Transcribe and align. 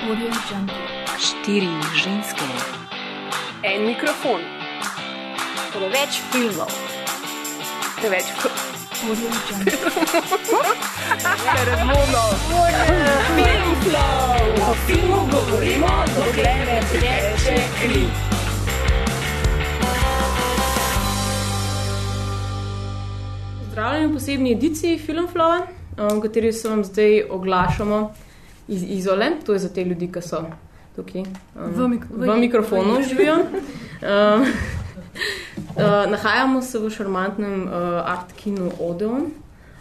Štiri 0.00 1.68
ženske, 1.94 2.44
En 3.62 3.84
mikrofon, 3.84 4.40
Preveč 5.72 6.22
filmov. 6.32 6.72
preveč 8.00 8.24
Audio 9.04 9.28
Jungle. 9.44 9.72
hormonov. 11.52 12.32
O 14.70 14.74
filmu 14.86 15.20
govorimo, 15.30 15.88
dokler 16.16 16.64
ne 16.66 16.80
teče 16.92 17.56
kri. 17.76 18.04
Pozdravljeni 23.58 24.06
v 24.06 24.12
posebni 24.14 24.52
ediciji 24.52 24.98
Filmflowa, 24.98 25.60
v 25.96 26.20
kateri 26.20 26.52
se 26.52 26.68
vam 26.68 26.84
zdaj 26.84 27.22
oglašamo 27.30 28.29
iz 28.70 28.82
Izole. 28.88 29.32
To 29.42 29.52
je 29.52 29.58
za 29.58 29.68
te 29.68 29.84
ljudi, 29.84 30.06
ki 30.06 30.22
so 30.22 30.44
tukaj 30.96 31.22
um, 31.22 31.74
V 31.74 31.88
mik- 31.88 32.08
v 32.08 32.36
mikrofonu 32.38 32.98
v- 32.98 33.02
živijo. 33.02 33.34
Um, 33.34 34.42
uh, 35.76 36.06
nahajamo 36.06 36.62
se 36.62 36.78
v 36.78 36.90
šarmantnem 36.90 37.62
uh, 37.62 37.72
art 38.04 38.32
kinu 38.32 38.70
Odeon 38.80 39.30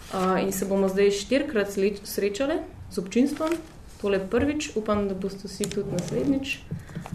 uh, 0.09 0.41
in 0.41 0.51
se 0.51 0.65
bomo 0.65 0.89
zdaj 0.89 1.11
štirikrat 1.11 1.69
sle- 1.69 2.01
srečali 2.03 2.59
z 2.89 2.97
občinstvom. 2.97 3.49
Tole 4.01 4.19
prvič, 4.19 4.71
upam, 4.79 5.07
da 5.07 5.15
boste 5.15 5.47
vsi 5.47 5.67
tudi 5.69 5.91
naslednjič. 5.91 6.59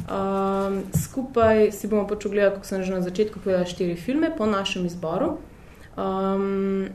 Um, 0.05 0.83
skupaj 0.93 1.73
si 1.73 1.89
bomo 1.89 2.05
pač 2.05 2.27
ogledali, 2.27 2.55
kot 2.56 2.67
sem 2.69 2.83
že 2.84 2.93
na 2.93 3.01
začetku 3.01 3.41
povedala, 3.41 3.65
štiri 3.65 3.97
filme 3.97 4.29
po 4.29 4.45
našem 4.47 4.84
izboru. 4.84 5.39
Um, 5.97 6.93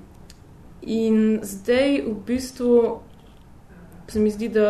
in 0.81 1.39
zdaj 1.41 2.05
v 2.05 2.13
bistvu 2.27 3.01
se 4.11 4.19
mi 4.19 4.31
zdi, 4.31 4.49
da 4.49 4.67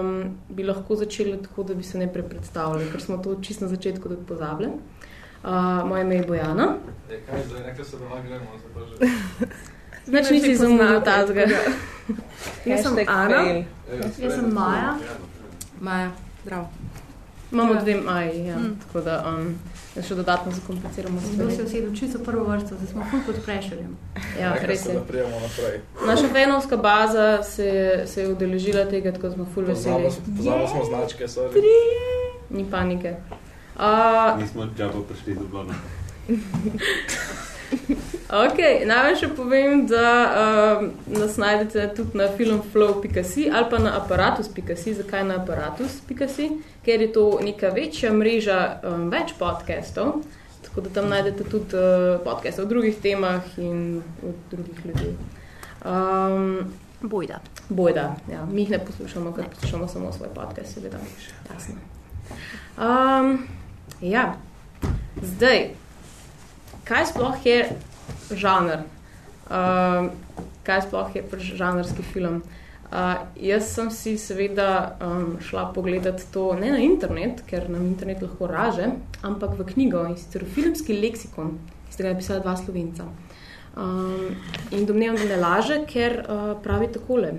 um, 0.00 0.38
bi 0.48 0.64
lahko 0.64 0.96
začeli 0.96 1.42
tako, 1.42 1.62
da 1.62 1.74
bi 1.74 1.82
se 1.82 1.98
najprej 1.98 2.24
predstavili, 2.28 2.90
ker 2.92 3.02
smo 3.02 3.16
to 3.16 3.36
čisto 3.42 3.64
na 3.64 3.70
začetku 3.70 4.08
tudi 4.08 4.26
pozabili. 4.28 4.70
Uh, 5.42 5.88
moje 5.88 6.02
ime 6.02 6.16
je 6.16 6.26
Bojana. 6.26 6.74
Je, 7.10 7.22
kaj 7.26 7.42
zdaj, 7.48 7.62
nekaj 7.66 7.84
se 7.84 7.96
doma 7.96 8.20
gremo, 8.20 8.58
se 8.58 8.68
pa 8.74 8.80
že. 8.80 9.12
Znači, 10.06 10.34
nisi 10.34 10.56
zamudil 10.56 11.00
tazga. 11.00 11.40
Jaz 12.66 12.82
sem 12.82 12.96
Ana. 13.06 13.36
E, 13.36 13.64
Jaz 14.18 14.34
sem 14.34 14.52
Maja. 14.52 14.96
Maja, 15.80 16.10
zdrav. 16.42 16.66
Imamo 17.52 17.74
dve 17.74 17.94
maji, 17.94 18.46
ja. 18.46 18.56
Mm. 18.58 18.78
tako 18.86 19.00
da 19.00 19.34
um, 19.38 19.58
da 19.94 20.02
še 20.02 20.14
dodatno 20.14 20.52
zakompliciramo 20.52 21.18
Kdo 21.18 21.26
se 21.46 21.52
stvari. 21.52 21.64
usedel 21.64 21.94
čisto 21.94 22.18
prvo 22.20 22.44
vrsto, 22.46 22.74
zdaj 22.74 22.88
smo 22.88 23.04
ful 23.04 23.20
pod 23.26 23.36
prešerjem. 23.44 23.96
Ja, 24.40 24.50
Nekaj 24.50 24.66
res 24.66 24.86
je. 24.86 24.94
naprej. 24.94 25.24
Naša 26.06 26.28
fenovska 26.28 26.76
baza 26.78 27.26
se, 27.44 27.66
je- 27.66 28.06
se 28.06 28.22
je 28.22 28.28
udeležila 28.28 28.84
tega, 28.86 29.12
tako 29.12 29.30
smo 29.30 29.44
ful 29.46 29.64
veseli. 29.64 30.08
Pozabili 30.36 30.68
smo 30.68 30.84
značke, 30.86 31.24
sorry. 31.26 31.60
Ni 32.50 32.64
panike. 32.66 33.14
Uh, 33.74 33.82
Mi 34.38 34.48
smo 34.48 34.68
džabo 34.68 35.02
prišli 35.02 35.34
do 35.34 35.44
Blona. 35.46 35.74
Ok, 38.32 38.58
največ 38.88 39.18
še 39.20 39.28
povem, 39.36 39.82
da 39.84 40.10
um, 40.80 40.86
nas 41.12 41.34
najdete 41.36 41.82
tudi 41.98 42.16
na 42.16 42.30
filmflow.si 42.32 43.50
ali 43.52 43.66
pa 43.68 43.76
na 43.76 43.92
aparatus.si. 43.98 44.94
Zakaj 44.96 45.26
na 45.28 45.36
aparatus.si? 45.42 46.46
Ker 46.80 47.04
je 47.04 47.10
to 47.12 47.26
neka 47.44 47.74
večja 47.76 48.08
mreža 48.16 48.56
um, 48.88 49.10
več 49.12 49.34
podcastov, 49.36 50.22
tako 50.64 50.86
da 50.86 50.94
tam 50.96 51.12
najdete 51.12 51.44
tudi 51.44 51.76
uh, 51.76 52.22
podcaste 52.24 52.64
o 52.64 52.70
drugih 52.72 52.96
temah 53.04 53.52
in 53.60 54.00
od 54.24 54.40
drugih 54.48 54.80
ljudi. 54.88 55.12
Um, 55.84 56.72
Bojda. 57.04 57.42
Bojda, 57.68 58.08
ja. 58.32 58.46
mi 58.48 58.64
jih 58.64 58.78
ne 58.78 58.80
poslušamo, 58.80 59.36
ker 59.36 59.52
poslušamo 59.52 59.92
samo 59.92 60.16
svoj 60.16 60.32
podcast, 60.32 60.72
seveda. 60.72 61.04
Jasno. 61.52 61.76
Um, 62.80 63.44
ja, 64.00 64.30
zdaj, 65.20 65.66
kaj 66.88 67.10
sploh 67.12 67.36
je 67.44 67.64
žanr? 68.30 68.84
Um, 69.52 70.10
kaj 70.66 70.86
sploh 70.86 71.14
je 71.14 71.22
pač 71.26 71.52
žanrski 71.58 72.04
film? 72.12 72.42
Uh, 72.92 73.24
jaz 73.40 73.70
sem 73.72 73.88
si 73.90 74.18
seveda 74.20 74.96
um, 75.00 75.38
šla 75.40 75.70
pogledat 75.72 76.20
to 76.32 76.50
ne 76.60 76.74
na 76.74 76.80
internet, 76.84 77.40
ker 77.48 77.70
nam 77.72 77.86
internet 77.88 78.20
lahko 78.20 78.48
raže, 78.50 78.90
ampak 79.24 79.56
v 79.56 79.64
knjigo 79.70 80.04
in 80.10 80.16
sicer 80.20 80.44
v 80.44 80.52
filmski 80.58 80.98
leksikon, 81.00 81.54
ki 81.88 81.94
ste 81.94 82.04
ga 82.04 82.12
napisala 82.12 82.44
dva 82.44 82.52
slovenca. 82.60 83.08
Um, 83.72 84.36
in 84.70 84.84
domnevam, 84.84 85.16
da 85.16 85.30
ne 85.30 85.40
laže, 85.40 85.80
ker 85.88 86.20
uh, 86.20 86.52
pravi 86.60 86.90
takole. 86.92 87.38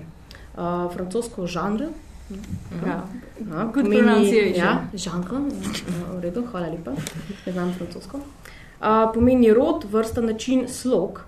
Uh, 0.54 0.90
francosko 0.90 1.46
žanr. 1.46 1.86
Ja. 2.82 3.04
Ja, 3.38 3.64
Good 3.74 3.86
pronunciation. 3.86 4.58
Ja, 4.58 4.72
žanr. 4.94 5.38
Ja, 5.86 6.02
v 6.16 6.20
redu, 6.24 6.42
hvala 6.50 6.72
lepa. 6.74 6.98
Ne 7.46 7.52
znam 7.52 7.70
francosko. 7.78 8.24
Pomeni 9.14 9.52
rod, 9.52 9.84
vrsta, 9.90 10.20
način, 10.20 10.68
slog. 10.68 11.20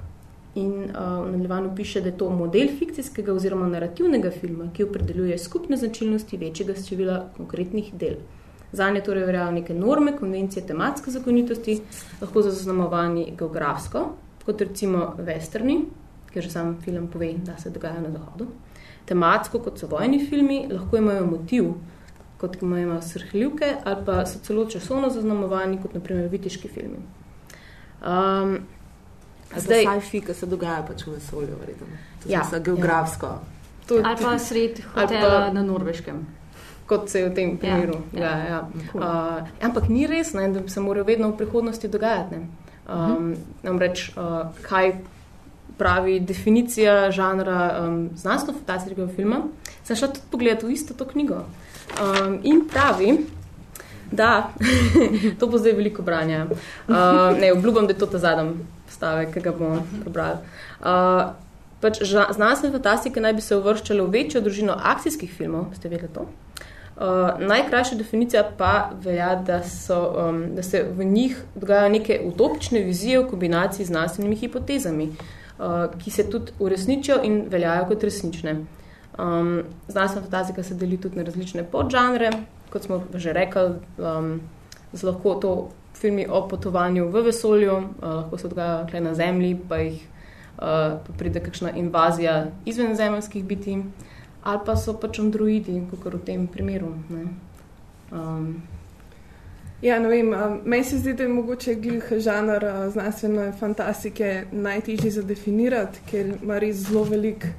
In 0.54 0.72
uh, 0.72 1.26
nadaljevanju 1.26 1.70
piše, 1.76 2.00
da 2.00 2.08
je 2.08 2.18
to 2.18 2.30
model 2.30 2.68
fikcijskega 2.78 3.32
oziroma 3.32 3.68
narativnega 3.68 4.30
filma, 4.30 4.70
ki 4.72 4.84
opredeljuje 4.84 5.38
skupne 5.38 5.76
značilnosti 5.76 6.36
večjega 6.36 6.74
števila 6.74 7.16
konkretnih 7.36 7.90
del. 7.94 8.14
Zanje 8.72 9.00
torej 9.04 9.24
veljajo 9.24 9.50
neke 9.52 9.74
norme, 9.74 10.16
konvencije, 10.16 10.66
tematske 10.66 11.10
zakonitosti, 11.10 11.78
lahko 12.20 12.42
zaznamovani 12.42 13.26
geografsko, 13.38 14.04
kot 14.44 14.60
recimo 14.60 15.14
westerni, 15.18 15.82
ker 16.32 16.44
že 16.44 16.50
sam 16.50 16.76
film 16.84 17.08
pove, 17.12 17.32
da 17.44 17.56
se 17.58 17.70
dogaja 17.70 18.00
na 18.00 18.10
zahodu. 18.12 18.48
Tematsko, 19.08 19.60
kot 19.64 19.78
so 19.80 19.88
vojni 19.92 20.26
filmi, 20.28 20.66
lahko 20.72 20.96
imajo 20.96 21.26
motiv, 21.26 21.70
kot 22.40 22.60
imajo 22.62 23.00
srhljivke, 23.02 23.76
ali 23.84 24.04
pa 24.06 24.24
so 24.26 24.40
celo 24.44 24.66
časovno 24.66 25.10
zaznamovani, 25.10 25.80
kot 25.82 25.94
naprimer 25.94 26.28
vitiški 26.32 26.68
filmi. 26.68 27.04
Um, 28.00 28.58
Zdaj, 29.56 29.84
sci-fi, 29.86 30.20
ki 30.20 30.34
se 30.34 30.46
dogaja 30.46 30.82
pač 30.82 31.04
v 31.06 31.12
vesolju, 31.12 31.56
verjetno. 31.56 31.86
To 32.22 32.28
Ja, 32.28 32.42
ja, 32.42 32.58
geografsko. 32.58 33.28
to, 33.86 34.00
Ali 34.04 34.16
pa 34.16 34.38
sred 34.38 34.80
hotela 34.86 35.30
pa- 35.40 35.52
na 35.52 35.62
Norveškem. 35.62 36.26
kot 36.86 37.08
se 37.08 37.18
je 37.18 37.28
v 37.28 37.34
tem 37.34 37.58
primeru. 37.58 38.00
ja. 38.12 38.20
Ja, 38.20 38.38
ja, 38.38 38.46
ja. 38.46 38.68
Cool. 38.92 39.00
Uh, 39.00 39.08
ampak 39.60 39.88
ni 39.88 40.06
res, 40.06 40.32
ne, 40.32 40.48
da 40.48 40.68
se 40.68 40.80
morajo 40.80 41.04
vedno 41.04 41.28
v 41.28 41.36
prihodnosti 41.36 41.88
dogajati. 41.88 42.36
Ne. 42.36 42.46
Um, 42.86 43.34
namreč, 43.62 44.10
uh, 44.10 44.22
kaj 44.62 44.92
pravi 45.76 46.20
definicija 46.20 47.10
žanra 47.10 47.56
um, 47.80 48.10
znanstveno-fantastičnega 48.14 49.08
filma, 49.08 49.40
sem 49.84 49.96
šla 49.96 50.08
tudi 50.08 50.26
pogledati 50.30 50.66
v 50.66 50.70
isto 50.70 50.94
to 50.94 51.04
knjigo. 51.04 51.42
Um, 51.96 52.38
in 52.44 52.62
pravi, 52.64 53.26
da, 54.12 54.52
to 55.38 55.46
bo 55.46 55.58
zdaj 55.58 55.72
veliko 55.72 56.02
branja. 56.02 56.46
Uh, 56.46 56.94
ne, 57.40 57.52
obljubim, 57.52 57.86
da 57.86 57.92
je 57.92 57.98
to 57.98 58.06
ta 58.06 58.18
zadnji 58.18 58.54
stavek, 58.88 59.34
ki 59.34 59.40
ga 59.40 59.52
bomo 59.52 59.82
prebrali. 60.02 60.38
Uh, 60.80 61.34
pač 61.80 62.00
znanstvene 62.06 62.72
fantastike 62.72 63.20
naj 63.20 63.36
bi 63.36 63.44
se 63.44 63.56
uvrščale 63.56 64.02
v 64.02 64.12
večjo 64.12 64.40
družino 64.40 64.76
akcijskih 64.94 65.32
filmov, 65.32 65.72
ste 65.76 65.92
vedeli 65.92 66.12
to? 66.14 66.26
Uh, 66.96 67.36
najkrajša 67.44 67.98
definicija 68.00 68.40
pa 68.56 68.90
velja, 69.04 69.34
da, 69.44 69.60
so, 69.68 69.98
um, 70.16 70.38
da 70.56 70.62
se 70.64 70.80
v 70.96 71.04
njih 71.04 71.36
dogajajo 71.54 71.90
neke 71.92 72.20
utopične 72.24 72.80
vizije 72.86 73.20
v 73.20 73.26
kombinaciji 73.28 73.84
z 73.84 73.92
znanstvenimi 73.92 74.38
hipotezami, 74.40 75.10
uh, 75.10 75.92
ki 76.00 76.10
se 76.10 76.24
tudi 76.30 76.56
uresničijo 76.58 77.20
in 77.22 77.42
veljajo 77.52 77.84
kot 77.90 78.08
resnične. 78.08 78.56
Um, 79.18 79.62
znanstvena 79.88 80.24
fantastika 80.24 80.62
se 80.62 80.74
deli 80.74 80.96
tudi 80.96 81.20
na 81.20 81.24
različne 81.28 81.64
podžanre, 81.72 82.30
kot 82.70 82.84
smo 82.84 83.02
že 83.14 83.32
rekli, 83.32 83.78
um, 83.98 84.40
z 84.92 85.02
lahko 85.02 85.34
to 85.34 85.52
filmi 85.94 86.26
o 86.28 86.48
potovanju 86.48 87.08
v 87.08 87.22
vesolju, 87.22 87.76
uh, 87.76 88.04
lahko 88.04 88.38
se 88.38 88.48
tukaj 88.48 89.00
na 89.00 89.14
Zemlji, 89.14 89.58
pa 89.68 89.76
jih 89.76 90.00
uh, 90.58 91.00
pa 91.06 91.18
pride 91.18 91.40
kakšna 91.40 91.70
invazija 91.70 92.46
izvenzemeljskih 92.64 93.44
biti, 93.44 93.82
ali 94.42 94.60
pa 94.66 94.76
so 94.76 94.94
pač 95.00 95.18
androidi, 95.18 95.82
kot 95.90 96.14
v 96.14 96.24
tem 96.24 96.46
primeru. 96.46 96.94
Ne. 97.10 97.26
Um, 98.12 98.62
Ja, 99.82 99.98
ne 100.00 100.08
vem, 100.08 100.32
um, 100.32 100.60
meni 100.64 100.84
se 100.84 100.98
zdi, 100.98 101.12
da 101.12 101.22
je 101.22 101.28
mogoče 101.28 101.74
glih 101.74 102.06
žanr 102.24 102.64
uh, 102.64 102.92
znanstvene 102.92 103.50
fantastike 103.60 104.46
najtežji 104.52 105.10
za 105.10 105.22
definirati, 105.22 106.00
ker 106.08 106.30
ima 106.42 106.56
res 106.58 106.76
zelo 106.88 107.02
veliko 107.04 107.50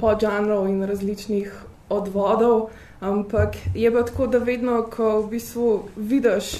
podžanrov 0.00 0.66
in 0.66 0.82
različnih 0.82 1.52
odvodov. 1.88 2.72
Ampak 3.02 3.56
je 3.74 3.90
pa 3.92 4.04
tako, 4.06 4.26
da 4.30 4.38
vedno, 4.38 4.76
ko 4.86 5.20
v 5.24 5.30
bistvu 5.34 5.68
vidiš 5.96 6.52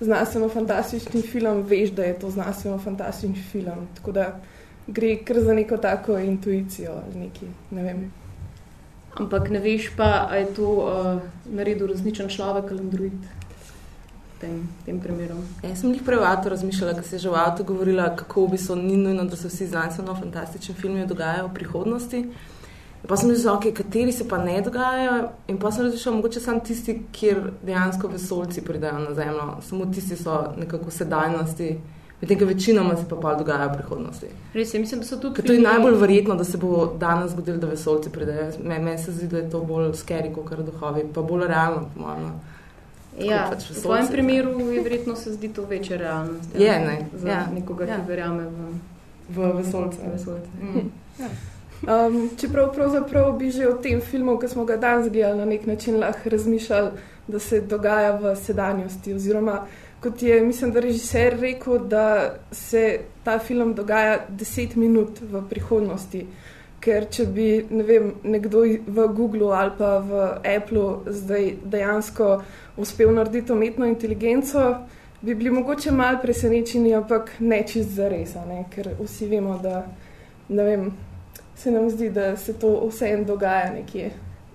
znanstveno-fantastični 0.00 1.22
film, 1.22 1.62
veš, 1.64 1.90
da 1.96 2.04
je 2.04 2.18
to 2.20 2.30
znanstveno-fantastični 2.30 3.42
film. 3.52 3.88
Tako 3.96 4.12
da 4.12 4.26
gre 4.86 5.16
kar 5.24 5.40
za 5.40 5.54
neko 5.54 5.76
tako 5.76 6.18
intuicijo 6.18 6.92
ali 6.92 7.24
nekaj. 7.24 7.48
Ne 7.70 7.82
vem. 7.82 8.10
ampak 9.18 9.48
ne 9.50 9.58
veš 9.58 9.90
pa, 9.96 10.28
ali 10.30 10.40
je 10.40 10.54
to 10.54 10.64
uh, 10.64 11.22
naredil 11.50 11.86
resničen 11.86 12.28
človek 12.28 12.70
ali 12.70 12.80
android 12.80 13.12
v 13.12 14.40
tem, 14.40 14.68
tem 14.86 15.00
primeru. 15.00 15.40
Ja, 15.62 15.72
jaz 15.72 15.80
sem 15.80 15.94
jih 15.94 16.02
avtu 16.22 16.48
razmišljala, 16.48 16.94
ker 16.94 17.04
se 17.04 17.16
je 17.16 17.24
že 17.26 17.30
v 17.30 17.34
avtu 17.34 17.64
govorila, 17.64 18.12
kako 18.16 18.46
v 18.46 18.50
bistvu 18.50 18.76
ni 18.76 18.96
nujno, 18.96 19.24
da 19.24 19.36
se 19.36 19.48
vsi 19.48 19.66
znanstveno-fantastični 19.66 20.74
filmi 20.74 21.06
dogajajo 21.06 21.48
v 21.48 21.54
prihodnosti. 21.54 22.24
Pa 23.06 23.16
sem 23.16 23.30
mislil, 23.30 23.52
okay, 23.52 23.72
kateri 23.72 24.12
se 24.12 24.28
pa 24.28 24.38
ne 24.38 24.60
dogajajo, 24.60 25.28
in 25.48 25.58
pa 25.58 25.70
sem 25.72 25.84
razmišljal, 25.84 26.14
mogoče 26.14 26.40
samo 26.40 26.60
tisti, 26.60 27.02
kjer 27.12 27.38
dejansko 27.62 28.08
vesolci 28.08 28.60
pridejo 28.60 28.98
na 28.98 29.14
Zemljo, 29.14 29.56
samo 29.62 29.86
tisti 29.86 30.16
so 30.16 30.52
nekako 30.56 30.90
sedajnosti, 30.90 31.78
medtem 32.20 32.38
ko 32.38 32.44
večinoma 32.44 32.96
se 32.96 33.04
pa 33.08 33.16
pa 33.16 33.34
dogaja 33.34 33.66
v 33.66 33.76
prihodnosti. 33.76 34.26
Res 34.54 34.74
je, 34.74 34.80
mislim, 34.80 35.00
da 35.00 35.06
so 35.06 35.16
tudi. 35.16 35.34
Ker 35.34 35.46
to 35.46 35.52
je 35.52 35.60
najbolj 35.60 35.94
verjetno, 35.94 36.34
da 36.34 36.44
se 36.44 36.58
bo 36.58 36.86
danes 36.98 37.30
zgodilo, 37.30 37.56
da 37.58 37.66
vesolci 37.66 38.10
pridejo. 38.10 38.50
Meni 38.64 38.84
men 38.84 38.98
se 38.98 39.12
zdi, 39.12 39.26
da 39.28 39.38
je 39.38 39.50
to 39.50 39.60
bolj 39.60 39.94
skeri, 39.94 40.32
kot 40.34 40.48
kar 40.48 40.62
duhovi, 40.62 41.06
pa 41.14 41.22
bolj 41.22 41.46
realno, 41.46 41.86
po 41.94 42.00
mojem. 42.00 42.22
no. 42.22 42.40
Ja, 43.18 43.46
pač 43.50 43.64
v 43.64 43.68
vesoljci, 43.68 43.82
tvojem 43.82 44.04
ne. 44.04 44.10
primeru 44.12 44.70
je 44.70 44.82
verjetno 44.82 45.16
se 45.16 45.32
zdi 45.32 45.48
to 45.48 45.64
večja 45.64 45.96
realnost. 45.96 46.50
Je, 46.58 46.78
ne, 46.80 47.06
Za 47.14 47.28
ja, 47.28 47.46
nekoga, 47.54 47.84
ki 47.84 47.90
ja. 47.90 48.02
verjame 48.08 48.44
v 48.44 48.74
V 49.28 49.52
vesolce. 49.56 49.98
vesoljce. 50.12 50.48
Mm. 50.62 50.90
Um, 51.86 52.30
čeprav 52.40 52.72
pravzaprav 52.74 53.32
bi 53.38 53.50
že 53.50 53.68
o 53.68 53.76
tem 53.78 54.00
filmu, 54.00 54.38
ki 54.38 54.48
smo 54.48 54.64
ga 54.64 54.76
danes 54.76 55.12
gledali, 55.12 55.38
na 55.38 55.44
nek 55.44 55.66
način 55.66 56.00
lahko 56.00 56.28
razmišljali, 56.28 56.90
da 57.28 57.38
se 57.38 57.60
dogaja 57.60 58.16
v 58.16 58.34
sedanjosti. 58.36 59.14
Oziroma, 59.14 59.66
kot 60.00 60.22
je, 60.22 60.40
mislim, 60.42 60.72
da 60.72 60.80
režiser 60.80 61.38
rekel, 61.40 61.78
da 61.78 62.34
se 62.52 62.98
ta 63.24 63.38
film 63.38 63.74
dogaja 63.74 64.18
deset 64.28 64.76
minut 64.76 65.20
v 65.20 65.42
prihodnosti. 65.50 66.26
Ker 66.80 67.06
če 67.10 67.26
bi 67.26 67.66
ne 67.70 67.82
vem, 67.82 68.12
nekdo 68.22 68.62
v 68.86 69.06
Googlu 69.14 69.50
ali 69.50 69.70
pa 69.78 69.98
v 69.98 70.26
Applu 70.56 71.02
zdaj 71.06 71.52
dejansko 71.64 72.42
uspel 72.76 73.10
narediti 73.14 73.52
umetno 73.52 73.86
inteligenco, 73.86 74.74
bi 75.20 75.34
bili 75.34 75.50
mogoče 75.50 75.90
malo 75.90 76.18
presenečeni, 76.22 76.94
ampak 76.94 77.32
ne 77.40 77.62
čist 77.66 77.90
za 77.94 78.08
res, 78.08 78.36
a 78.36 78.44
ne? 78.46 78.64
ker 78.70 78.92
vsi 78.98 79.26
vemo, 79.26 79.58
da 79.62 79.82
ne 80.48 80.64
vem, 80.64 80.90
se 81.58 81.70
nam 81.70 81.90
zdi, 81.90 82.10
da 82.10 82.36
se 82.36 82.52
to 82.52 82.86
vseeno 82.88 83.24
dogaja 83.24 83.72
nekje. 83.72 84.10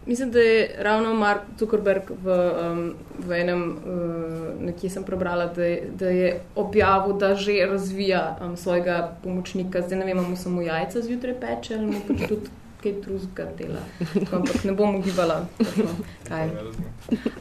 Mislim, 0.05 0.31
da 0.31 0.39
je 0.39 0.75
ravno 0.79 1.13
Mark 1.13 1.41
Zuckerberg 1.59 2.01
v, 2.23 2.31
um, 2.71 2.94
v 3.27 3.31
enem, 3.31 3.61
uh, 3.71 4.65
nekje 4.65 4.89
sem 4.89 5.03
prebrala, 5.03 5.45
da 5.45 5.63
je, 5.63 5.91
da 6.00 6.09
je 6.09 6.39
objavil, 6.55 7.13
da 7.17 7.35
že 7.35 7.65
razvija 7.69 8.38
um, 8.41 8.57
svojega 8.57 9.15
pomočnika. 9.23 9.81
Zdaj 9.81 10.00
ne 10.00 10.05
vem, 10.05 10.19
mu 10.29 10.35
samo 10.35 10.61
jajca 10.61 11.01
zjutraj 11.01 11.39
peče 11.39 11.75
ali 11.75 12.01
pač 12.07 12.27
tudi 12.27 12.51
kaj 12.83 12.94
drugega 13.01 13.47
dela. 13.57 13.83
Ampak 14.31 14.63
ne 14.63 14.73
bom 14.75 14.95
ugibala, 14.95 15.45
kaj. 16.27 16.49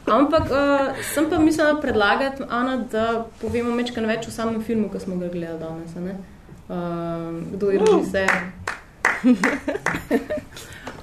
Ampak 0.07 0.51
uh, 0.51 1.03
sem 1.13 1.27
pa 1.29 1.39
mislila 1.39 1.81
predlagati, 1.81 2.43
Ana, 2.49 2.77
da 2.91 3.25
povemo 3.41 3.75
mečkan 3.75 4.07
več 4.07 4.27
o 4.27 4.31
samem 4.31 4.63
filmu, 4.63 4.87
ki 4.91 5.03
smo 5.03 5.19
ga 5.19 5.27
gledali 5.27 5.59
danes. 5.59 6.23
Uh, 6.63 7.43
kdo 7.51 7.71
je 7.75 7.83
režiser? 7.83 8.31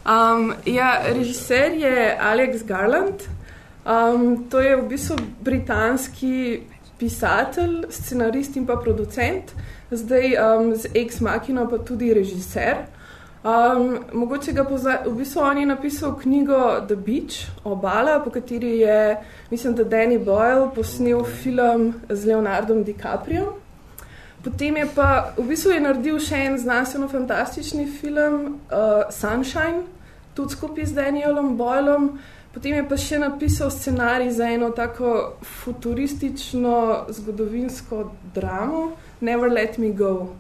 Um, 0.01 0.55
ja, 0.67 1.03
režiser 1.13 1.73
je 1.73 2.17
Alex 2.21 2.65
Garland. 2.65 3.29
Um, 3.85 4.49
to 4.49 4.61
je 4.61 4.77
v 4.77 4.89
bistvu 4.89 5.17
britanski 5.41 6.63
pisatelj, 6.99 7.85
scenarist 7.91 8.57
in 8.57 8.67
pa 8.67 8.77
producent, 8.77 9.53
zdaj 9.91 10.35
um, 10.37 10.75
z 10.77 10.91
Ex 10.95 11.21
Machina 11.21 11.67
pa 11.69 11.79
tudi 11.79 12.15
režiser. 12.15 12.89
Um, 13.45 14.01
mogoče 14.13 14.53
ga 14.53 14.65
pozna, 14.65 14.99
v 15.07 15.15
bistvu 15.21 15.41
on 15.41 15.59
je 15.59 15.67
napisal 15.67 16.17
knjigo 16.17 16.81
The 16.89 16.97
Beach, 16.97 17.47
obala, 17.65 18.19
po 18.25 18.31
kateri 18.31 18.81
je, 18.81 19.17
mislim, 19.51 19.75
da 19.75 19.85
Danny 19.85 20.19
Boyle 20.19 20.69
posnel 20.75 21.25
film 21.25 21.95
z 22.09 22.27
Leonardom 22.27 22.85
DiCaprio. 22.85 23.60
Potem 24.45 24.77
je 24.77 24.87
pa 24.95 25.35
v 25.37 25.45
bistvu 25.53 25.75
je 25.77 25.81
naredil 25.85 26.19
še 26.19 26.39
en 26.49 26.55
znanstveno-fantastični 26.59 27.85
film, 28.01 28.61
uh, 28.73 29.05
Sunshine, 29.13 29.85
tudi 30.35 30.57
skupaj 30.57 30.87
z 30.89 30.97
Danielom 30.97 31.59
Boylom. 31.61 32.15
Potem 32.51 32.81
je 32.81 32.85
pa 32.89 32.97
še 32.97 33.21
napisal 33.21 33.71
scenarij 33.71 34.33
za 34.35 34.49
eno 34.51 34.71
tako 34.75 35.37
futuristično 35.45 37.07
zgodovinsko 37.13 38.11
dramo, 38.35 38.97
Never 39.21 39.53
Let 39.53 39.79
Me 39.79 39.93
Go. 39.93 40.33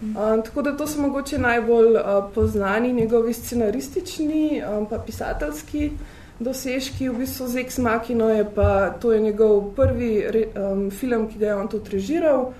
Um, 0.00 0.40
tako 0.46 0.62
da 0.62 0.76
to 0.76 0.86
so 0.86 1.02
mogoče 1.02 1.38
najbolj 1.38 1.98
uh, 1.98 2.30
poznani 2.34 2.92
njegovi 2.92 3.34
scenaristični 3.34 4.46
in 4.56 4.64
um, 4.64 4.86
pa 4.86 4.98
pisateljski 4.98 5.90
dosežki. 6.38 7.08
V 7.08 7.18
bistvu 7.18 7.48
z 7.48 7.66
Ex 7.66 7.78
Machino 7.78 8.30
je 8.30 8.46
pa 8.54 8.90
to 8.90 9.12
je 9.12 9.20
njegov 9.20 9.74
prvi 9.76 10.24
re, 10.30 10.46
um, 10.56 10.90
film, 10.90 11.28
ki 11.28 11.38
ga 11.38 11.46
je 11.46 11.54
on 11.54 11.68
tudi 11.68 11.98
režiral. 11.98 12.52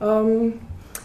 Um, 0.00 0.52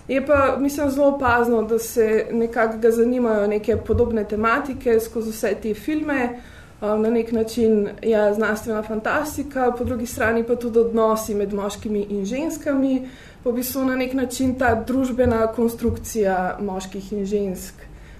je 0.08 0.26
pa, 0.26 0.58
mislim, 0.60 0.90
zelo 0.90 1.08
opazno, 1.08 1.62
da 1.62 1.80
se 1.80 2.28
nekako 2.32 2.78
ga 2.78 2.92
zanimajo 2.92 3.48
neke 3.48 3.78
podobne 3.78 4.24
tematike 4.24 5.00
skozi 5.00 5.30
vse 5.30 5.56
te 5.62 5.74
filme. 5.74 6.42
Um, 6.82 7.02
na 7.02 7.10
nek 7.10 7.32
način 7.32 7.90
je 8.02 8.34
znanstvena 8.34 8.84
fantastika, 8.84 9.72
po 9.78 9.84
drugi 9.84 10.06
strani 10.06 10.44
pa 10.44 10.56
tudi 10.56 10.80
odnosi 10.80 11.36
med 11.36 11.54
moškimi 11.54 12.02
in 12.10 12.26
ženskami, 12.26 13.08
pa 13.44 13.50
v 13.50 13.54
bistvu 13.54 13.86
na 13.86 13.96
nek 13.96 14.14
način 14.14 14.56
ta 14.60 14.84
družbena 14.88 15.48
konstrukcija 15.48 16.58
moških 16.62 17.14
in 17.14 17.26
žensk, 17.26 17.74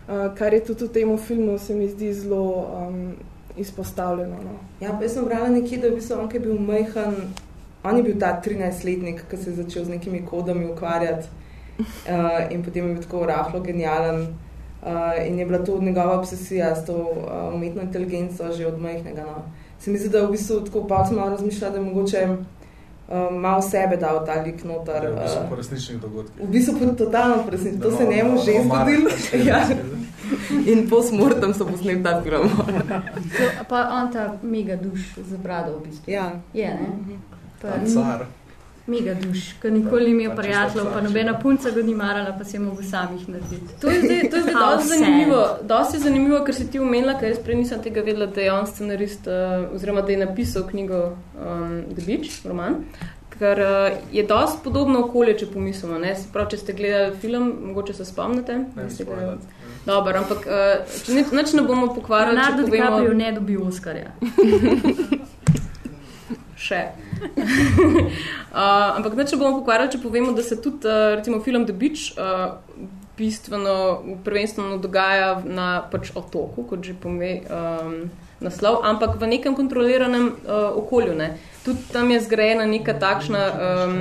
uh, 0.08 0.36
kar 0.38 0.54
je 0.54 0.64
tudi 0.66 0.86
v 0.86 0.94
tem 0.94 1.18
filmu, 1.18 1.58
se 1.60 1.76
mi 1.76 1.90
zdi 1.90 2.14
zelo 2.14 2.68
um, 2.88 3.14
izpostavljeno. 3.58 4.36
No. 4.36 4.58
Ja, 4.80 4.94
pa 4.98 5.04
jaz 5.04 5.14
sem 5.14 5.26
brala 5.26 5.50
nekje, 5.50 5.78
da 5.78 5.88
je 5.88 5.92
v 5.92 5.96
bistvu 5.96 6.20
on, 6.20 6.30
ki 6.30 6.38
je 6.38 6.42
bil 6.48 6.60
majhen, 6.60 7.16
on 7.86 7.98
je 7.98 8.04
bil 8.04 8.20
ta 8.20 8.42
13-letnik, 8.46 9.24
ki 9.30 9.38
se 9.38 9.50
je 9.50 9.56
začel 9.56 9.86
z 9.86 9.90
nekimi 9.90 10.26
kodami 10.26 10.66
ukvarjati 10.72 11.28
uh, 11.80 12.52
in 12.52 12.64
potem 12.64 12.88
je 12.88 12.94
bil 12.94 13.04
tako 13.04 13.26
rahlo 13.26 13.60
genijalen. 13.62 14.28
Uh, 14.86 15.28
in 15.28 15.40
je 15.40 15.46
bila 15.46 15.60
to 15.66 15.82
njegova 15.82 16.20
obsesija 16.20 16.76
s 16.76 16.86
to 16.86 16.94
uh, 16.94 17.54
umetno 17.54 17.82
inteligenco 17.82 18.52
že 18.54 18.68
od 18.68 18.82
majhnega. 18.82 19.22
No. 19.22 19.44
Se 19.80 19.92
mi 19.92 19.98
zdi, 19.98 20.10
da 20.10 20.26
v 20.26 20.32
bistvu 20.32 20.62
tako 20.62 20.88
pa 20.88 21.06
sem 21.06 21.16
malo 21.16 21.30
razmišljala, 21.30 21.72
da 21.74 21.80
je 21.80 21.86
mogoče 21.86 22.28
uh, 22.30 23.34
malo 23.34 23.62
sebe 23.62 23.98
dal 23.98 24.26
ta 24.26 24.42
lik 24.42 24.64
noter. 24.64 25.04
Ja, 25.04 25.10
v 25.10 25.16
bistvu 25.24 25.42
Uh, 25.44 25.50
po 25.50 25.56
resničnih 25.56 26.02
dogodkih. 26.02 26.48
v 26.48 26.52
bistvu 26.52 26.74
pa 26.80 26.86
totalno 26.96 27.44
presnič. 27.48 27.82
To 27.82 27.92
se 27.92 28.04
Da, 28.04 28.12
njemu 28.12 28.32
no, 28.36 28.42
že 28.46 28.52
no, 28.54 28.64
zgodilo. 28.64 29.10
pač, 29.10 29.34
ja. 29.50 29.60
In 30.66 30.90
po 30.90 31.02
smrtem 31.02 31.54
so 31.54 31.66
posneli 31.66 32.04
ta 32.04 32.22
film. 32.22 32.50
Pa 33.70 33.90
on 34.02 34.12
ta 34.12 34.38
mega 34.42 34.76
duš 34.76 35.16
za 35.18 35.38
brado 35.38 35.78
v 35.78 35.88
bistvu. 35.88 36.12
ja. 36.12 36.32
Je, 36.54 36.70
ne? 36.70 37.18
Pa, 37.30 37.35
Ta 37.66 37.86
car. 37.94 38.26
mega 38.88 39.14
duš, 39.18 39.56
ker 39.62 39.72
nikoli 39.74 40.12
ni 40.14 40.24
imel 40.24 40.36
prijateljev, 40.38 40.92
pa 40.94 41.02
nobena 41.02 41.40
punca 41.40 41.72
ga 41.74 41.82
ni 41.82 41.96
marala, 41.98 42.36
pa 42.38 42.44
se 42.46 42.58
je 42.58 42.62
mogel 42.62 42.86
samih 42.86 43.24
narediti. 43.30 43.80
To 43.82 43.90
je 43.90 44.02
zdaj, 44.02 44.30
to 44.30 44.36
je 44.36 44.42
zdaj 44.42 44.54
dosti 44.54 44.88
zanimivo. 45.00 45.42
Dosti 45.64 46.00
zanimivo, 46.00 46.44
ker 46.46 46.56
si 46.56 46.68
ti 46.72 46.80
omenila, 46.80 47.16
ker 47.20 47.30
jaz 47.32 47.40
prej 47.40 47.56
nisem 47.64 47.82
tega 47.82 48.04
vedela, 48.06 48.28
da 48.30 48.42
je 48.42 48.54
on 48.54 48.68
scenarist, 48.68 49.28
uh, 49.28 49.74
oziroma 49.76 50.02
da 50.02 50.12
je 50.12 50.22
napisal 50.26 50.68
knjigo 50.70 51.02
um, 51.08 51.84
The 51.96 52.06
Beach, 52.06 52.46
roman. 52.46 52.76
Ker 53.40 53.60
uh, 53.60 53.98
je 54.14 54.24
dosti 54.24 54.62
podobno 54.64 55.02
okolje, 55.08 55.38
če 55.42 55.52
pomislimo. 55.52 55.98
Ne? 56.00 56.14
Pravi, 56.34 56.54
če 56.54 56.58
ste 56.58 56.74
gledali 56.74 57.18
film, 57.18 57.52
mogoče 57.66 57.94
se 57.94 58.06
spomnite. 58.06 58.58
Ne, 58.76 58.84
ga- 58.84 58.90
spoiler. 58.90 59.38
Dobro, 59.86 60.18
ampak 60.18 60.46
uh, 60.46 61.02
če 61.06 61.14
nič, 61.14 61.54
ne 61.54 61.62
bomo 61.66 61.90
pokvarjali, 61.94 62.38
če 62.38 62.42
Leonardo 62.42 62.70
DiCaprio 62.70 62.92
povemo 62.92 63.18
ne 63.18 63.32
dobi 63.32 63.58
Oskarja. 63.58 64.14
še. 66.66 66.82
uh, 68.52 68.98
ampak 68.98 69.16
ne 69.16 69.26
bomo 69.38 69.62
pokvarjali, 69.62 69.94
če 69.96 70.04
povemo, 70.04 70.34
da 70.38 70.44
se 70.44 70.60
tudi 70.62 70.90
uh, 70.90 71.16
recimo 71.20 71.42
film 71.46 71.66
The 71.70 71.76
Beach 71.78 72.12
uh, 72.18 72.58
bistveno, 73.18 74.04
prvenstveno 74.24 74.78
dogaja 74.78 75.42
na 75.46 75.82
pač 75.92 76.12
otoku, 76.16 76.66
kot 76.68 76.84
že 76.84 76.96
pove 77.00 77.42
um, 77.48 78.10
naslov, 78.44 78.84
ampak 78.84 79.16
v 79.20 79.28
nekem 79.28 79.56
kontroliranem 79.56 80.36
uh, 80.36 80.76
okolju. 80.76 81.16
Ne. 81.16 81.38
Tudi 81.64 81.80
tam 81.92 82.12
je 82.12 82.20
zgrajena 82.20 82.66
neka 82.68 82.98
takšna, 83.00 83.44
um, 83.52 83.94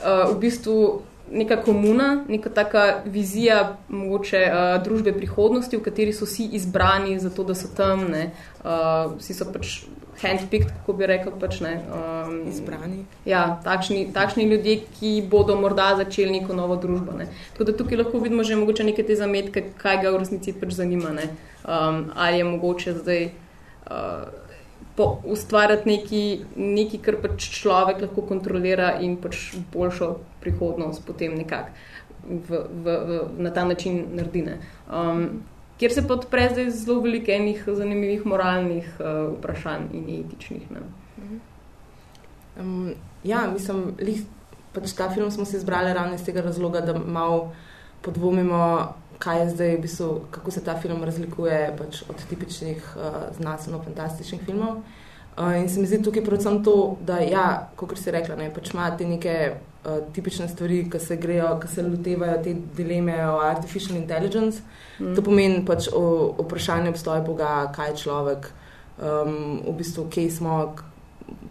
uh, 0.00 0.32
v 0.32 0.36
bistvu 0.40 1.04
neka 1.30 1.56
komuna, 1.56 2.24
neka 2.28 2.50
taka 2.50 3.02
vizija 3.04 3.76
mogoče 3.88 4.40
uh, 4.48 4.82
družbe 4.84 5.12
prihodnosti, 5.12 5.76
v 5.76 5.84
kateri 5.84 6.12
so 6.12 6.24
vsi 6.24 6.48
izbrani 6.56 7.18
za 7.20 7.30
to, 7.30 7.44
da 7.44 7.54
so 7.54 7.68
tam, 7.76 8.08
ne. 8.08 8.30
Uh, 8.64 9.16
vsi 9.20 9.36
so 9.36 9.48
pač 9.52 9.84
handpicked, 10.22 10.70
kako 10.70 10.96
bi 10.98 11.08
rekel, 11.08 11.34
pač 11.40 11.60
ne. 11.64 11.72
Um, 11.88 12.36
Izbrani. 12.48 13.04
Ja, 13.28 13.60
takšni, 13.64 14.06
takšni 14.14 14.46
ljudje, 14.50 14.76
ki 14.98 15.14
bodo 15.30 15.56
morda 15.60 15.92
začeli 15.98 16.38
neko 16.38 16.56
novo 16.56 16.76
družbo. 16.80 17.16
Ne. 17.18 17.28
Tako 17.52 17.70
da 17.70 17.76
tukaj 17.78 18.02
lahko 18.02 18.22
vidimo 18.22 18.44
že 18.44 18.58
mogoče 18.60 18.84
neke 18.84 19.02
te 19.06 19.16
zametke, 19.16 19.64
kaj 19.80 20.02
ga 20.04 20.14
v 20.14 20.22
resnici 20.22 20.54
pač 20.60 20.76
zanima. 20.78 21.12
Ne. 21.16 21.28
Um, 21.64 22.10
ali 22.14 22.38
je 22.38 22.44
mogoče 22.44 22.94
zdaj 23.00 23.24
uh, 23.26 24.28
po, 24.96 25.08
ustvarjati 25.24 25.90
nekaj, 25.90 26.28
nekaj, 26.56 27.02
kar 27.06 27.18
pač 27.22 27.48
človek 27.58 28.04
lahko 28.06 28.26
kontrolira 28.28 28.94
in 29.00 29.16
pač 29.20 29.54
boljšo 29.72 30.14
prihodnost 30.44 31.06
potem 31.06 31.34
nekako 31.38 31.74
v, 32.24 32.60
v, 32.84 32.84
v, 32.84 33.18
na 33.38 33.50
ta 33.50 33.64
način 33.64 34.04
naredi. 34.14 34.42
ne. 34.42 34.58
Um, 34.88 35.42
kjer 35.78 35.92
se 35.92 36.06
pa 36.08 36.14
odpre 36.14 36.48
zdaj 36.52 36.70
zelo 36.70 37.00
veliko 37.00 37.32
enih 37.32 37.64
zanimivih 37.66 38.26
moralnih 38.26 38.88
uh, 39.00 39.38
vprašanj 39.38 39.90
in 39.92 40.08
etičnih. 40.20 40.70
Ne. 40.70 40.80
Um, 42.60 42.94
ja, 43.24 43.46
mislim, 43.52 43.94
lih, 43.98 44.22
pač 44.72 44.92
ta 44.94 45.10
film 45.10 45.30
smo 45.30 45.44
si 45.44 45.56
izbrali 45.56 45.92
ravno 45.92 46.14
iz 46.14 46.24
tega 46.24 46.42
razloga, 46.42 46.80
da 46.80 46.98
malo 46.98 47.52
podvomimo, 48.02 48.94
kaj 49.18 49.40
je 49.40 49.50
zdaj, 49.50 49.76
v 49.76 49.80
bistvu, 49.80 50.10
kako 50.30 50.50
se 50.50 50.64
ta 50.64 50.76
film 50.80 51.04
razlikuje 51.04 51.74
pač 51.78 52.02
od 52.08 52.22
tipičnih 52.28 52.94
uh, 52.96 53.24
znanstveno-fantastičnih 53.38 54.46
filmov. 54.46 54.78
Uh, 54.78 55.02
in 55.36 55.68
se 55.68 55.80
mi 55.80 55.86
zdi 55.86 56.02
tukaj 56.02 56.22
predvsem 56.24 56.62
to, 56.64 56.96
da, 57.06 57.18
ja, 57.18 57.68
kot 57.76 57.96
si 57.98 58.12
rekla, 58.14 58.36
ne, 58.38 58.50
pač 58.54 58.70
ima 58.70 58.90
te 58.96 59.06
neke 59.08 59.34
uh, 59.50 59.98
tipične 60.14 60.46
stvari, 60.48 60.84
ki 60.90 61.00
se 61.02 61.16
grejo, 61.18 61.48
ki 61.62 61.70
se 61.72 61.82
lotevajo 61.82 62.36
te 62.44 62.54
dileme 62.76 63.16
o 63.26 63.40
artificial 63.42 63.98
intelligence. 63.98 64.62
Mm. 65.00 65.16
To 65.16 65.26
pomeni 65.26 65.64
pač 65.66 65.88
o, 65.90 66.04
o 66.38 66.46
vprašanju 66.46 66.94
obstoja 66.94 67.24
Boga, 67.26 67.56
kaj 67.74 67.90
je 67.90 68.00
človek, 68.04 68.48
um, 69.02 69.36
v 69.66 69.76
bistvu, 69.82 70.06
kje 70.10 70.30
smo, 70.38 70.58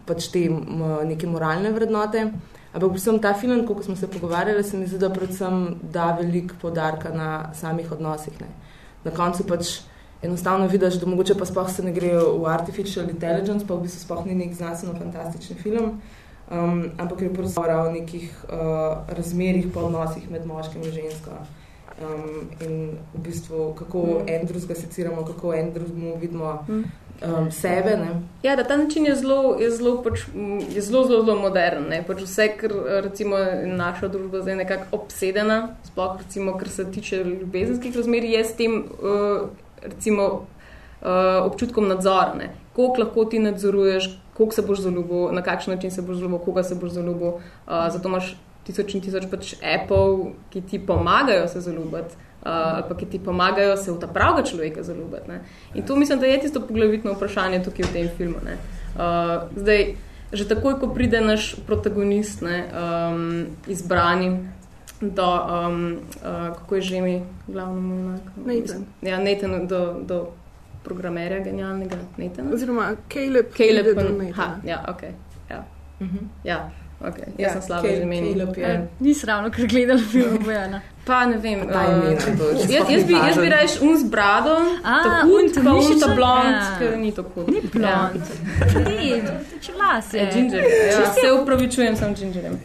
pač 0.08 0.30
te 0.32 0.46
m, 0.48 0.84
neke 1.04 1.28
moralne 1.28 1.72
vrednote. 1.74 2.30
Ampak 2.74 2.90
predvsem 2.90 3.20
ta 3.22 3.34
film, 3.38 3.66
ko 3.68 3.76
smo 3.84 3.94
se 3.96 4.08
pogovarjali, 4.10 4.64
se 4.64 4.80
mi 4.80 4.88
zdi, 4.88 4.98
da 4.98 5.12
predvsem 5.12 5.76
da 5.92 6.14
veliko 6.18 6.56
podarka 6.62 7.12
na 7.14 7.52
samih 7.54 7.92
odnosih. 7.92 8.40
Ne. 8.40 8.48
Na 9.04 9.12
koncu 9.14 9.44
pač 9.46 9.82
enostavno 10.24 10.66
vidiš, 10.66 10.94
da 10.94 11.06
mogoče 11.06 11.34
pa 11.38 11.46
sploh 11.46 11.70
se 11.70 11.82
ne 11.82 11.92
gre 11.92 12.12
v 12.18 12.46
artificial 12.48 13.10
intelligence, 13.10 13.66
pa 13.66 13.74
v 13.74 13.86
bistvu 13.86 14.04
sploh 14.04 14.26
ni 14.26 14.34
nek 14.34 14.54
znanstveno-fantastični 14.54 15.56
film, 15.62 16.00
um, 16.50 16.84
ampak 16.98 17.22
je 17.22 17.34
pravzaprav 17.34 17.86
o 17.86 17.92
nekih 17.92 18.44
uh, 18.48 19.04
razmerih 19.08 19.68
po 19.74 19.86
odnosih 19.88 20.30
med 20.30 20.46
moškim 20.46 20.82
in 20.82 20.92
žensko. 20.92 21.38
Um, 21.94 22.48
in 22.60 22.98
v 23.14 23.20
bistvu, 23.22 23.72
kako 23.78 24.02
mm. 24.02 24.28
en 24.28 24.46
drugega 24.46 24.74
seciramo, 24.74 25.24
kako 25.24 25.54
en 25.54 25.72
drugemu 25.72 26.16
vidimo. 26.20 26.64
Mm 26.68 26.84
um, 27.22 27.50
sebe. 27.50 27.96
Ne? 27.96 28.22
Ja, 28.42 28.56
da 28.56 28.64
ta 28.64 28.76
način 28.76 29.06
je 29.06 29.14
zelo, 29.14 29.56
je 29.60 29.70
zelo, 29.70 30.02
pač, 30.02 30.20
je 30.74 30.82
zelo, 30.82 31.04
zelo, 31.06 31.24
zelo 31.24 31.38
modern. 31.40 31.92
Pač 32.06 32.22
vse, 32.22 32.48
kar 32.60 32.72
recimo, 33.04 33.38
naša 33.64 34.08
družba 34.08 34.42
zdaj 34.42 34.56
nekako 34.62 35.00
obsedena, 35.00 35.76
sploh 35.84 36.18
recimo, 36.22 36.56
kar 36.58 36.68
se 36.68 36.90
tiče 36.90 37.24
ljubezenskih 37.24 37.96
razmer, 37.96 38.24
je 38.24 38.44
s 38.44 38.56
tem 38.56 38.82
uh, 38.82 39.48
recimo, 39.84 40.24
uh, 40.32 41.46
občutkom 41.46 41.88
nadzora. 41.88 42.34
Ne? 42.38 42.50
Koliko 42.72 43.02
lahko 43.02 43.24
ti 43.24 43.38
nadzoruješ, 43.38 44.10
koliko 44.34 44.54
se 44.54 44.62
boš 44.62 44.80
zaljubil, 44.86 45.32
na 45.32 45.42
kakšen 45.42 45.74
način 45.74 45.90
se 45.90 46.02
boš 46.02 46.16
zaljubil, 46.16 46.38
koga 46.38 46.62
se 46.62 46.74
boš 46.74 46.90
zaljubil. 46.90 47.28
Uh, 47.28 47.42
zato 47.92 48.08
imaš 48.08 48.36
tisoč 48.64 48.94
in 48.94 49.00
tisoč 49.04 49.28
pač 49.30 49.54
Apple, 49.60 50.32
ki 50.50 50.60
ti 50.60 50.86
pomagajo 50.86 51.48
se 51.48 51.60
zaljubiti 51.60 52.16
ali 52.44 52.82
pa 52.88 52.94
ki 52.96 53.06
ti 53.06 53.18
pomagajo 53.18 53.76
se 53.76 53.92
v 53.92 53.98
ta 54.00 54.06
pravega 54.06 54.42
človeka 54.46 54.82
zaljubiti. 54.82 55.28
Ne? 55.28 55.40
In 55.74 55.86
to 55.86 55.96
mislim, 55.96 56.20
da 56.20 56.26
je 56.26 56.40
tisto 56.40 56.60
poglavitno 56.60 57.12
vprašanje 57.12 57.62
tukaj 57.64 57.86
v 57.88 57.92
tem 57.92 58.08
filmu. 58.16 58.36
Uh, 58.44 59.48
zdaj, 59.56 59.94
že 60.32 60.48
takoj, 60.48 60.76
ko 60.80 60.90
pride 60.92 61.20
naš 61.20 61.54
protagonist, 61.66 62.42
ne, 62.42 62.64
um, 62.68 63.46
izbrani, 63.66 64.48
do, 65.00 65.22
um, 65.66 65.92
uh, 66.16 66.54
kako 66.54 66.74
je 66.74 66.82
že 66.82 67.00
mi 67.00 67.14
glavno 67.46 67.80
monarko? 67.80 68.30
Nathan. 68.36 68.84
Ja, 69.02 69.18
Nathan 69.18 69.66
do, 69.66 70.00
do 70.02 70.26
programerja 70.82 71.40
genialnega 71.40 71.96
Nathana. 72.16 72.50
Oziroma 72.54 72.96
Caleb. 73.08 73.46
Caleb. 73.52 73.94
Pa, 73.94 74.42
ha, 74.42 74.56
ja, 74.64 74.84
ok. 74.88 75.02
Ja. 75.50 75.64
Uh 76.00 76.06
Mhm. 76.06 76.16
-huh. 76.16 76.26
ja. 76.44 76.70
Okay. 77.00 77.24
Jaz 77.38 77.38
Ja, 77.38 77.52
sem 77.52 77.62
slabo 77.62 77.86
Cal- 77.88 77.96
že 77.96 78.04
menil. 78.06 78.32
Caleb 78.32 78.56
je- 78.56 78.62
Ja, 78.62 78.80
Nisem 79.00 79.28
ravno 79.28 79.50
kar 79.50 79.66
gledala 79.66 80.00
film 80.00 80.38
Bojana. 80.44 80.80
Pa 81.06 81.26
ne 81.26 81.36
vem. 81.38 81.60
Uh, 81.60 81.66
to 81.66 81.78
je 81.78 82.12
jaz, 82.14 82.22
sploh 82.22 82.70
jaz, 82.70 82.88
ni 82.88 83.04
bi, 83.04 83.12
jaz 83.12 83.36
bi 83.36 83.48
rajš 83.48 83.80
un 83.82 83.98
z 83.98 84.04
brado, 84.04 84.56
un, 84.56 84.82
pa 84.82 85.26
un 85.26 86.00
ta 86.00 86.14
blond, 86.14 86.44
Ja. 86.50 86.78
ker 86.78 86.98
ni 86.98 87.12
tako. 87.12 87.44
Ni 87.46 87.60
blond. 87.72 88.22
Ni, 88.88 89.22
če 89.60 89.72
las 89.72 90.14
Ja, 90.14 90.20
je. 90.20 90.30
ginger. 90.32 90.62
Ja, 90.90 91.12
se 91.12 91.32
upravičujem, 91.42 91.96
sem 91.96 92.14
gingerjem. 92.14 92.58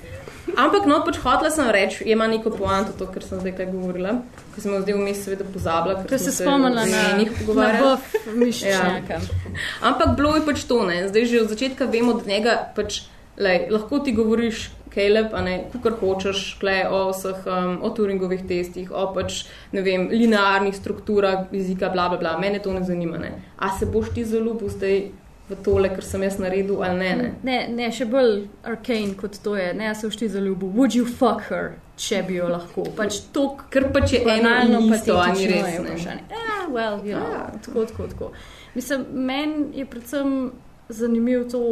Ampak, 0.60 0.88
no, 0.90 1.00
pač 1.06 1.20
hotela 1.24 1.52
sem 1.54 1.70
reči, 1.72 2.04
ima 2.12 2.28
neko 2.28 2.52
poanto, 2.52 2.92
to, 3.00 3.08
kar 3.14 3.24
sem 3.24 3.40
zdaj 3.40 3.54
kaj 3.60 3.70
govorila, 3.72 4.18
ko 4.54 4.64
sem 4.64 4.74
jo 4.74 4.82
zdaj 4.84 4.98
vmes 4.98 5.22
seveda 5.24 5.46
pozabila, 5.48 6.02
ker 6.10 6.20
se 6.20 6.34
spomnila 6.36 6.84
na, 6.90 7.04
njih 7.20 7.32
buff 7.46 8.18
mišičnjaka. 8.34 9.22
Ampak 9.88 10.18
bilo 10.18 10.34
je 10.36 10.44
pač 10.50 10.66
to, 10.68 10.82
ne. 10.90 11.06
zdaj 11.08 11.30
že 11.32 11.46
od 11.46 11.54
začetka 11.54 11.88
vemo, 11.94 12.18
da 12.20 12.28
njega 12.28 12.58
pač, 12.76 13.04
lej, 13.40 13.70
lahko 13.72 14.04
ti 14.04 14.16
govoriš, 14.18 14.68
Caleb, 14.90 15.36
a 15.38 15.42
ne, 15.46 15.56
kar 15.84 15.94
hočeš, 16.00 16.58
klej 16.60 16.88
o 16.90 17.04
vseh, 17.12 17.44
um, 17.46 17.76
o 17.86 17.92
Turingovih 17.94 18.42
testih, 18.50 18.90
o 18.90 19.06
pač, 19.14 19.44
ne 19.72 19.84
vem, 19.86 20.08
linearnih 20.10 20.74
strukturah 20.76 21.46
jezika, 21.54 21.92
bla, 21.94 22.10
bla, 22.10 22.18
bla, 22.18 22.34
mene 22.42 22.58
to 22.64 22.74
ne 22.74 22.82
zanima, 22.84 23.22
ne. 23.22 23.36
A 23.62 23.70
se 23.78 23.86
boš 23.86 24.10
ti 24.16 24.26
zaljubil 24.26 24.74
zdaj 24.74 25.04
v 25.50 25.56
tole, 25.66 25.90
kar 25.90 26.04
sem 26.06 26.22
jaz 26.24 26.38
naredil, 26.40 26.84
ali 26.84 27.00
ne, 27.00 27.10
ne. 27.16 27.30
Ne, 27.44 27.58
ne, 27.74 27.88
še 27.92 28.06
bolj 28.06 28.44
arcane 28.64 29.16
kot 29.18 29.40
to 29.44 29.56
je. 29.58 29.74
Ne, 29.74 29.92
se 29.96 30.10
všti 30.10 30.30
za 30.30 30.40
ljubo. 30.40 30.68
Would 30.76 30.94
you 30.96 31.06
fuck 31.10 31.42
her, 31.50 31.72
če 31.98 32.24
bi 32.28 32.36
jo 32.38 32.48
lahko? 32.48 32.86
Pač 32.96 33.18
to, 33.34 33.48
Ker 33.74 33.90
pač 33.94 34.14
je 34.14 34.22
eno 34.22 34.30
banalno 34.30 34.80
in 34.86 34.94
isto, 34.94 35.18
a 35.18 35.28
ni 35.34 35.48
res, 35.50 35.64
ne. 35.66 35.80
vprašanje. 35.80 36.24
Ja, 36.30 36.58
well, 36.70 37.00
you 37.04 37.16
know, 37.18 37.32
Ja. 37.34 37.48
tako, 37.66 37.86
tako, 37.86 38.08
tako. 38.08 38.32
Mislim, 38.76 39.06
meni 39.26 39.80
je 39.80 39.86
predvsem 39.86 40.52
zanimivo 40.90 41.44
to, 41.50 41.64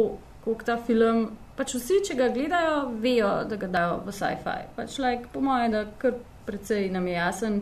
kako 0.44 0.64
ta 0.64 0.76
film. 0.86 1.28
Pač 1.58 1.74
vsi, 1.74 2.00
če 2.06 2.14
ga 2.14 2.28
gledajo, 2.30 2.74
vejo, 3.02 3.30
da 3.50 3.56
ga 3.58 3.66
dajo 3.66 4.00
v 4.06 4.12
sci-fi. 4.14 4.60
Pač, 4.76 4.98
like, 5.02 5.26
po 5.32 5.40
mojem, 5.42 5.72
da 5.74 5.84
kar 5.98 6.14
precej 6.46 6.90
nam 6.90 7.06
je 7.06 7.14
jasen. 7.14 7.56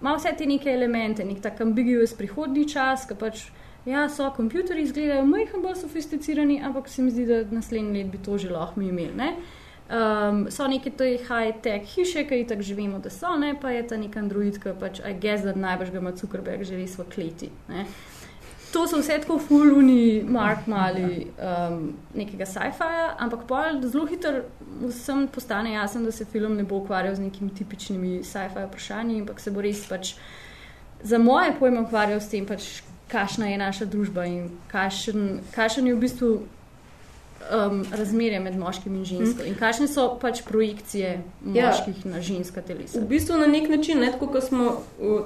Ima 0.00 0.14
vse 0.16 0.30
te 0.38 0.46
neke 0.46 0.70
elemente, 0.72 1.24
nek 1.26 1.40
tak 1.42 1.58
ambiguous 1.60 2.14
prihodni 2.16 2.62
čas, 2.70 3.02
ki 3.10 3.14
pač, 3.18 3.42
ja, 3.86 4.08
so 4.08 4.30
kompjuterji 4.36 4.82
izgledajo 4.82 5.24
majhen 5.26 5.62
bolj 5.62 5.80
sofisticirani, 5.80 6.60
ampak 6.64 6.88
se 6.88 7.02
mi 7.02 7.10
zdi, 7.10 7.26
da 7.26 7.42
naslednji 7.50 8.02
let 8.02 8.12
bi 8.12 8.18
to 8.18 8.38
že 8.38 8.50
lahko 8.50 8.80
mi 8.80 8.88
imeli. 8.88 9.16
Ne? 9.16 9.34
Um, 9.90 10.44
so 10.50 10.68
neke 10.70 10.90
te 10.90 11.16
high-tech 11.18 11.88
hiše, 11.96 12.24
ki 12.28 12.42
jih 12.42 12.48
tako 12.48 12.62
živimo, 12.62 12.98
da 13.02 13.10
so, 13.10 13.34
ne? 13.36 13.56
pa 13.60 13.70
je 13.70 13.86
ta 13.86 13.96
nek 13.98 14.16
android, 14.16 14.60
ki 14.62 14.76
pač, 14.80 15.00
I 15.02 15.14
guess, 15.18 15.42
da 15.42 15.54
najbrž 15.56 15.90
ga 15.90 15.98
ima 15.98 16.12
Zuckerberg 16.14 16.64
že 16.64 16.78
res 16.78 16.94
v 16.98 17.08
kleti. 17.10 17.50
Ne? 17.68 17.86
To 18.70 18.84
so 18.86 19.00
vse 19.00 19.16
tako 19.18 19.40
fuluni, 19.42 20.22
mark 20.22 20.68
mali 20.70 21.26
um, 21.42 21.88
nekega 22.14 22.46
sci-fija, 22.46 23.16
ampak 23.18 23.48
zelo 23.82 24.06
hitro 24.06 24.44
vsem 24.84 25.26
postane 25.26 25.72
jasno, 25.72 26.04
da 26.06 26.12
se 26.12 26.24
film 26.24 26.54
ne 26.56 26.62
bo 26.62 26.78
ukvarjal 26.78 27.14
z 27.14 27.26
nekimi 27.26 27.50
tipičnimi 27.50 28.20
sci-fi 28.22 28.68
vprašanji, 28.68 29.20
ampak 29.24 29.40
se 29.40 29.50
bo 29.50 29.60
res 29.60 29.82
pač 29.88 30.14
za 31.02 31.18
moje 31.18 31.50
pojme 31.58 31.80
ukvarjal 31.80 32.20
s 32.20 32.30
tem, 32.30 32.46
pač, 32.46 32.82
kakšna 33.12 33.46
je 33.46 33.58
naša 33.58 33.84
družba 33.84 34.24
in 34.26 34.50
kakšen, 34.68 35.40
kakšen 35.50 35.86
je 35.86 35.94
v 35.94 36.00
bistvu 36.00 36.28
um, 37.50 37.84
razmerje 37.92 38.40
med 38.40 38.56
moškim 38.56 38.94
in 38.94 39.04
žensko 39.04 39.42
in 39.42 39.54
kakšne 39.54 39.88
so 39.88 40.16
pač 40.16 40.42
projekcije 40.42 41.20
Ja. 41.46 41.66
moških 41.68 42.06
na 42.06 42.20
ženska 42.20 42.60
telesa. 42.62 43.00
V 43.00 43.08
bistvu 43.08 43.36
na 43.36 43.46
nek 43.46 43.68
način, 43.68 44.00
ne, 44.00 44.12
tako, 44.12 44.26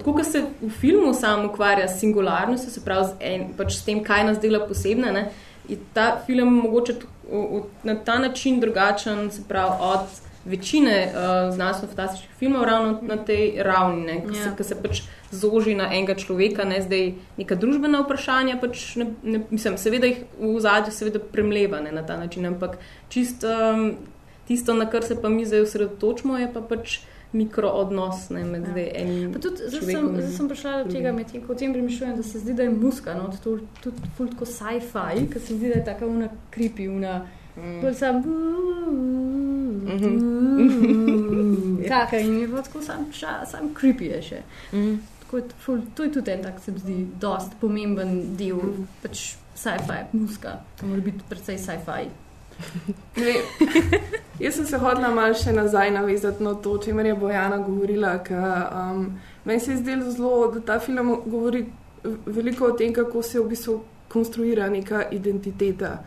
kot 0.05 0.27
se 0.27 0.43
v 0.63 0.71
filmu 0.71 1.15
sam 1.15 1.45
ukvarja 1.47 1.89
s 1.89 2.01
singularnostjo, 2.01 2.71
se 2.71 2.81
pravi 2.81 3.05
z 3.05 3.15
en, 3.23 3.49
pač 3.57 3.73
s 3.73 3.85
tem, 3.85 4.05
kaj 4.05 4.25
nas 4.25 4.39
dela 4.39 4.61
posebne, 4.61 5.13
ne, 5.13 5.31
je 5.69 5.79
ta 5.93 6.21
film 6.27 6.55
mogoče 6.57 6.93
t- 6.95 7.07
v- 7.25 7.47
v- 7.51 7.63
na 7.83 7.95
ta 7.97 8.19
način 8.19 8.61
drugačen, 8.61 9.31
se 9.31 9.43
pravi 9.49 9.77
od 9.81 10.07
večine 10.45 11.09
uh, 11.09 11.55
znanstveno-fantastičnih 11.55 12.31
filmov 12.39 12.65
ravno 12.65 12.99
na 13.03 13.17
tej 13.17 13.63
ravni, 13.63 14.03
ne, 14.07 14.17
ki 14.27 14.37
Ja. 14.37 14.43
se, 14.45 14.51
ki 14.57 14.65
se 14.65 14.75
pač 14.83 15.03
zoži 15.31 15.75
na 15.75 15.89
enega 15.95 16.15
človeka, 16.15 16.65
ne 16.65 16.83
zdaj 16.83 17.15
neka 17.39 17.55
družbena 17.55 18.03
vprašanja, 18.05 18.59
pač 18.61 18.97
ne, 18.97 19.07
ne, 19.23 19.41
mislim, 19.51 19.79
seveda 19.79 20.07
jih 20.07 20.21
v 20.41 20.61
zadju 20.61 20.93
seveda 20.93 21.19
premleva 21.19 21.81
ne, 21.81 21.93
na 21.93 22.03
ta 22.07 22.17
način, 22.17 22.47
ampak 22.47 22.77
čist 23.09 23.45
um, 23.45 23.97
tisto, 24.49 24.75
na 24.75 24.87
kar 24.91 25.03
se 25.03 25.17
pa 25.23 25.29
mi 25.29 25.47
zdaj 25.47 25.61
osredotočimo, 25.65 26.39
je 26.39 26.51
pa 26.53 26.61
pač 26.61 27.01
mikroodnos 27.35 28.29
ne, 28.31 28.45
med 28.45 28.63
Ja. 28.63 28.71
zdaj 28.71 28.91
enim 28.95 29.33
Pa 29.33 29.39
tudi 29.39 29.57
zdaj 29.67 29.81
sem, 29.81 30.09
zdaj 30.17 30.31
sem 30.37 30.49
prišla 30.49 30.85
do 30.85 30.93
tega, 30.93 31.13
medtem 31.13 31.43
ko 31.47 31.53
o 31.53 31.57
tem 31.57 31.73
premišljujem, 31.73 32.17
da 32.17 32.23
se 32.23 32.39
zdi, 32.39 32.53
da 32.55 32.63
je 32.63 32.71
muska, 32.71 33.15
no, 33.15 33.33
to 33.45 33.57
tudi 33.83 33.97
ful 34.17 34.29
tako 34.29 34.45
sci-fi, 34.47 35.25
ker 35.33 35.41
se 35.43 35.57
zdi, 35.57 35.69
da 35.73 35.81
je 35.81 35.85
taka 35.85 36.07
una 36.07 36.29
creepy, 36.55 36.89
una. 36.89 37.27
Bolj 37.57 37.95
sam 37.95 38.23
taka 41.89 42.19
in 42.19 42.41
je 42.41 42.49
pa 42.51 42.63
tako 42.63 42.83
sam, 42.83 43.07
ša, 43.13 43.47
sam 43.47 43.75
creepy 43.81 44.11
je 44.11 44.23
še. 44.23 44.43
Tako 45.21 45.37
je 45.37 45.45
ful, 45.65 45.81
to 45.95 46.03
je 46.03 46.13
tudi 46.13 46.31
en 46.31 46.43
tak, 46.43 46.61
se 46.61 46.73
mi 46.73 46.79
zdi, 46.79 46.99
dost 47.21 47.55
pomemben 47.61 48.37
del 48.37 48.61
pač 49.03 49.35
sci-fi, 49.55 50.03
muska, 50.13 50.59
to 50.81 50.87
mora 50.87 51.01
biti 51.01 51.25
precej 51.29 51.59
sci-fi. 51.59 52.11
Jaz 54.43 54.55
sem 54.55 54.67
se 54.67 54.79
hodila 54.79 55.11
malo 55.15 55.35
še 55.39 55.53
nazaj 55.55 55.91
navezati 55.95 56.43
na 56.43 56.55
to, 56.55 56.75
o 56.75 56.83
čemer 56.83 57.07
je 57.07 57.15
Bojana 57.15 57.59
govorila. 57.63 58.19
Ka, 58.23 58.43
um, 58.95 59.07
meni 59.45 59.61
se 59.61 59.73
je 59.73 59.83
zdelo 59.83 60.11
zelo, 60.11 60.51
da 60.55 60.61
ta 60.61 60.79
film 60.83 61.17
govori 61.27 61.65
veliko 62.27 62.67
o 62.67 62.77
tem, 62.79 62.93
kako 62.95 63.23
se 63.23 63.41
v 63.41 63.49
bistvu 63.49 63.81
konstruira 64.09 64.69
neka 64.71 65.09
identiteta 65.11 65.99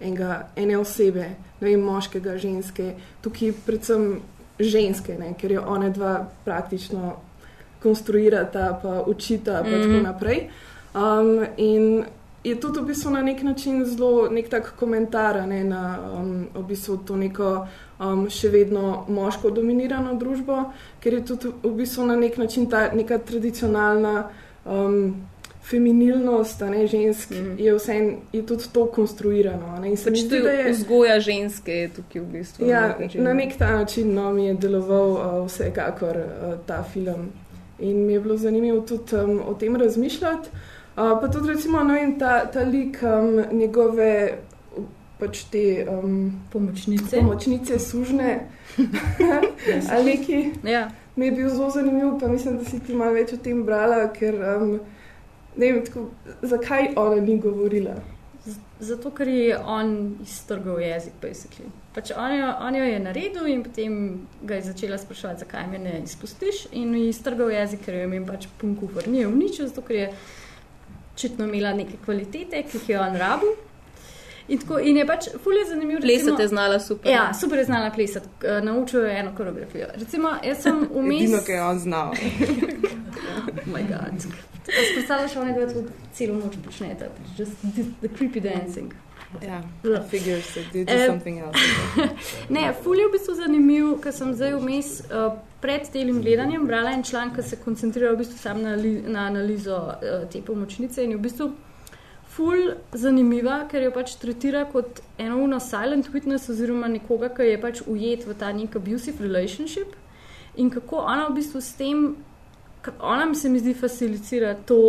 enega, 0.00 0.46
ene 0.56 0.78
osebe, 0.78 1.28
ne 1.60 1.68
vem, 1.68 1.80
moškega, 1.80 2.36
ženske, 2.38 2.94
tukaj 3.22 3.52
predvsem 3.66 4.20
ženske, 4.58 5.16
ne, 5.18 5.34
ker 5.40 5.52
jo 5.52 5.64
one 5.66 5.90
dva 5.90 6.14
praktično 6.44 7.16
konstruirata, 7.82 8.80
pa 8.82 9.02
učita, 9.06 9.62
pa 9.62 9.68
mm 9.68 9.72
-hmm. 9.72 9.82
tako 9.82 10.02
naprej. 10.02 10.48
Um, 10.94 11.46
in 11.56 12.04
je 12.44 12.60
tudi 12.60 12.80
v 12.80 12.84
bistvu 12.84 13.10
na 13.10 13.22
nek 13.22 13.42
način 13.42 13.84
zelo 13.84 14.28
nek 14.28 14.48
tak 14.48 14.72
komentar 14.76 15.48
ne, 15.48 15.64
na 15.64 15.98
um, 16.14 16.48
v 16.54 16.62
bistvu 16.62 16.96
to 16.96 17.16
neko 17.16 17.66
um, 17.98 18.30
še 18.30 18.48
vedno 18.48 19.04
moško 19.08 19.50
dominirano 19.50 20.14
družbo, 20.14 20.72
ker 21.00 21.14
je 21.14 21.24
tudi 21.24 21.52
v 21.62 21.74
bistvu 21.76 22.06
na 22.06 22.16
nek 22.16 22.38
način 22.38 22.66
ta 22.70 22.88
neka 22.94 23.18
tradicionalna 23.18 24.24
um, 24.64 25.16
feminilnost, 25.62 26.62
a 26.62 26.70
ne 26.70 26.86
žensk, 26.86 27.30
mm. 27.30 27.58
je 27.58 27.74
vse 27.74 27.94
je 28.32 28.46
tudi 28.46 28.64
to 28.72 28.86
konstruirano. 28.86 29.66
a 29.66 29.80
Ne, 29.80 29.90
Pač 29.94 30.18
zdi, 30.18 30.36
je 30.36 30.54
je. 30.56 30.72
vzgoja 30.72 31.20
ženske 31.20 31.90
tukaj 31.96 32.20
v 32.20 32.26
bistvu. 32.26 32.66
Ja, 32.66 32.96
način. 33.00 33.22
na 33.22 33.34
nek 33.34 33.56
ta 33.56 33.70
način 33.72 34.14
no, 34.14 34.32
mi 34.32 34.46
je 34.46 34.54
deloval 34.54 35.10
uh, 35.10 35.46
vsekakor 35.46 36.16
uh, 36.16 36.24
ta 36.66 36.82
film. 36.82 37.30
In 37.78 38.06
mi 38.06 38.12
je 38.12 38.20
bilo 38.20 38.36
zanimivo 38.36 38.80
tudi 38.80 39.16
um, 39.16 39.40
o 39.46 39.54
tem 39.54 39.76
razmišljati. 39.76 40.48
Uh, 40.90 41.20
pa 41.20 41.28
tudi, 41.28 41.48
recimo, 41.48 41.84
vem, 41.84 42.18
ta, 42.18 42.46
ta 42.46 42.60
lik 42.60 42.98
um, 43.02 43.58
njegove, 43.58 44.38
pač 45.18 45.44
te 45.44 45.62
um, 45.92 46.32
Pomočnice. 46.52 47.16
pomočnice, 47.16 47.78
sužne, 47.78 48.40
ali 49.90 50.18
ki 50.18 50.50
Ja. 50.64 50.90
mi 51.16 51.26
je 51.26 51.32
bil 51.32 51.48
zelo 51.48 51.70
zanimiv, 51.70 52.18
pa 52.20 52.28
mislim, 52.28 52.58
da 52.58 52.64
si 52.64 52.80
ti 52.80 52.94
malo 52.94 53.12
več 53.12 53.32
o 53.32 53.36
tem 53.36 53.64
brala, 53.64 54.08
ker 54.08 54.34
um, 54.56 54.80
ne 55.56 55.72
vem, 55.72 55.84
tako, 55.86 56.08
zakaj 56.42 56.92
ona 56.96 57.20
ni 57.20 57.38
govorila. 57.38 57.94
Zato, 58.80 59.10
ker 59.12 59.28
je 59.28 59.58
on 59.58 60.16
iztrgal 60.24 60.80
jezik, 60.80 61.12
basically. 61.22 61.68
Pač 61.94 62.12
on, 62.16 62.32
jo, 62.32 62.52
on 62.64 62.76
jo 62.78 62.84
je 62.84 63.00
naredil 63.02 63.48
in 63.52 63.64
potem 63.66 63.96
ga 64.42 64.56
je 64.56 64.70
začela 64.70 64.98
spraševati, 64.98 65.44
zakaj 65.44 65.66
me 65.68 65.78
ne 65.78 65.98
izpustiš. 66.04 66.64
In 66.72 66.94
je 66.96 67.08
iztrgal 67.10 67.50
jezik, 67.52 67.84
ker 67.84 67.98
je 67.98 68.06
imel 68.08 68.24
pač 68.26 68.48
pun 68.60 68.76
kufr. 68.80 69.08
Ni 69.10 69.20
je 69.20 69.28
uničil, 69.28 69.68
zato 69.68 69.84
ker 69.84 69.96
je 69.96 70.06
očitno 71.14 71.44
imela 71.44 71.74
neke 71.76 72.00
kvalitete, 72.04 72.62
ki 72.62 72.78
jih 72.78 72.88
je 72.94 73.00
on 73.00 73.20
rabil. 73.20 73.52
In, 74.50 74.58
tako, 74.58 74.78
in 74.80 74.96
je 74.96 75.06
pač 75.06 75.28
fulje 75.38 75.64
zanimivo. 75.64 76.00
Plesate 76.00 76.48
znala 76.48 76.80
super. 76.80 77.12
Ja, 77.12 77.28
super 77.34 77.58
je 77.58 77.64
znala 77.64 77.90
plesati, 77.90 78.26
k- 78.38 78.60
naučil 78.62 79.00
je 79.02 79.16
eno 79.16 79.30
koreografijo. 79.36 79.86
Recimo, 79.94 80.28
jaz 80.44 80.62
sem 80.62 80.80
vmes. 80.94 81.22
Edino, 81.22 81.38
kar 81.40 81.54
je 81.54 81.62
on 81.64 81.78
znal. 81.78 82.10
Oh 83.60 83.66
my 83.68 83.82
god. 83.84 84.14
Tako 84.66 84.78
si 84.78 84.94
Predstavljaš, 84.94 85.34
da 85.34 85.40
oni 85.40 85.54
to 85.54 85.82
celo 86.14 86.34
noč 86.36 86.54
počnete, 86.64 87.08
pač 87.08 87.38
just 87.38 87.52
the, 87.74 87.84
the 88.00 88.08
creepy 88.08 88.40
dancing. 88.40 88.92
Ja, 89.42 89.62
Ugh. 89.84 90.02
figures 90.10 90.46
they 90.72 90.84
do 90.84 90.92
Eh, 90.92 91.06
something 91.06 91.38
else. 91.38 91.58
Ne, 92.48 92.72
ful 92.82 92.98
je 92.98 93.06
v 93.06 93.12
bistvu 93.12 93.34
zanimiv, 93.34 93.92
ker 94.02 94.12
sem 94.12 94.34
zdaj 94.34 94.56
vmes 94.56 94.88
uh, 95.06 95.32
pred 95.62 95.86
tem 95.88 96.10
gledanjem 96.22 96.66
brala 96.66 96.90
en 96.90 97.02
članek, 97.02 97.36
ki 97.36 97.42
se 97.44 97.56
koncentrira 97.56 98.10
v 98.12 98.18
bistvu 98.18 98.38
sam 98.38 98.62
na, 98.62 98.74
na 99.06 99.26
analizo 99.26 99.76
uh, 99.76 99.94
te 100.28 100.42
pomočnice 100.42 101.04
in 101.04 101.10
je 101.10 101.16
v 101.16 101.22
bistvu 101.22 101.50
ful 102.40 102.74
zanimiva, 102.96 103.66
ker 103.68 103.84
jo 103.84 103.92
pač 103.92 104.14
tretira 104.20 104.64
kot 104.72 105.02
eno 105.20 105.36
uno 105.44 105.60
silent 105.60 106.08
witness 106.14 106.48
oziroma 106.52 106.88
nekoga, 106.88 107.28
ki 107.36 107.50
je 107.50 107.58
pač 107.60 107.82
ujet 107.84 108.24
v 108.24 108.36
ta 108.40 108.48
nek 108.56 108.78
abusive 108.80 109.20
relationship 109.20 109.92
in 110.56 110.70
kako 110.72 111.04
ona 111.04 111.28
v 111.28 111.36
bistvu 111.36 111.60
s 111.60 111.76
tem, 111.76 112.16
ona 112.98 113.26
mi 113.28 113.36
se 113.36 113.52
mi 113.52 113.60
zdi 113.60 113.74
facilitira 113.76 114.54
to, 114.66 114.80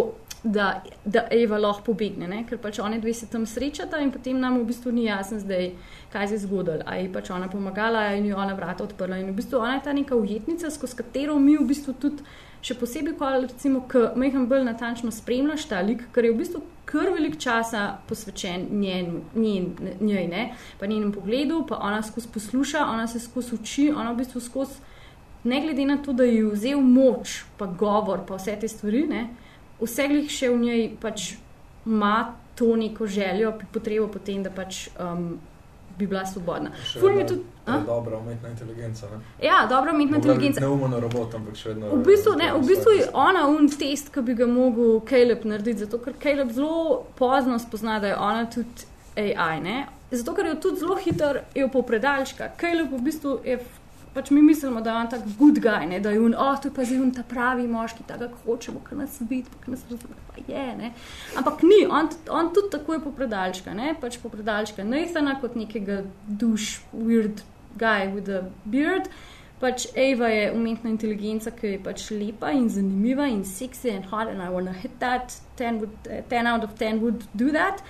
da, 0.43 0.81
da 1.05 1.27
Eva 1.31 1.60
lahko 1.60 1.91
pobegne, 1.91 2.27
ne? 2.27 2.46
ker 2.50 2.58
pač 2.58 2.79
oni 2.79 3.01
dve 3.03 3.13
se 3.13 3.27
tam 3.29 3.43
srečata 3.46 4.00
in 4.01 4.15
potem 4.15 4.39
nam 4.39 4.58
v 4.62 4.70
bistvu 4.72 4.96
ni 4.96 5.05
jasno 5.10 5.41
zdaj, 5.43 5.74
kaj 6.12 6.27
se 6.27 6.34
je 6.36 6.44
zgodilo. 6.46 6.84
Ali 6.86 7.08
je 7.08 7.13
pač 7.13 7.30
ona 7.32 7.50
pomagala 7.50 8.12
in 8.15 8.25
jo 8.25 8.38
ona 8.38 8.53
vrata 8.53 8.84
odprla. 8.84 9.18
In 9.18 9.32
v 9.32 9.39
bistvu 9.39 9.60
ona 9.60 9.77
je 9.77 9.84
ta 9.84 9.94
neka 9.94 10.15
ujetnica, 10.15 10.72
skozi 10.72 10.96
katero 10.96 11.39
mi 11.39 11.58
v 11.58 11.68
bistvu 11.68 11.94
tudi, 11.94 12.24
še 12.62 12.75
posebej, 12.77 13.15
ko 13.18 13.30
recimo, 13.41 13.86
majhen 14.15 14.46
bolj 14.48 14.68
natančno 14.68 15.12
spremljaš 15.12 15.65
ta 15.72 15.82
lik, 15.82 16.03
ker 16.13 16.27
je 16.27 16.34
v 16.34 16.41
bistvu 16.44 16.62
kar 16.91 17.10
velik 17.13 17.38
časa 17.39 17.98
posvečen 18.08 18.68
njen, 18.72 19.22
njen, 19.36 19.72
njej, 20.01 20.27
ne? 20.27 20.53
pa 20.80 20.86
njenem 20.86 21.12
pogledu, 21.12 21.65
pa 21.68 21.80
ona 21.82 22.01
skozi 22.03 22.27
posluša, 22.34 22.86
ona 22.86 23.08
se 23.08 23.20
skozi 23.20 23.56
uči, 23.56 23.91
ona 23.96 24.12
v 24.12 24.18
bistvu 24.18 24.41
skozi. 24.41 24.82
Ne 25.44 25.62
glede 25.62 25.86
na 25.86 25.98
to, 25.98 26.13
da 26.13 26.24
je 26.24 26.44
vzel 26.46 26.82
moč, 26.82 27.44
pa 27.58 27.65
govor, 27.65 28.25
pa 28.27 28.38
vse 28.38 28.58
te 28.62 28.68
stvari, 28.68 29.08
ne, 29.10 29.24
vse 29.80 30.06
glih 30.12 30.30
še 30.30 30.51
v 30.51 30.60
njej 30.62 30.84
pač 31.01 31.32
ima 31.86 32.36
to 32.56 32.75
neko 32.77 33.08
željo, 33.08 33.56
potrebo 33.74 34.06
po 34.12 34.20
tem, 34.20 34.44
da 34.44 34.51
pač 34.53 34.89
um, 35.00 35.39
bi 36.01 36.08
bila 36.10 36.25
svobodna. 36.25 36.72
Še 36.86 37.00
Ful 37.00 37.13
mi 37.13 37.22
vedno 37.22 37.36
tudi. 37.36 37.46
je? 37.67 37.79
Dobra 37.86 38.17
umetna 38.17 38.50
inteligenca. 38.50 39.10
Ne? 39.12 39.21
Ja, 39.45 39.62
dobra 39.69 39.93
umetna 39.93 40.17
Mogla 40.17 40.34
inteligenca. 40.34 40.63
Neumen 40.65 40.97
robot, 41.04 41.36
ampak 41.38 41.60
še 41.60 41.73
vedno. 41.73 41.93
V 41.95 42.04
bistvu, 42.10 42.36
ne, 42.39 42.52
v 42.58 42.63
bistvu 42.67 42.95
je 42.97 43.02
je 43.02 43.10
ona 43.13 43.47
un 43.49 43.69
test, 43.69 44.12
ki 44.13 44.21
bi 44.21 44.36
ga 44.38 44.47
mogel 44.47 45.02
Caleb 45.10 45.45
narediti, 45.45 45.86
zato 45.86 45.99
ker 46.02 46.13
Caleb 46.21 46.54
zelo 46.56 47.04
pozno 47.19 47.60
spozna, 47.60 47.99
da 47.99 48.13
je 48.13 48.17
ona 48.17 48.45
tudi 48.49 48.88
AI. 49.15 49.60
Ne? 49.62 49.78
Zato 50.12 50.34
ker 50.36 50.52
jo 50.52 50.56
tudi 50.62 50.80
zelo 50.80 50.95
hitro 50.95 51.45
je 51.56 51.67
popredalčka. 51.71 52.52
Caleb 52.62 52.91
v 52.91 53.04
bistvu 53.10 53.39
je. 53.45 53.60
Pač 54.13 54.30
mi 54.30 54.41
mislimo, 54.43 54.82
da 54.82 54.91
je 54.91 54.97
on 54.97 55.10
tak 55.10 55.21
good 55.39 55.60
guy, 55.63 55.86
ne? 55.88 56.00
da 56.00 56.12
je 56.12 56.19
on, 56.19 56.34
oh, 56.36 56.58
to 56.60 56.67
je 56.67 56.74
pa 56.76 56.84
zdaj 56.84 57.00
on 57.00 57.12
ta 57.15 57.24
pravi 57.24 57.67
moški, 57.67 58.04
ta 58.08 58.17
ga 58.19 58.28
hočemo, 58.43 58.82
ki 58.84 58.97
nas 59.00 59.21
vidi, 59.24 59.47
ki 59.63 59.71
nas 59.71 59.86
razume, 59.88 60.17
pa 60.28 60.41
je. 60.47 60.65
Ne? 60.76 60.91
Ampak 61.39 61.63
ni, 61.63 61.86
on, 61.88 62.10
on 62.28 62.52
tudi 62.52 62.74
tako 62.74 62.97
je 62.97 63.04
popredalčka, 63.06 63.74
ne? 63.74 63.93
pač 64.02 64.19
popredalčka 64.19 64.84
Nathana 64.84 65.38
kot 65.39 65.56
nekega 65.56 66.02
duš, 66.28 66.82
weird 66.91 67.45
guy 67.80 68.12
with 68.12 68.28
a 68.28 68.43
beard. 68.65 69.08
Pač 69.62 69.88
Eva 69.95 70.28
je 70.28 70.52
umetna 70.52 70.89
inteligenca, 70.89 71.54
ki 71.56 71.76
je 71.76 71.82
pač 71.86 72.10
lepa 72.12 72.52
in 72.52 72.67
zanimiva 72.67 73.30
in 73.32 73.45
sexy 73.47 73.93
in 73.95 74.04
hot 74.12 74.28
and 74.28 74.41
I 74.41 74.50
wanna 74.50 74.74
hit 74.74 75.00
that, 75.00 75.39
10, 75.56 75.80
would, 75.80 76.12
uh, 76.12 76.21
10 76.28 76.47
out 76.47 76.63
of 76.63 76.76
10 76.76 77.00
would 77.00 77.28
do 77.34 77.52
that. 77.52 77.84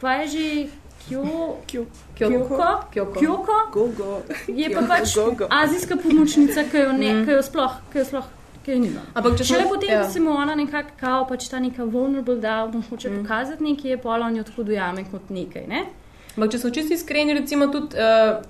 Kaj 0.00 0.24
je 0.24 0.28
že 0.34 0.81
Kyo, 1.08 1.22
Kyo- 1.66 1.86
Kyoko? 2.16 2.58
Kyoko. 2.92 3.20
Kyoko? 3.20 3.56
Go, 3.72 3.86
go. 3.96 4.22
Je 4.48 4.70
pa 4.70 4.80
pač 4.82 5.14
go, 5.14 5.30
go. 5.32 5.46
azijska 5.50 5.96
pomočnica, 5.96 6.62
ki 6.70 6.76
jo, 6.78 6.92
ne, 6.92 7.14
Mm. 7.14 7.24
ki 7.26 7.30
jo 7.32 7.42
sploh, 7.42 7.72
ki 7.92 7.98
jo 7.98 8.04
sploh 8.04 8.24
ki 8.64 8.70
jo 8.72 8.78
nima. 8.78 9.00
Ampak 9.14 9.36
če 9.36 9.44
Šele 9.44 9.68
potem, 9.68 9.90
ja. 9.90 10.04
se 10.08 10.20
mu 10.20 10.30
ona 10.30 10.54
nekako, 10.54 10.90
kao, 11.00 11.26
pač 11.26 11.48
ta 11.48 11.58
neka 11.58 11.84
vulnerable, 11.84 12.36
da 12.36 12.66
mu 12.66 12.82
hoče 12.82 13.10
Mm. 13.10 13.22
pokazati 13.22 13.62
nekaj, 13.62 13.90
je 13.90 13.98
pol 13.98 14.22
on 14.22 14.36
jo 14.36 14.42
tako 14.42 14.62
dojame 14.62 15.04
kot 15.10 15.30
nekaj. 15.30 15.66
Ne? 15.68 15.86
Ampak, 16.36 16.50
če 16.50 16.58
so 16.58 16.70
čisto 16.70 16.94
iskreni, 16.94 17.34
recimo 17.34 17.66
tudi. 17.66 17.96
Uh, 17.96 18.42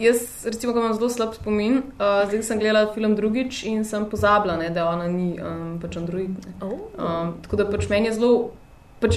Jaz, 0.00 0.46
recimo, 0.46 0.72
ko 0.72 0.78
imam 0.78 0.94
zelo 0.94 1.08
slab 1.10 1.34
spomin, 1.34 1.74
uh, 1.76 2.24
zdaj 2.26 2.42
sem 2.42 2.58
gledala 2.58 2.94
film 2.94 3.12
drugič 3.16 3.64
in 3.64 3.84
sem 3.84 4.06
pozabila, 4.06 4.56
ne, 4.56 4.70
da 4.70 4.88
ona 4.88 5.06
ni 5.06 5.36
um, 5.38 5.78
pač 5.78 5.96
android. 5.96 6.30
Oh. 6.62 6.88
Um, 6.96 7.34
tako 7.42 7.56
da 7.56 7.66
pač 7.66 7.88
meni 7.88 8.06
je 8.06 8.12
zelo. 8.14 8.50
Pač, 9.00 9.16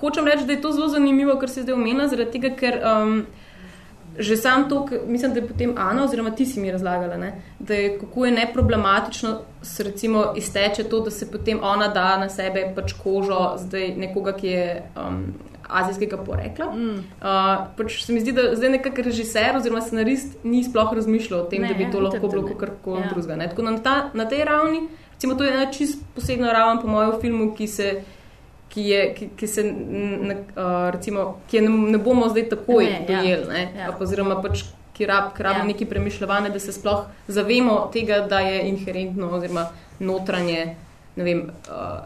hočem 0.00 0.26
reči, 0.26 0.46
da 0.46 0.52
je 0.52 0.60
to 0.60 0.72
zelo 0.72 0.88
zanimivo, 0.88 1.38
kar 1.38 1.50
se 1.50 1.62
zdaj 1.62 1.74
omenja, 1.74 2.08
zaradi 2.08 2.30
tega, 2.34 2.50
ker 2.58 2.80
um, 2.82 3.18
že 4.18 4.36
sam 4.36 4.68
to, 4.68 4.86
mislim, 5.06 5.32
da 5.34 5.40
je 5.40 5.48
potem 5.48 5.72
Ana, 5.78 6.04
oziroma 6.04 6.30
ti 6.30 6.46
si 6.46 6.60
mi 6.60 6.70
razlagala, 6.72 7.16
ne, 7.16 7.32
da 7.58 7.74
je 7.74 7.98
kako 7.98 8.26
je 8.26 8.32
neproblematično 8.32 9.40
se 9.62 9.82
recimo 9.82 10.32
izteče 10.36 10.84
to, 10.84 11.00
da 11.00 11.10
se 11.10 11.30
potem 11.30 11.58
ona 11.62 11.88
da 11.88 12.16
na 12.18 12.28
sebe 12.28 12.72
pač 12.76 12.92
kožo 12.92 13.54
zdaj 13.58 13.94
nekoga, 13.96 14.32
ki 14.32 14.46
je 14.46 14.82
um, 14.96 15.24
azijskega 15.68 16.16
porekla. 16.16 16.66
Mm. 16.74 16.90
Uh, 17.22 17.66
pač 17.76 18.04
se 18.04 18.12
mi 18.12 18.20
zdi, 18.20 18.32
da 18.32 18.50
zdaj 18.54 18.70
nekako 18.70 19.02
režiser 19.02 19.56
oziroma 19.56 19.80
scenarist 19.82 20.36
ni 20.44 20.64
sploh 20.64 20.92
razmišljal 20.94 21.40
o 21.40 21.44
tem, 21.50 21.62
Ne, 21.62 21.68
ne, 21.68 21.74
da 21.74 21.78
bi 21.78 21.90
to 21.90 21.98
itak, 21.98 22.12
lahko 22.12 22.28
bilo 22.28 22.42
ne. 22.42 22.58
karkoli 22.58 23.00
Ja. 23.00 23.08
drugega. 23.14 23.36
ne. 23.36 23.48
Tako 23.48 23.62
na, 23.62 23.78
ta, 23.78 24.10
na 24.14 24.28
tej 24.28 24.44
ravni, 24.44 24.84
recimo, 25.12 25.34
to 25.34 25.44
je 25.44 25.54
ena 25.54 25.70
čist 25.72 26.02
posebna 26.14 26.52
raven 26.52 26.82
po 26.82 26.88
mojem 26.88 27.18
filmu, 27.20 27.54
ki 27.54 27.66
se. 27.66 27.94
Ki, 28.74 28.82
je, 28.82 29.14
ki, 29.14 29.28
ki 29.36 29.46
se 29.46 29.62
ne, 29.62 30.34
uh, 30.34 30.64
recimo, 30.90 31.20
ki 31.46 31.60
ne, 31.60 31.68
ne 31.92 31.98
bomo 31.98 32.26
zdaj 32.28 32.48
takoj 32.48 32.84
Ne, 32.84 32.90
ja. 32.92 33.06
dojeli, 33.06 33.46
ne, 33.48 33.62
Ja. 33.76 33.80
ja. 33.82 33.92
oziroma 34.00 34.40
pač, 34.42 34.64
ki 34.92 35.06
rab, 35.06 35.32
ki 35.32 35.42
rabimo 35.42 35.60
Ja. 35.60 35.64
ja. 35.64 35.72
neki 35.72 35.86
premišljevanje, 35.86 36.50
da 36.50 36.58
se 36.58 36.72
sploh 36.72 37.04
zavemo 37.28 37.90
tega, 37.92 38.20
da 38.26 38.40
je 38.40 38.64
inherentno 38.64 39.30
oziroma 39.30 39.68
notranje 40.00 40.74
ne 41.16 41.24
vem, 41.24 41.44
uh, 41.68 42.02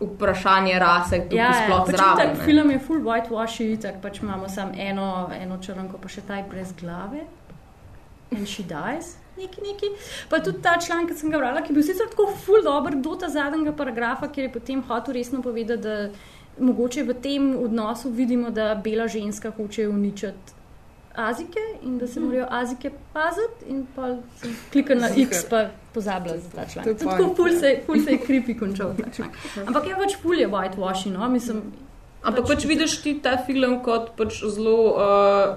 vprašanje 0.00 0.78
rase 0.78 1.18
tukaj 1.20 1.36
Ja, 1.36 1.46
ja, 1.46 1.64
sploh 1.64 1.82
pač 1.86 1.96
zraven. 1.96 2.16
tak 2.18 2.38
ne. 2.38 2.44
film 2.44 2.70
je 2.70 2.78
full 2.78 3.00
whitewashy, 3.00 3.80
tako 3.80 3.98
pač 4.00 4.20
imamo 4.20 4.48
samo 4.48 4.72
eno, 4.78 5.08
eno 5.34 5.58
črnko, 5.58 5.98
pa 5.98 6.08
še 6.08 6.20
taj 6.22 6.42
brez 6.44 6.72
glave. 6.74 7.24
And 8.30 8.46
she 8.46 8.62
dies. 8.62 9.16
Neki, 9.36 9.60
neki. 9.60 9.90
Pa 10.30 10.38
tudi 10.38 10.62
ta 10.62 10.76
članek, 10.86 11.10
ki 11.10 11.18
sem 11.18 11.30
ga 11.30 11.38
brala, 11.42 11.62
ki 11.62 11.72
je 11.72 11.78
bil 11.78 11.86
sicer 11.86 12.10
tako 12.10 12.28
full 12.44 12.62
dober 12.62 12.94
do 12.94 13.16
ta 13.20 13.28
zadnjega 13.28 13.72
paragrafa, 13.76 14.28
kjer 14.28 14.48
je 14.48 14.52
potem 14.52 14.82
hotel 14.88 15.14
resno 15.18 15.42
povedati, 15.42 15.82
da 15.82 16.10
mogoče 16.58 17.02
v 17.02 17.14
tem 17.22 17.48
odnosu 17.58 18.10
vidimo, 18.10 18.50
da 18.50 18.74
bela 18.74 19.08
ženska 19.08 19.50
hoče 19.56 19.88
uničiti 19.88 20.54
Azike 21.14 21.60
in 21.82 21.98
da 21.98 22.06
se 22.06 22.20
morajo 22.20 22.46
Azike 22.50 22.90
paziti 23.12 23.70
in 23.70 23.86
pa 23.96 24.16
sem 24.36 24.56
klikala 24.72 25.00
na 25.00 25.08
X, 25.16 25.44
pa 25.50 25.66
pozabila 25.92 26.38
za 26.38 26.50
ta 26.50 26.66
članek. 26.72 26.98
To 26.98 27.04
Tako 27.04 27.34
ful 27.34 27.50
se, 27.60 27.80
ful 27.86 28.00
se 28.04 28.10
je 28.10 28.18
creepy 28.26 28.58
končal 28.58 28.94
ta 28.96 29.10
članek. 29.16 29.36
Ampak 29.66 29.86
je 29.86 29.94
pač 29.94 30.16
ful 30.22 30.34
je 30.34 30.48
whitewashing, 30.48 31.12
no, 31.12 31.28
mislim. 31.28 31.62
Ampak 32.22 32.46
pač 32.48 32.64
vidiš 32.64 33.02
ti 33.02 33.14
ta 33.22 33.36
film 33.46 33.78
kot 33.82 34.10
pač 34.16 34.40
zelo, 34.42 34.74
uh, 34.96 35.54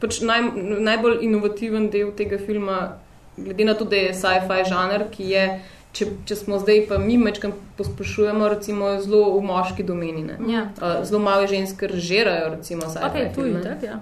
pač 0.00 0.20
naj, 0.20 0.52
najbolj 0.84 1.24
inovativen 1.24 1.88
del 1.90 2.12
tega 2.16 2.38
filma, 2.38 2.98
glede 3.36 3.64
na 3.64 3.74
to, 3.74 3.84
da 3.84 3.96
je 3.96 4.14
sci-fi 4.14 4.64
žanr, 4.68 5.04
ki 5.10 5.28
je 5.30 5.44
če, 5.92 6.06
če 6.26 6.36
smo 6.36 6.58
zdaj 6.62 6.84
pa 6.88 6.98
mi 6.98 7.18
mečkam 7.18 7.52
pospešujemo, 7.78 8.48
recimo 8.48 8.92
zelo 9.02 9.32
v 9.38 9.42
moški 9.42 9.82
domeni. 9.82 10.22
Ne? 10.24 10.38
Ja. 10.52 10.68
Uh, 10.78 11.00
zelo 11.04 11.18
malo 11.18 11.46
žensk 11.50 11.82
režirajo, 11.82 12.54
recimo, 12.56 12.86
sci-fi 12.90 13.06
Ok, 13.06 13.34
tu 13.34 13.46
je 13.46 13.52
filme. 13.52 13.62
tako, 13.62 13.86
ja. 13.86 14.00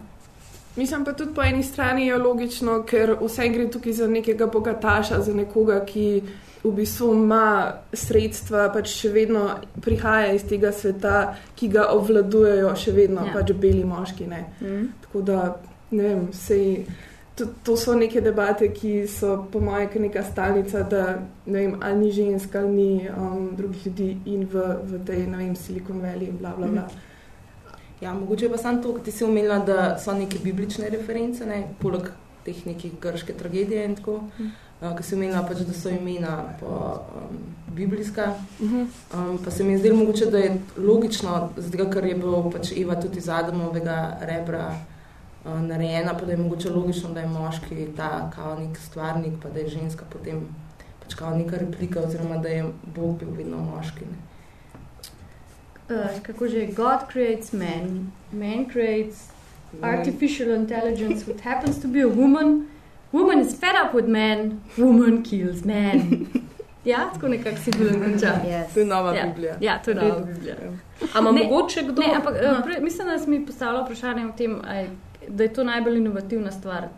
Mislim 0.77 1.05
pa 1.05 1.13
tudi 1.13 1.35
po 1.35 1.43
eni 1.43 1.63
strani 1.63 2.07
je 2.07 2.19
logično, 2.19 2.83
ker 2.87 3.17
vse 3.21 3.49
gre 3.49 3.65
tukaj 3.71 3.93
za 3.93 4.07
nekega 4.07 4.47
bogataša, 4.47 5.23
za 5.27 5.35
nekoga, 5.35 5.81
ki 5.85 6.23
v 6.63 6.71
bistvu 6.75 7.09
ima 7.15 7.73
sredstva, 7.93 8.69
pač 8.75 8.93
še 9.01 9.11
vedno 9.15 9.43
prihaja 9.83 10.33
iz 10.35 10.45
tega 10.47 10.71
sveta, 10.73 11.35
ki 11.57 11.69
ga 11.69 11.89
obvladujejo 11.95 12.71
še 12.77 12.93
vedno 12.93 13.25
Ja. 13.27 13.27
ja. 13.27 13.35
pač 13.35 13.53
beli 13.53 13.85
moški. 13.85 14.27
Ne. 14.27 14.45
Mm. 14.61 14.87
Tako 15.07 15.23
da, 15.23 15.57
ne 15.91 16.03
vem, 16.03 16.25
sej, 16.33 16.85
to, 17.39 17.47
to 17.65 17.77
so 17.77 17.95
neke 17.95 18.21
debate, 18.21 18.69
ki 18.75 19.07
so 19.09 19.47
po 19.53 19.61
mojem 19.61 20.03
neka 20.03 20.23
stalnica, 20.23 20.83
da 20.83 21.19
ne 21.47 21.59
vem, 21.59 21.77
ali 21.83 21.99
ni 21.99 22.13
žensk, 22.13 22.55
ali 22.55 22.69
ni 22.69 23.09
um, 23.09 23.51
drugih 23.57 23.87
ljudi 23.87 24.17
in 24.27 24.47
v, 24.53 24.65
v 24.83 25.05
tej, 25.07 25.27
ne 25.27 25.37
vem, 25.37 25.57
Silicon 25.57 26.01
Valley 26.01 26.29
in 26.29 26.39
bla 26.39 26.55
bla 26.57 26.67
bla. 26.67 26.89
Ja, 28.01 28.15
mogoče 28.15 28.49
pa 28.49 28.59
samo 28.59 28.83
to, 28.83 28.95
kar 28.95 29.05
ti 29.05 29.13
si 29.13 29.25
omenila, 29.25 29.59
da 29.59 29.99
so 29.99 30.15
neke 30.15 30.39
biblične 30.43 30.91
reference, 30.91 31.47
ne? 31.47 31.63
poleg 31.79 32.11
teh 32.45 32.67
nekih 32.67 32.99
grške 33.03 33.35
tragedije 33.39 33.85
in 33.85 33.97
tako. 33.99 34.21
Uh, 34.79 34.93
Ker 34.95 35.03
si 35.03 35.15
omenila, 35.15 35.43
pač, 35.47 35.65
da 35.67 35.75
so 35.75 35.91
imena 35.91 36.37
po, 36.61 36.75
um, 37.23 37.41
biblijska. 37.75 38.35
Mhm. 38.61 38.85
Um, 39.15 39.39
pa 39.45 39.51
se 39.51 39.65
mi 39.65 39.73
je 39.73 39.79
zdelo 39.79 39.97
mogoče, 39.97 40.27
da 40.27 40.39
je 40.39 40.61
logično, 40.77 41.49
zato 41.57 41.91
ker 41.91 42.07
je 42.07 42.15
bil 42.15 42.51
pač 42.53 42.73
Eva 42.77 42.95
tudi 43.01 43.19
iz 43.19 43.29
Adamovega 43.29 44.19
rebra 44.21 44.71
narejena, 45.45 46.15
pa 46.15 46.25
da 46.25 46.33
je 46.33 46.39
mogoče 46.39 46.71
logično, 46.71 47.11
da 47.11 47.21
je 47.21 47.27
moški 47.27 47.87
ta 47.97 48.31
kao 48.35 48.59
nek 48.59 48.79
stvarnik, 48.79 49.33
pa 49.43 49.49
da 49.49 49.61
je 49.61 49.69
ženska 49.69 50.05
potem 50.11 50.41
pač 51.05 51.15
kao 51.15 51.37
neka 51.37 51.57
replika, 51.57 52.01
oziroma 52.01 52.37
da 52.37 52.49
je 52.49 52.65
Bog 52.95 53.19
bil 53.19 53.29
vedno 53.31 53.57
moški. 53.59 54.01
Ne? 54.05 54.19
Uh, 55.91 56.23
kako 56.23 56.49
že, 56.49 56.67
God 56.67 56.99
creates 57.13 57.53
man, 57.53 58.13
man 58.33 58.67
creates 58.73 59.29
artificial 59.83 60.51
intelligence, 60.51 61.25
which 61.27 61.41
happens 61.41 61.81
to 61.83 61.89
be 61.89 62.01
a 62.01 62.09
woman. 62.09 62.67
Woman 63.13 63.41
is 63.41 63.55
fed 63.55 63.75
up 63.85 63.95
with 63.95 64.07
man, 64.09 64.61
woman 64.77 65.23
kills 65.25 65.65
man. 65.65 66.01
Ja, 66.85 67.11
tako 67.15 67.29
nekako 67.29 67.57
si 67.57 67.71
bil 67.71 67.89
končal. 67.93 68.37
Yes. 68.47 68.75
To 68.75 68.81
je 68.81 68.87
nova 68.87 69.15
Ja. 69.15 69.27
Biblija. 69.27 69.55
Ja, 69.61 69.79
to 69.79 69.91
je 69.91 69.95
nova 69.95 70.21
Biblija. 70.21 70.55
Ampak 71.15 71.35
mogoče 71.35 71.83
kdo? 71.83 72.03
Ne, 72.03 72.15
ampak 72.17 72.35
uh, 72.35 72.65
pre, 72.65 72.81
mislim, 72.81 73.09
da 73.09 73.19
si 73.19 73.31
mi 73.31 73.47
postavila 73.47 73.83
vprašanje 73.85 74.27
o 74.27 74.33
tem, 74.33 74.61
a 74.65 74.75
je- 74.75 74.91
da 75.29 75.45
je 75.45 75.53
to 75.53 75.65
najbolj 75.65 75.97
inovativna 75.97 76.53
stvar. 76.53 76.89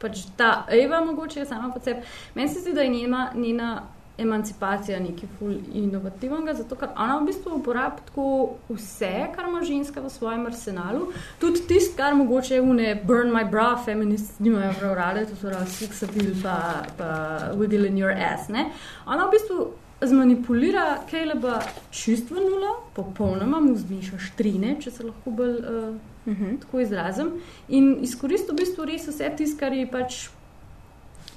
Pač 0.00 0.26
ta 0.36 0.66
Eva, 0.70 1.00
mogoče 1.04 1.44
sama 1.44 1.72
po 1.72 1.80
sebi. 1.80 2.00
Meni 2.34 2.48
se 2.48 2.60
zdi, 2.60 2.72
da 2.72 2.82
je 2.82 2.88
njena, 2.88 3.30
njena 3.34 3.82
emancipacija 4.18 5.00
nekaj 5.00 5.28
ful 5.38 5.52
inovativnega, 5.74 6.54
zato 6.54 6.76
ker 6.76 6.88
ona 6.96 7.18
v 7.18 7.26
bistvu 7.28 7.58
uporablja 7.58 8.26
vse, 8.68 9.12
kar 9.34 9.48
ima 9.48 9.62
ženska 9.64 10.00
v 10.00 10.10
svojem 10.10 10.46
arsenalu. 10.46 11.10
Tudi 11.40 11.66
tisto, 11.68 11.96
kar 11.96 12.14
mogoče 12.16 12.60
une 12.60 12.94
burn 13.04 13.32
my 13.32 13.44
bra, 13.50 13.74
feministi 13.84 14.42
nimajo 14.42 14.72
prav 14.80 14.94
rade, 14.94 15.26
to 15.26 15.36
so 15.36 15.50
pravi 15.50 15.70
sex 15.70 16.02
appeal 16.02 16.32
pa, 16.42 16.56
pa 16.96 17.10
wiggle 17.56 17.88
in 17.88 17.98
your 17.98 18.12
ass. 18.12 18.48
Ne? 18.48 18.70
Ona 19.06 19.26
v 19.26 19.36
bistvu 19.36 19.68
zmanipulira 20.00 20.98
Kaleba 21.10 21.60
čustva 21.90 22.40
nula, 22.40 22.76
popolnoma 22.94 23.60
mu 23.60 23.76
zviša 23.76 24.18
štrine, 24.30 24.76
če 24.80 24.90
se 24.90 25.04
lahko 25.04 25.30
bolj 25.30 25.60
uh, 25.60 25.96
Mhm. 26.26 26.56
tako 26.64 26.80
izrazim, 26.80 27.32
in 27.68 27.96
izkoristi 28.02 28.52
v 28.52 28.56
bistvu 28.56 28.84
res 28.84 29.06
vse 29.08 29.30
tisto, 29.36 29.60
kar 29.60 29.72
je 29.72 29.86
pač, 29.90 30.28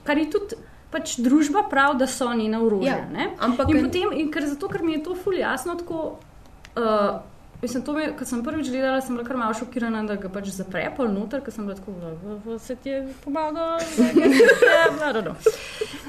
kar 0.03 0.17
je 0.17 0.29
tudi 0.33 0.55
pač 0.89 1.17
družba 1.21 1.67
prav, 1.69 1.97
da 1.97 2.07
so 2.07 2.33
njena 2.33 2.63
orožja. 2.65 2.97
Ja? 3.13 3.27
Ampak 3.39 3.69
In 3.69 3.85
potem, 3.85 4.13
in 4.17 4.31
ker, 4.33 4.47
zato, 4.49 4.67
ker 4.67 4.81
mi 4.83 4.97
je 4.97 5.03
to 5.03 5.15
ful 5.15 5.37
jasno, 5.37 5.75
tako. 5.77 6.17
Uh, 6.77 7.21
Mislim, 7.61 7.83
me, 7.95 8.05
ko 8.17 8.25
sem 8.25 8.43
prvič 8.43 8.69
gledala, 8.71 9.01
sem 9.01 9.15
bila 9.15 9.27
kar 9.27 9.37
malo 9.37 9.53
šokirana, 9.53 10.03
da 10.07 10.15
ga 10.15 10.29
pač 10.31 10.47
zapre 10.55 10.85
pol 10.95 11.09
noter, 11.11 11.41
ker 11.43 11.51
sem 11.51 11.65
bila 11.67 11.75
tako, 11.75 11.91
da 12.45 12.59
se 12.59 12.75
ti 12.79 12.89
je 12.89 13.01
pomagal. 13.25 13.81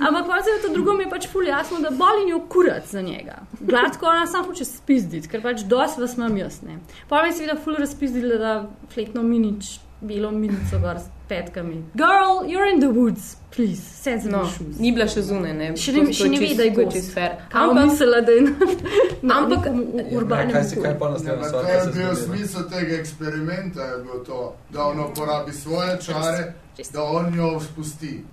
Ampak 0.07 0.27
pa 0.29 0.39
se 0.43 0.51
je 0.51 0.63
to 0.63 0.71
drugo, 0.73 0.95
mi 0.95 1.05
je 1.05 1.11
pač 1.11 1.27
ful 1.33 1.47
jasno, 1.47 1.81
da 1.83 1.91
boli 1.91 2.29
njo 2.29 2.41
kurat 2.49 2.87
za 2.87 3.03
njega. 3.03 3.41
Gladko 3.61 4.07
ona 4.07 4.27
samo 4.31 4.47
hoče 4.53 4.65
spizditi, 4.65 5.29
ker 5.29 5.43
pač 5.43 5.67
dosti 5.67 6.01
vas 6.01 6.17
imam 6.17 6.39
jaz. 6.39 6.63
Ne. 6.63 6.79
Pa 7.09 7.23
mi 7.23 7.29
je 7.29 7.41
seveda 7.41 7.59
ful 7.65 7.75
razpizdila, 7.83 8.39
da 8.39 8.55
fletno 8.95 9.27
minič, 9.27 9.81
belo 10.01 10.31
minico 10.33 10.79
gor 10.79 10.97
s 10.97 11.07
petkami. 11.29 11.85
Girl, 11.95 12.45
you're 12.45 12.67
in 12.67 12.81
the 12.81 12.89
woods, 12.91 13.37
please, 13.51 13.83
sensible 13.83 14.39
no, 14.39 14.45
shoes. 14.47 14.79
ni 14.79 14.93
bila 14.93 15.07
še 15.07 15.23
zunaj. 15.23 15.53
Ne? 15.53 15.77
Še 15.77 15.93
ne- 15.95 16.13
še 16.13 16.29
ne 16.29 16.39
ve, 16.39 16.55
da 16.55 16.63
je 16.63 16.71
gost. 16.71 17.17
Ampak 17.53 17.85
mislila, 17.85 18.21
da 18.21 18.33
je 18.33 18.41
na, 18.41 18.51
na 19.23 19.35
Ampak- 19.37 19.67
Ja, 19.67 20.19
urbanem 20.19 20.53
kaj 20.53 20.65
si 20.65 20.77
kaj 20.77 20.99
pa 20.99 21.07
Ja, 21.07 21.11
naslednja 21.11 21.37
pa 21.37 21.49
stvar? 21.49 21.65
kaj 21.65 21.75
je 21.75 21.83
se 21.83 21.91
bil 21.91 22.09
ne? 22.09 22.17
smisel 22.17 22.63
tega 22.71 22.95
eksperimenta, 22.95 23.83
je 23.85 23.99
bil 23.99 24.25
to, 24.25 24.41
da 24.71 24.85
on 24.85 25.01
uporabi 25.03 25.53
svoje 25.55 25.99
čare, 26.01 26.53
Čisto. 26.77 26.93
da 26.93 27.03
on 27.05 27.35
jo 27.35 27.61
spusti. 27.61 28.25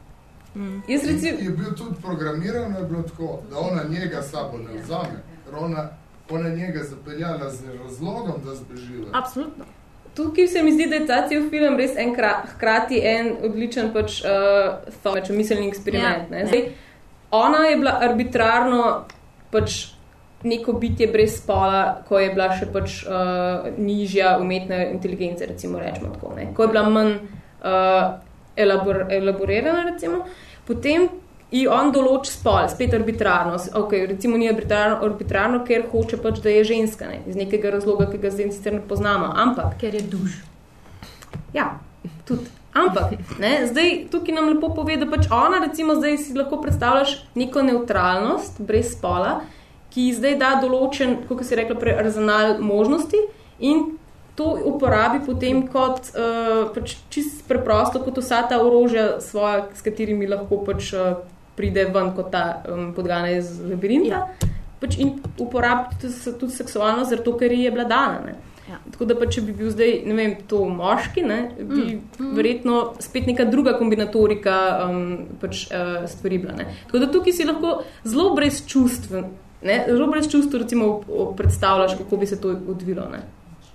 jaz 0.88 1.04
In 1.04 1.10
recimo. 1.10 1.38
je 1.40 1.50
bil 1.52 1.74
tudi 1.74 1.96
programiran, 2.02 2.76
je 2.76 2.84
bilo 2.84 3.04
tako, 3.04 3.42
da 3.52 3.58
ona 3.60 3.84
njega 3.86 4.22
sabo 4.24 4.58
ne 4.58 4.82
vzame, 4.82 5.18
ker 5.46 5.56
ona, 5.56 5.90
ona 6.30 6.50
njega 6.50 6.84
zapeljala 6.84 7.50
z 7.52 7.62
razlogom, 7.78 8.42
da 8.46 8.56
zbeživa. 8.56 9.08
Absolutno. 9.14 9.66
Tukaj 10.18 10.48
se 10.50 10.64
mi 10.66 10.72
zdi, 10.74 10.88
da 10.90 10.98
je 10.98 11.06
ta 11.06 11.20
cel 11.30 11.44
film 11.52 11.78
res 11.78 11.94
en 12.00 12.16
kra, 12.16 12.32
hkrati 12.56 13.02
en 13.06 13.36
odličen 13.46 13.92
pač, 13.94 14.24
uh, 14.26 14.80
thought, 15.02 15.20
pač 15.20 15.30
miselni 15.30 15.70
eksperiment. 15.70 16.32
Ja, 16.34 16.42
Ja, 16.42 16.48
Zdaj, 16.50 16.64
ona 17.38 17.68
je 17.68 17.76
bila 17.78 17.94
arbitrarno 18.02 18.82
pač 19.54 19.78
neko 20.44 20.74
bitje 20.82 21.08
brez 21.14 21.38
spola, 21.38 22.02
ko 22.08 22.20
je 22.22 22.32
bila 22.34 22.50
še 22.58 22.70
pač 22.74 23.02
uh, 23.06 23.70
nižja 23.78 24.38
umetna 24.42 24.88
inteligenca, 24.90 25.46
recimo 25.50 25.82
rečemo 25.82 26.14
tako, 26.16 26.34
ne? 26.38 26.50
ko 26.58 26.66
je 26.66 26.74
bila 26.74 26.84
manj 26.90 27.14
uh, 27.14 28.18
elabor, 28.58 29.06
elaborirana, 29.14 29.86
recimo. 29.92 30.26
Potem 30.66 31.08
ji 31.52 31.64
on 31.72 31.92
določi 31.96 32.32
spol, 32.34 32.68
spet 32.72 32.94
arbitrarno. 32.98 33.56
Okay, 33.80 34.06
recimo 34.10 34.38
ni 34.38 34.50
arbitrarno, 34.50 35.00
arbitrarno, 35.08 35.64
ker 35.68 35.88
hoče 35.92 36.20
pač, 36.24 36.42
da 36.44 36.52
je 36.52 36.66
ženska, 36.74 37.08
ne? 37.08 37.22
iz 37.28 37.40
nekega 37.40 37.72
razloga, 37.78 38.10
ki 38.12 38.20
ga 38.24 38.32
zdaj 38.34 38.52
sicer 38.52 38.78
ne 38.80 38.84
poznamo. 38.84 39.32
Ampak 39.32 39.78
Ker 39.80 39.96
je 39.96 40.04
duš. 40.12 40.42
Ja, 41.56 41.78
tudi. 42.28 42.52
Ampak, 42.78 43.16
ne, 43.42 43.66
zdaj 43.66 44.04
tukaj 44.12 44.36
nam 44.36 44.52
lepo 44.52 44.70
pove, 44.76 45.00
da 45.02 45.08
pač 45.10 45.32
ona, 45.34 45.64
recimo, 45.64 45.96
zdaj 45.98 46.18
si 46.22 46.36
lahko 46.38 46.60
predstavljaš 46.62 47.16
neko 47.34 47.64
neutralnost, 47.66 48.60
brez 48.62 48.92
spola, 48.92 49.40
ki 49.94 50.12
zdaj 50.14 50.36
da 50.38 50.52
določen, 50.62 51.16
kot 51.26 51.42
si 51.48 51.58
rekla, 51.58 51.78
prej, 51.80 51.96
arzenal 52.04 52.60
možnosti 52.62 53.24
in 53.66 53.96
to 54.38 54.52
uporabi 54.70 55.24
potem 55.26 55.64
kot 55.66 56.12
uh, 56.14 56.68
pač 56.76 57.00
čist 57.10 57.42
preprosto, 57.50 58.04
kot 58.06 58.20
vsa 58.22 58.44
ta 58.46 58.60
orožja, 58.62 59.18
svoja, 59.26 59.64
s 59.74 59.82
katerimi 59.82 60.30
lahko 60.30 60.62
pač 60.68 60.92
uh, 60.94 61.24
pride 61.58 61.88
ven 61.94 62.14
kot 62.16 62.32
ta 62.32 62.44
um, 62.70 62.92
podgana 62.96 63.32
iz 63.38 63.58
labirinta. 63.62 64.22
Ja. 64.22 64.52
Pač 64.78 65.00
in 65.02 65.16
uporabi 65.42 65.98
tudi, 66.02 66.38
tudi 66.38 66.54
seksualno, 66.54 67.06
zato 67.10 67.34
ker 67.38 67.52
ji 67.52 67.66
je 67.66 67.72
bila 67.74 67.88
dana. 67.90 68.22
Ne. 68.26 68.36
Ja. 68.68 68.78
Tako 68.92 69.06
da, 69.08 69.16
pa, 69.16 69.30
če 69.32 69.42
bi 69.48 69.54
bil 69.56 69.72
zdaj, 69.72 69.94
ne 70.06 70.16
vem, 70.18 70.34
to 70.52 70.66
moški, 70.68 71.24
ne, 71.24 71.38
bi 71.56 71.80
mm. 71.80 72.02
Mm. 72.20 72.34
verjetno 72.36 72.80
spet 73.00 73.30
neka 73.30 73.46
druga 73.48 73.78
kombinatorika 73.80 74.58
um, 74.84 75.00
pač, 75.40 75.64
uh, 75.72 76.04
stvari 76.12 76.42
bila. 76.44 76.58
Ne. 76.60 76.68
Tako 76.90 77.02
da 77.06 77.10
tukaj 77.14 77.38
si 77.38 77.48
lahko 77.48 77.78
zelo 78.04 78.34
brez 78.36 78.60
čustv, 78.68 79.22
ne, 79.64 79.80
zelo 79.88 80.10
brez 80.12 80.28
čustv, 80.32 80.60
recimo, 80.66 80.92
predstavljaš, 81.40 81.96
kako 82.02 82.20
bi 82.20 82.28
se 82.28 82.42
to 82.44 82.58
odvilo. 82.68 83.08
Ne. 83.14 83.24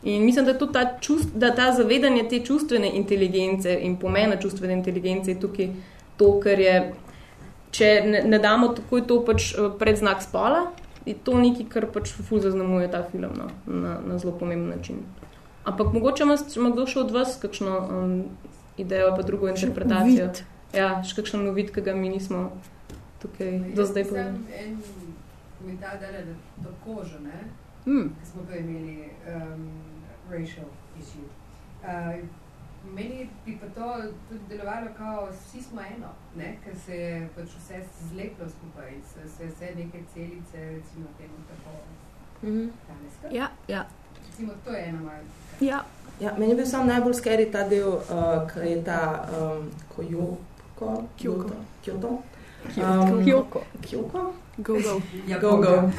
In 0.02 0.26
mislim, 0.26 0.44
da, 0.44 0.50
je 0.50 0.72
ta, 0.72 0.84
čust, 1.00 1.32
da 1.34 1.54
ta 1.54 1.72
zavedanje 1.72 2.26
te 2.28 2.42
čustvene 2.44 2.90
inteligence 2.94 3.78
in 3.80 3.96
pomena 3.96 4.36
čustvene 4.36 4.74
inteligence 4.74 5.30
je 5.30 5.40
tukaj 5.40 5.68
to, 6.16 6.40
kar 6.40 6.60
je, 6.60 6.92
če 7.72 7.90
ne, 8.06 8.22
ne 8.28 8.38
damo 8.38 8.70
takoj 8.76 9.04
to 9.08 9.18
pač 9.26 9.52
eh, 9.54 9.68
predznak 9.80 10.22
spola, 10.24 10.68
je 11.08 11.16
to 11.16 11.34
nekaj, 11.40 11.66
kar 11.72 11.88
pač 11.90 12.12
ful 12.14 12.42
zaznamuje 12.44 12.90
ta 12.92 13.02
film 13.08 13.34
no, 13.34 13.48
na, 13.66 13.98
na 14.06 14.18
zelo 14.22 14.36
pomemben 14.38 14.76
način. 14.76 15.02
Ampak 15.64 15.92
mogoče 15.94 16.26
ima, 16.26 16.70
kdo 16.74 16.86
še 16.90 17.00
od 17.02 17.10
vas 17.14 17.36
kakšno 17.42 17.74
um, 17.80 18.14
idejo, 18.76 19.12
pa 19.16 19.22
drugo 19.26 19.48
interpretacijo. 19.50 20.28
Uvid. 20.28 20.42
Ja, 20.74 20.88
še 21.06 21.20
kakšen 21.20 21.46
uvid, 21.50 21.70
ki 21.74 21.84
ga 21.86 21.94
mi 21.94 22.10
nismo 22.10 22.50
tukaj 23.22 23.74
do 23.76 23.86
zdaj 23.86 24.08
povedali. 24.10 24.38
Sem 24.50 24.62
en 24.64 24.78
komentar 25.58 25.98
dala 26.02 26.24
na 26.26 26.36
to 26.64 26.74
kožo, 26.84 27.20
ne? 27.22 27.44
Mm. 27.86 28.08
Ko 28.18 28.30
smo 28.30 28.46
pa 28.48 28.58
imeli 28.58 29.10
um, 29.30 29.68
racial 30.30 30.70
issue. 30.98 31.28
Uh, 31.82 32.22
meni 32.94 33.16
bi 33.46 33.56
pa 33.56 33.66
to 33.68 33.86
tudi 34.28 34.40
delovalo, 34.48 34.86
kot 34.98 35.34
vsi 35.36 35.62
smo 35.62 35.80
eno, 35.80 36.08
ne? 36.36 36.58
ker 36.64 36.74
se 36.76 36.96
je 36.96 37.28
pač 37.36 37.48
vse 37.50 37.80
zlepilo 38.10 38.48
skupaj, 38.50 38.90
se, 39.04 39.28
se 39.28 39.46
vse 39.46 39.74
neke 39.76 39.98
celice, 40.14 40.58
recimo 40.70 41.06
temu 41.18 41.38
tako 41.48 41.70
Mhm. 42.42 42.68
danes. 42.88 43.34
Ja, 43.34 43.48
ja. 43.68 43.84
Recimo, 44.26 44.52
to 44.64 44.70
je 44.70 44.84
ena 44.84 45.00
moja. 45.00 45.20
ja. 45.60 45.84
Ja, 46.20 46.32
meni 46.38 46.50
je 46.50 46.56
bil 46.56 46.66
sam 46.66 46.86
najbolj 46.86 47.14
skeri 47.14 47.50
ta 47.50 47.68
del, 47.68 47.88
uh, 47.88 48.02
ki 48.46 48.60
je 48.60 48.84
ta 48.84 48.98
um, 49.32 49.70
Kyoto, 49.90 50.36
Kyoko. 50.78 51.00
Kyoto, 51.18 51.50
Kyoto 51.84 52.18
Um, 52.78 53.24
Kyoko. 53.24 53.60
Kyoko? 53.82 54.20
Go, 54.58 54.74
go. 54.74 55.00
Ja, 55.26 55.38
Go, 55.38 55.56
go. 55.56 55.90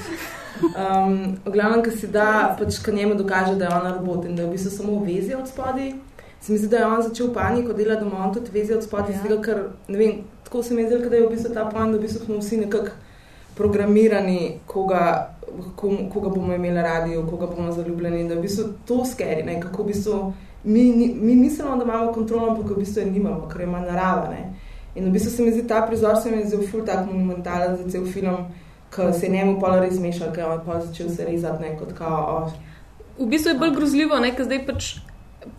Um, 0.77 1.35
v 1.45 1.51
glavnem, 1.51 1.83
ki 1.83 1.91
si 1.91 2.07
da, 2.07 2.55
pač, 2.59 2.77
ko 2.79 2.91
njemu 2.91 3.15
dokaže, 3.15 3.55
da 3.55 3.65
je 3.65 3.75
ona 3.75 3.91
robot 3.93 4.25
in 4.25 4.35
da 4.35 4.41
je 4.41 4.47
v 4.47 4.51
bistvu 4.51 4.71
samo 4.71 4.99
v 4.99 5.05
vezi 5.05 5.35
od 5.35 5.47
spodaj. 5.47 5.91
Se 6.43 6.51
mi 6.51 6.57
zdi, 6.57 6.67
da 6.67 6.77
je 6.77 6.85
on 6.85 7.01
začel 7.01 7.33
paniko 7.33 7.73
delati, 7.73 8.03
da 8.03 8.09
ima 8.09 8.25
on 8.25 8.33
tudi 8.33 8.51
vezi 8.51 8.73
od 8.73 8.83
spodaj, 8.83 9.15
ja. 9.15 9.41
ker 9.41 9.61
ne 9.87 9.97
vem, 9.97 10.17
tako 10.43 10.63
se 10.63 10.73
mi 10.75 10.83
zdi, 10.85 10.97
da 11.09 11.15
je 11.15 11.27
v 11.27 11.29
bistvu 11.31 11.53
ta 11.53 11.69
point, 11.71 11.91
da 11.91 11.97
v 11.97 12.01
bistvu 12.01 12.25
smo 12.25 12.37
vsi 12.37 12.57
nekako 12.57 12.91
programirani, 13.55 14.59
koga, 14.67 15.35
kom, 15.75 16.09
koga 16.13 16.29
bomo 16.29 16.53
imeli 16.53 16.81
radi, 16.81 17.15
v 17.17 17.29
koga 17.29 17.47
bomo 17.47 17.71
zaljubljeni 17.71 18.27
da 18.27 18.35
v 18.35 18.41
bistvu 18.41 18.65
to 18.85 19.05
skeri, 19.05 19.43
ne, 19.43 19.59
kako 19.61 19.83
v 19.83 19.85
bistvu 19.85 20.33
mi, 20.63 20.83
ni- 20.83 21.15
mi 21.21 21.35
mislimo, 21.35 21.77
da 21.77 21.83
imamo 21.83 22.11
kontrolo, 22.11 22.49
ampak 22.49 22.71
v 22.71 22.79
bistvu 22.79 23.01
je 23.01 23.11
nimamo, 23.11 23.47
ker 23.47 23.61
ima 23.61 23.79
narava. 23.79 24.27
Ne. 24.29 24.53
In 24.95 25.05
v 25.05 25.11
bistvu 25.11 25.31
se 25.31 25.43
mi 25.43 25.51
zdi 25.51 25.67
ta 25.67 25.81
prizor, 25.87 26.19
se 26.23 26.31
mi 26.31 26.37
je 26.37 26.47
zdel 26.47 26.67
ful 26.71 26.83
tak 26.85 27.05
monumentalen 27.05 27.77
za 27.77 27.89
cel 27.91 28.05
film, 28.05 28.35
ko 28.95 29.13
se 29.13 29.25
je 29.25 29.31
njemu 29.31 29.59
pol 29.59 29.79
res 29.79 29.99
mešal, 29.99 30.33
ker 30.33 30.43
je 30.43 30.49
on 30.49 30.61
pol 30.65 30.81
začel 30.81 31.09
se 31.09 31.25
rezati, 31.25 31.63
ne, 31.63 31.77
kot 31.79 31.93
kao, 31.93 32.43
oh, 32.43 32.51
V 33.19 33.29
bistvu 33.29 33.49
je 33.49 33.59
bolj 33.59 33.75
grozljivo, 33.75 34.19
ne, 34.19 34.35
ker 34.35 34.45
zdaj 34.45 34.65
pač 34.65 34.95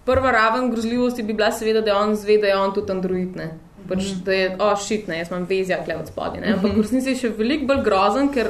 prva 0.04 0.30
raven 0.30 0.70
grozljivosti 0.70 1.22
bi 1.22 1.32
bila 1.32 1.52
seveda, 1.52 1.80
da 1.80 1.90
je 1.90 1.96
on 1.96 2.16
zve, 2.16 2.38
da 2.38 2.46
je 2.46 2.56
on 2.56 2.74
tudi 2.74 2.92
android. 2.92 3.36
Ne. 3.36 3.50
Pač, 3.88 4.02
da 4.24 4.32
je, 4.32 4.56
o, 4.56 4.70
oh, 4.70 4.78
šit, 4.78 5.08
ne, 5.08 5.18
jaz 5.18 5.28
imam 5.28 5.44
vezja 5.44 5.84
kle 5.84 5.96
od 5.96 6.08
spodaj. 6.08 6.40
ne. 6.40 6.54
Ampak 6.54 6.72
v 6.72 6.80
resnici 6.80 7.10
je 7.10 7.16
še 7.16 7.28
veliko 7.30 7.66
bolj 7.66 7.82
grozen, 7.82 8.28
ker 8.28 8.48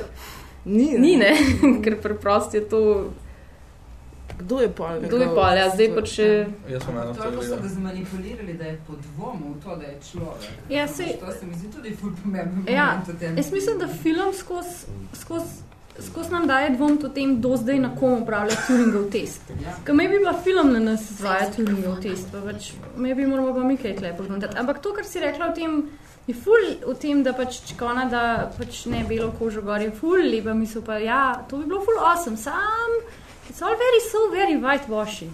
ni, 0.65 0.93
ni, 0.99 1.17
ne, 1.17 1.33
ker 1.85 1.99
preprosto 1.99 2.57
je 2.57 2.69
to, 2.69 2.83
Kdo 4.39 4.61
je 4.61 4.69
pol? 4.69 4.99
kdo 5.01 5.17
je 5.17 5.29
pol, 5.29 5.55
ja, 5.55 5.69
zdaj 5.71 5.89
pač 5.95 6.09
še. 6.11 6.25
Jaz 6.69 6.83
sem 6.83 6.97
eno 6.97 7.13
To 7.15 7.23
je, 7.23 7.37
ko 7.37 7.43
so 7.43 7.57
ga 7.57 7.69
zmanipulirali, 7.69 8.55
da 8.55 8.65
je 8.65 8.79
pod 8.87 8.99
dvomom 8.99 9.55
v 9.55 9.63
to, 9.63 9.77
da 9.77 9.87
je 9.87 9.97
človek. 10.11 10.49
Ja, 10.69 10.87
sej- 10.89 11.19
To 11.21 11.31
se 11.31 11.47
mi 11.47 11.55
zdi 11.55 11.71
tudi 11.71 11.93
ful 11.95 12.11
pomemben 12.19 12.67
Ja. 12.67 12.89
Jaz 13.37 13.53
mislim, 13.53 13.79
da 13.79 13.87
film 13.87 14.33
skozi 14.35 14.91
skoz, 15.15 15.43
skoz 16.01 16.31
nam 16.31 16.47
daje 16.47 16.71
dvom 16.71 16.99
o 17.05 17.09
tem, 17.09 17.41
do 17.41 17.57
zdaj 17.57 17.79
na 17.79 17.91
kom 17.97 18.23
upravlja 18.23 18.57
Turingov 18.67 19.11
test. 19.11 19.53
Ker 19.85 19.95
me 19.95 20.09
bi 20.09 20.19
bila 20.19 20.35
film 20.43 20.73
na 20.73 20.79
nas 20.79 21.11
izvaja 21.11 21.51
Turingov 21.57 22.01
test, 22.03 22.33
pa 22.33 22.43
pač 22.43 22.73
me 22.97 23.15
bi 23.15 23.27
moramo 23.27 23.55
pa 23.55 23.63
mi 23.67 23.77
kaj 23.77 23.97
tle 24.01 24.15
pogledati. 24.17 24.59
Ampak 24.59 24.83
to, 24.83 24.95
kar 24.95 25.07
si 25.07 25.23
rekla 25.23 25.51
o 25.51 25.55
tem, 25.55 25.83
je 26.27 26.35
ful 26.35 26.67
o 26.87 26.95
tem, 26.95 27.23
da 27.23 27.33
pač 27.33 27.61
čkona, 27.71 28.09
da 28.11 28.51
pač 28.59 28.85
ne 28.91 29.05
belo 29.09 29.31
kožo 29.39 29.63
gor, 29.63 29.81
je 29.81 29.93
ful 29.95 30.25
lepa 30.31 30.55
misel, 30.55 30.83
pa 30.83 30.99
ja, 30.99 31.45
to 31.49 31.63
bi 31.63 31.71
bilo 31.71 31.85
ful 31.85 32.01
awesome, 32.01 32.37
sam, 32.37 32.99
it's 33.49 33.63
all 33.63 33.77
very 33.79 34.03
so 34.11 34.31
very 34.31 34.59
whitewashy. 34.59 35.31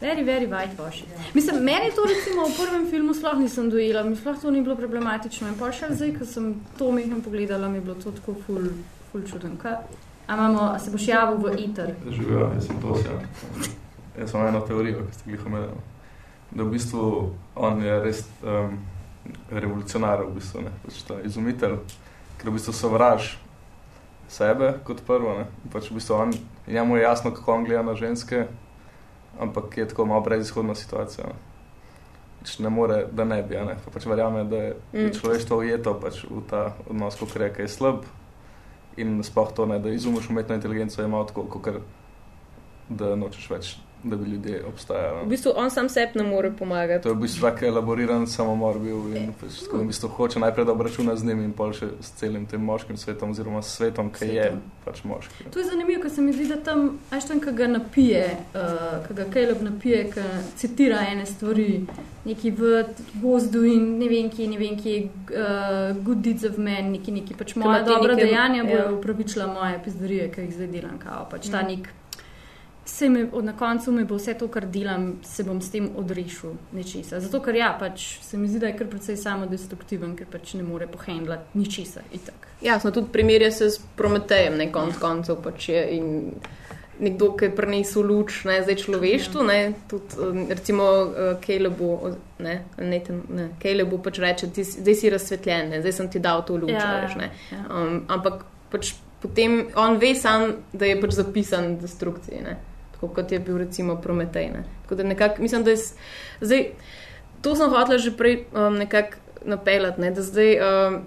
Very, 0.00 0.22
very 0.24 0.46
whitewashy. 0.46 1.04
Mislim, 1.34 1.58
meni 1.64 1.90
to 1.92 2.06
recimo 2.08 2.46
v 2.48 2.54
prvem 2.56 2.86
filmu 2.88 3.14
sploh 3.14 3.36
nisem 3.36 3.68
dojela, 3.70 4.02
mi 4.02 4.16
sploh 4.16 4.38
to 4.40 4.50
ni 4.50 4.62
bilo 4.64 4.76
problematično. 4.76 5.50
In 5.50 5.58
pa 5.60 5.68
še 5.76 5.90
zdaj, 5.92 6.14
ko 6.16 6.24
sem 6.24 6.54
to 6.78 6.88
mehno 6.92 7.20
pogledala, 7.20 7.68
mi 7.68 7.82
je 7.82 7.84
bilo 7.84 7.98
to 8.00 8.14
tako 8.16 8.38
ful, 8.46 8.70
ful 9.12 9.22
čuden. 9.26 9.56
Kaj? 9.56 9.72
A, 10.26 10.34
imamo, 10.34 10.70
a 10.74 10.78
se 10.78 10.90
boš 10.90 11.08
javil 11.08 11.38
v 11.38 11.54
ITER? 11.58 11.94
Živijo, 12.06 12.50
jaz 12.54 12.66
sem 12.66 12.80
to 12.80 12.92
vse. 12.94 13.16
Jaz 14.18 14.30
sem 14.30 14.46
eno 14.46 14.60
teorijo, 14.60 15.06
ki 15.08 15.14
ste 15.14 15.30
jih 15.30 15.46
omenili. 15.46 15.80
Da 16.50 16.62
v 16.64 16.70
bistvu 16.70 17.04
on 17.56 17.82
je 17.82 18.00
res 18.02 18.24
um, 18.42 18.78
revolucionar, 19.50 20.22
v 20.26 20.34
bistvu, 20.38 20.62
ne, 20.66 20.72
pač 20.84 21.02
ta 21.06 21.20
izumitelj, 21.26 21.78
ker 22.38 22.50
v 22.50 22.56
bistvu 22.58 22.74
sovraž 22.74 23.36
sebe 24.30 24.74
kot 24.86 25.02
prvo. 25.06 25.34
Ne. 25.38 25.46
Pač 25.72 25.90
v 25.90 25.98
bistvu 25.98 26.14
on, 26.14 26.34
njemu 26.66 26.96
je 26.96 27.02
jasno, 27.02 27.30
kako 27.34 27.54
on 27.54 27.64
gleda 27.64 27.82
na 27.82 27.94
ženske, 27.94 28.46
ampak 29.40 29.76
je 29.78 29.88
tako 29.88 30.06
malo 30.06 30.20
brezizhodna 30.26 30.74
situacija. 30.74 31.26
Ne. 31.26 31.38
Pač 32.40 32.58
ne 32.58 32.70
more, 32.70 33.04
da 33.12 33.24
ne 33.24 33.42
bi, 33.42 33.56
a 33.58 33.64
ne. 33.64 33.76
Pa 33.84 33.90
pač 33.90 34.06
verjame, 34.06 34.44
da 34.44 34.56
je 34.56 34.76
Mm. 34.92 35.10
človeštvo 35.20 35.58
ujeto 35.58 35.94
pač 36.00 36.24
v 36.24 36.42
ta 36.50 36.74
odnos, 36.88 37.18
ko 37.18 37.26
reka 37.34 37.62
je 37.62 37.68
slab 37.68 38.06
in 38.96 39.22
sploh 39.22 39.52
to 39.54 39.66
ne, 39.66 39.78
da 39.78 39.90
izumiš 39.90 40.30
umetno 40.30 40.54
inteligenco 40.54 41.02
je 41.02 41.08
malo 41.08 41.24
tako, 41.24 41.44
kot 41.46 41.68
da 42.88 43.14
nočeš 43.16 43.50
več, 43.50 43.76
da 44.02 44.16
bi 44.16 44.30
ljudje 44.30 44.62
V 44.62 44.68
obstajali. 44.68 45.26
bistvu 45.26 45.52
on 45.56 45.70
sam 45.70 45.88
sebi 45.88 46.12
ne 46.14 46.22
more 46.24 46.50
pomagati. 46.52 47.02
To 47.02 47.08
je 47.08 47.14
v 47.14 47.20
bistvu 47.20 47.42
tak 47.42 47.62
elaboriran 47.62 48.26
samomor 48.26 48.78
bil 48.78 49.16
in 49.16 49.32
pač, 49.32 49.60
tako, 49.60 49.78
v 49.78 49.86
bistvu 49.86 50.08
hoče 50.08 50.38
najprej 50.38 50.64
da 50.64 50.72
obračuna 50.72 51.16
z 51.16 51.24
njim 51.24 51.40
in 51.40 51.52
pol 51.52 51.72
še 51.72 51.86
s 52.00 52.12
celim 52.12 52.46
tem 52.46 52.60
moškim 52.60 52.96
svetom 52.96 53.30
oziroma 53.30 53.62
s 53.62 53.76
svetom, 53.76 54.10
ki 54.10 54.24
je 54.26 54.46
pač 54.84 55.04
moški. 55.04 55.44
To 55.50 55.58
je 55.58 55.64
zanimivo, 55.66 56.02
ker 56.02 56.10
se 56.10 56.22
mi 56.22 56.32
zdi, 56.32 56.46
da 56.46 56.56
tam, 56.58 56.98
tam, 57.20 57.40
ki 57.40 57.52
ga 57.52 57.66
napije, 57.68 58.24
uh, 58.54 58.60
ki 59.06 59.14
ga 59.14 59.24
Caleb 59.26 59.62
napije, 59.62 60.10
ki 60.10 60.20
citira 60.56 61.00
ene 61.06 61.26
stvari, 61.26 61.86
neki 62.24 62.50
v 62.50 62.84
gozdu 63.14 63.64
in 63.64 63.98
ne 63.98 64.08
vem, 64.08 64.30
ki, 64.30 64.46
ne 64.46 64.58
vem, 64.58 64.76
ki 64.76 64.90
je 64.90 65.00
uh, 65.02 65.96
good 65.98 66.18
deeds 66.18 66.44
of 66.44 66.58
men, 66.58 66.92
neki, 66.92 67.12
neki 67.12 67.34
pač 67.34 67.54
moja 67.54 67.82
dobra 67.82 68.14
neke- 68.14 68.26
dejanja 68.26 68.64
bojo 68.64 68.76
ja. 68.78 68.92
upravičila 68.92 69.46
moje 69.46 69.80
pizdarije, 69.84 70.30
ki 70.30 70.40
jih 70.40 70.54
zdaj 70.54 70.66
delam, 70.68 70.98
kao, 70.98 71.26
pač 71.30 71.48
ta 71.48 71.62
Mm. 71.62 71.66
nek. 71.68 71.88
Se 72.90 73.08
me, 73.08 73.20
na 73.42 73.52
koncu 73.54 73.92
me 73.92 74.02
bo 74.04 74.16
vse 74.16 74.34
to, 74.34 74.48
kar 74.48 74.64
delam, 74.66 75.04
se 75.22 75.44
bom 75.44 75.60
s 75.62 75.70
tem 75.70 75.86
odrešil 75.96 76.56
nečesa. 76.72 77.20
Zato, 77.20 77.38
ker 77.40 77.54
ja, 77.54 77.68
pač 77.78 78.18
se 78.20 78.38
mi 78.38 78.48
zdi, 78.48 78.58
da 78.58 78.66
je 78.66 78.76
kar 78.76 78.88
precej 78.90 79.16
samodestruktiven, 79.16 80.16
ker 80.18 80.26
pač 80.26 80.54
ne 80.54 80.64
more 80.64 80.88
pohendlati 80.90 81.54
ničesar. 81.54 82.02
Itak. 82.12 82.48
Jasno, 82.60 82.90
tudi 82.90 83.12
primerja 83.12 83.52
se 83.52 83.70
s 83.70 83.78
Prometejem, 83.96 84.58
ne 84.58 84.66
konc 84.72 84.98
koncev 84.98 85.38
pač 85.40 85.68
je 85.70 85.84
in 85.96 86.08
nekdo, 87.00 87.30
ki 87.32 87.46
je 87.46 87.52
prinesel 87.56 88.04
luč, 88.04 88.42
ne, 88.44 88.58
zdaj 88.60 88.76
človeštvu, 88.76 89.44
ne, 89.46 89.58
tudi 89.88 90.18
um, 90.20 90.42
recimo 90.50 90.84
uh, 90.84 91.12
Kalebu, 91.40 91.86
o- 91.94 92.10
ne, 92.38 92.56
Nathan, 92.76 93.22
ne, 93.30 93.46
Kalebu 93.62 94.02
pač 94.04 94.18
reče, 94.20 94.50
ti, 94.52 94.64
zdaj 94.66 94.94
si 94.94 95.10
razsvetljen, 95.10 95.70
ne, 95.72 95.78
zdaj 95.80 95.94
sem 95.96 96.10
ti 96.12 96.20
dal 96.20 96.42
to 96.44 96.58
luč, 96.60 96.74
Ja, 96.74 96.90
veš, 97.06 97.14
ne. 97.16 97.30
ja. 97.54 97.62
Um, 97.70 98.02
ampak 98.12 98.42
pač 98.68 98.92
potem 99.22 99.62
on 99.80 99.96
ve 99.96 100.12
sam, 100.14 100.50
da 100.74 100.90
je 100.90 100.98
pač 101.00 101.16
zapisan 101.16 101.78
v 101.78 101.86
destrukciji, 101.86 102.42
ne, 102.44 102.58
tako 103.00 103.14
kot 103.14 103.32
je 103.32 103.38
bil 103.40 103.58
recimo 103.58 103.96
Prometej, 103.96 104.50
ne. 104.52 104.64
Tako 104.82 104.94
da 104.94 105.02
nekako, 105.02 105.42
mislim, 105.42 105.64
da 105.64 105.70
je, 105.70 105.76
zdaj, 106.40 106.66
to 107.40 107.54
sem 107.56 107.70
hotela 107.70 107.98
že 107.98 108.12
prej 108.16 108.44
um, 108.52 108.76
nekako 108.76 109.16
napeljati, 109.44 110.00
ne, 110.00 110.10
da 110.10 110.22
zdaj, 110.22 110.58
um, 110.60 110.98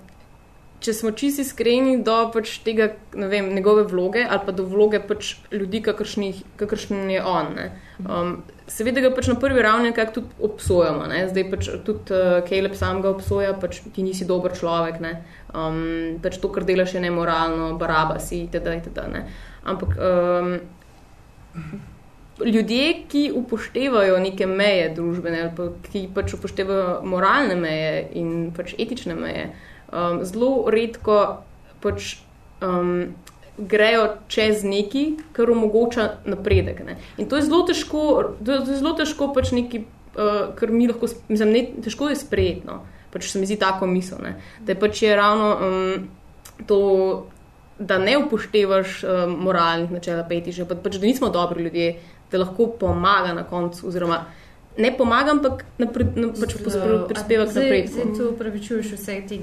če 0.82 0.94
smo 0.94 1.12
čisto 1.12 1.44
iskreni 1.46 2.00
do 2.04 2.16
pač 2.34 2.58
tega, 2.66 2.90
ne 3.14 3.30
vem, 3.30 3.54
njegove 3.54 3.86
vloge 3.88 4.26
ali 4.26 4.42
pa 4.46 4.52
do 4.52 4.66
vloge 4.66 5.00
pač 5.06 5.36
ljudi, 5.52 5.84
kakršnih, 5.86 6.42
kakršen 6.58 7.14
je 7.14 7.22
on. 7.22 7.54
Ne. 7.56 7.70
Um, 8.02 8.36
seveda 8.68 9.06
ga 9.06 9.14
pač 9.14 9.30
na 9.30 9.38
prvi 9.40 9.62
ravni 9.62 9.92
nekako 9.92 10.18
tudi 10.18 10.44
obsojamo. 10.50 11.06
Ne. 11.14 11.28
Zdaj 11.30 11.50
pač 11.54 11.70
tudi 11.86 12.18
uh, 12.18 12.42
Caleb 12.50 12.76
sam 12.76 13.06
ga 13.06 13.14
obsoja, 13.14 13.54
pač 13.54 13.84
ti 13.94 14.04
nisi 14.04 14.26
dober 14.26 14.58
človek, 14.58 14.98
ne. 15.04 15.20
Um, 15.54 16.18
pač 16.26 16.42
to, 16.42 16.50
kar 16.50 16.66
delaš, 16.66 16.98
je 16.98 17.06
nemoralno, 17.06 17.76
baraba 17.78 18.18
si, 18.18 18.48
itd. 18.50 18.80
itd. 18.82 19.04
ne. 19.14 19.28
Ampak 19.70 19.94
um, 19.94 20.58
ljudje, 22.46 22.94
ki 23.08 23.32
upoštevajo 23.36 24.20
neke 24.20 24.48
meje 24.48 24.90
družbene, 24.96 25.42
ali 25.42 25.52
pa 25.58 25.70
ki 25.92 26.08
pač 26.16 26.34
upoštevajo 26.34 27.02
moralne 27.06 27.56
meje 27.60 28.08
in 28.20 28.52
pač 28.56 28.74
etične 28.80 29.16
meje, 29.16 29.50
um, 29.92 30.24
zelo 30.26 30.70
redko 30.74 31.20
pač, 31.84 32.16
um, 32.64 33.14
grejo 33.58 34.08
čez 34.34 34.64
neki, 34.66 35.06
kar 35.38 35.52
omogoča 35.54 36.08
napredek. 36.26 36.82
Ne. 36.86 36.98
In 37.22 37.30
to 37.30 37.38
je 37.38 37.46
zelo 37.46 37.62
težko, 37.70 38.34
to 38.42 38.58
je 38.58 38.80
zelo 38.80 38.96
težko 38.98 39.30
pač 39.36 39.54
neki, 39.54 39.86
uh, 40.18 40.50
kar 40.58 40.74
mi 40.74 40.90
lahko, 40.90 41.12
mislim, 41.30 41.54
ne, 41.54 41.64
težko 41.86 42.10
je 42.10 42.18
sprejetno. 42.18 42.82
Pač 43.14 43.30
se 43.30 43.38
mi 43.38 43.46
zdi 43.46 43.60
tako 43.62 43.86
misel, 43.86 44.24
ne. 44.26 44.40
da 44.66 44.74
je 44.74 44.80
pač 44.82 45.04
je 45.06 45.16
ravno 45.16 45.54
um, 45.62 46.08
to, 46.66 46.80
da 47.80 47.98
ne 47.98 48.18
upoštevaš 48.18 49.04
um, 49.04 49.36
moralnih 49.44 49.92
načel, 49.92 50.24
etičnih, 50.30 50.68
pa, 50.70 50.76
pač 50.76 51.00
da 51.02 51.06
nismo 51.08 51.30
dobri 51.30 51.64
ljudje, 51.64 52.00
da 52.32 52.42
lahko 52.44 52.68
pomaga 52.80 53.34
na 53.34 53.44
koncu, 53.44 53.88
oziroma 53.88 54.26
ne 54.78 54.98
pomaga, 54.98 55.32
ampak 55.32 55.66
napred, 55.78 56.18
na, 56.18 56.32
pač 56.34 56.56
prispeva 56.58 57.46
k 57.46 57.54
napredku. 57.54 57.94
Zdaj 57.94 58.14
to 58.18 58.30
upravičuješ 58.32 58.94
vse 58.96 59.20
te 59.30 59.38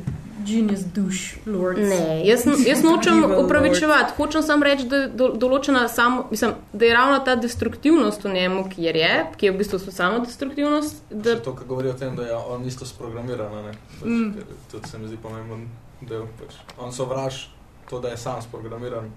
genius 0.46 0.80
duš, 0.94 1.36
lords. 1.46 1.80
Ne, 1.80 2.26
jaz, 2.26 2.46
jaz 2.66 2.82
nočem 2.82 3.22
upravičevati, 3.38 4.16
hočem 4.16 4.42
samo 4.42 4.64
reči, 4.64 4.88
da 4.88 5.04
do, 5.06 5.28
določena 5.36 5.84
samo, 5.88 6.24
mislim, 6.32 6.56
da 6.72 6.88
je 6.88 6.94
ravno 6.96 7.20
ta 7.24 7.36
destruktivnost 7.36 8.24
v 8.24 8.32
njemu, 8.34 8.64
ki 8.72 8.88
je, 8.88 9.12
ki 9.36 9.46
je 9.46 9.52
v 9.52 9.60
bistvu 9.60 9.78
samo 9.84 10.24
destruktivnost, 10.24 11.04
da 11.10 11.36
Še 11.36 11.44
to, 11.44 11.54
kar 11.58 11.68
govori 11.68 11.92
o 11.92 11.94
tem, 11.98 12.16
da 12.16 12.26
je 12.26 12.40
on 12.56 12.66
isto 12.66 12.88
sprogramiran, 12.88 13.54
a 13.60 13.62
ne? 13.68 13.76
Pač, 14.00 14.08
Mm. 14.08 14.58
tudi 14.72 14.88
se 14.88 14.98
mi 14.98 15.08
zdi 15.08 15.20
pomemben 15.20 15.68
del. 16.00 16.26
Pač. 16.40 16.56
On 16.78 16.92
sovraž 16.92 17.50
to, 17.90 18.00
da 18.00 18.09
je 18.09 18.16
sam 18.16 18.42
sprogramiran 18.42 19.11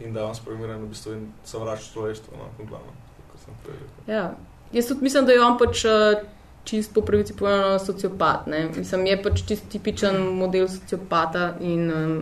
in 0.00 0.12
da 0.12 0.20
je 0.20 0.26
on 0.26 0.34
sprogramiran 0.34 0.82
v 0.82 0.88
bistvu 0.88 1.12
in 1.12 1.28
sovraž 1.44 1.90
človeštvo, 1.92 2.36
no, 2.36 2.48
v 2.58 2.68
glavnem, 2.68 2.96
kot 3.32 3.44
sem 3.44 3.60
prej 3.64 3.78
rekel. 3.80 4.14
Ja. 4.14 4.24
Jaz 4.72 4.88
tudi 4.88 5.06
mislim, 5.06 5.26
da 5.26 5.32
je 5.32 5.44
on 5.44 5.58
pač 5.58 5.84
eh, 5.84 6.24
čist 6.64 6.94
po 6.94 7.00
pravici 7.06 7.36
povedano 7.36 7.78
sociopat. 7.78 8.46
Ne? 8.50 8.66
Mislim, 8.76 9.06
je 9.06 9.22
pač 9.22 9.44
čist 9.48 9.68
tipičen 9.70 10.18
model 10.36 10.68
sociopata 10.68 11.54
in 11.60 11.90
um, 11.92 12.18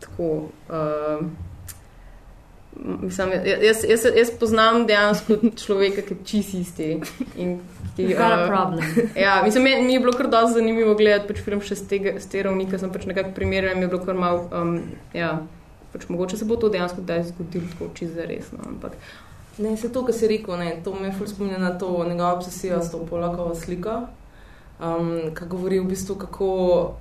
tako. 0.00 0.48
Uh, 0.70 1.47
Mislim, 2.76 3.32
jaz, 3.62 3.84
jaz, 3.88 4.04
jaz 4.16 4.30
poznam 4.40 4.86
dejansko 4.86 5.36
človeka, 5.56 6.02
ki 6.02 6.14
je 6.14 6.24
čist 6.24 6.54
isti. 6.54 6.88
In, 7.36 7.58
ki, 7.96 8.06
Got 8.14 8.20
a 8.20 8.46
problem. 8.46 8.84
ja, 9.16 9.40
mislim, 9.44 9.64
mi, 9.64 9.82
mi 9.82 9.92
je 9.92 10.00
bilo 10.00 10.12
kar 10.12 10.28
dosti 10.30 10.54
zanimivo 10.60 10.94
gledati 10.94 11.26
pač 11.28 11.40
film 11.42 11.60
še 11.60 11.74
z 11.74 11.88
tega 11.90 12.12
z 12.20 12.28
te 12.30 12.42
ravni, 12.42 12.68
ker 12.70 12.78
sem 12.78 12.92
pač 12.94 13.08
nekako 13.10 13.32
primerjal 13.34 13.74
in 13.74 13.80
mi 13.82 13.88
je 13.88 13.92
bilo 13.94 14.04
kar 14.04 14.14
malo. 14.14 14.44
Um, 14.54 14.76
ja, 15.12 15.40
pač 15.92 16.06
mogoče 16.08 16.36
se 16.38 16.44
bo 16.44 16.56
to 16.56 16.68
dejansko 16.70 17.02
kdaj 17.02 17.24
zgodilo 17.32 17.66
tako 17.72 17.90
čist 17.98 18.14
za 18.14 18.28
resno. 18.28 18.58
Ampak 18.66 18.94
Ne, 19.58 19.76
se 19.76 19.88
to, 19.90 20.04
kar 20.06 20.14
si 20.14 20.28
rekel, 20.30 20.54
ne, 20.54 20.76
to 20.84 20.92
me 20.94 21.08
ful 21.10 21.26
spominja 21.26 21.58
na 21.58 21.72
to 21.78 22.04
njegovo 22.06 22.36
obsesijo 22.36 22.78
s 22.78 22.92
to 22.92 23.00
polakovo 23.06 23.56
sliko, 23.58 23.96
um, 24.78 25.08
ki 25.34 25.48
govori 25.50 25.80
v 25.80 25.88
bistvu, 25.90 26.14
kako 26.14 26.50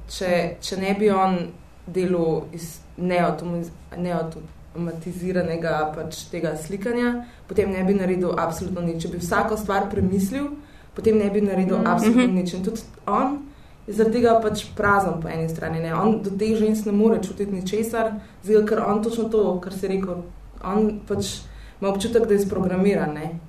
če, 0.10 0.56
če 0.62 0.80
ne 0.82 0.96
bi 0.98 1.12
on 1.14 1.38
delal 1.86 2.48
iz 2.58 2.80
neautomiz- 2.98 3.70
neautomatiziranega 4.78 5.94
pač 5.96 6.28
tega 6.32 6.56
slikanja, 6.58 7.26
potem 7.48 7.72
ne 7.72 7.84
bi 7.84 7.94
naredil 7.94 8.34
absolutno 8.40 8.82
nič. 8.82 9.02
Če 9.04 9.12
bi 9.12 9.18
vsako 9.18 9.58
stvar 9.58 9.90
premislil, 9.90 10.48
potem 10.96 11.18
ne 11.18 11.30
bi 11.30 11.42
naredil 11.42 11.78
Mhm. 11.78 11.88
absolutno 11.88 12.28
nič. 12.28 12.54
In 12.54 12.64
tudi 12.64 12.82
on 13.06 13.40
je 13.88 13.94
zaradi 13.94 14.14
tega 14.22 14.40
pač 14.42 14.66
prazen 14.76 15.22
po 15.22 15.28
eni 15.28 15.50
strani. 15.50 15.80
Ne. 15.80 15.94
On 15.94 16.22
do 16.22 16.30
teh 16.30 16.56
žensk 16.56 16.86
ne 16.86 16.92
more 16.92 17.20
čutiti 17.24 17.52
ničesar, 17.52 18.12
zdaj, 18.44 18.66
ker 18.66 18.80
on 18.80 19.04
točno 19.04 19.30
to, 19.30 19.60
kar 19.62 19.74
si 19.74 19.88
rekel, 19.88 20.24
on 20.64 21.00
pač 21.08 21.40
ima 21.82 21.90
občutek, 21.90 22.28
da 22.28 22.34
je 22.34 22.40
sprogramiran 22.40 23.14
ne? 23.14 23.40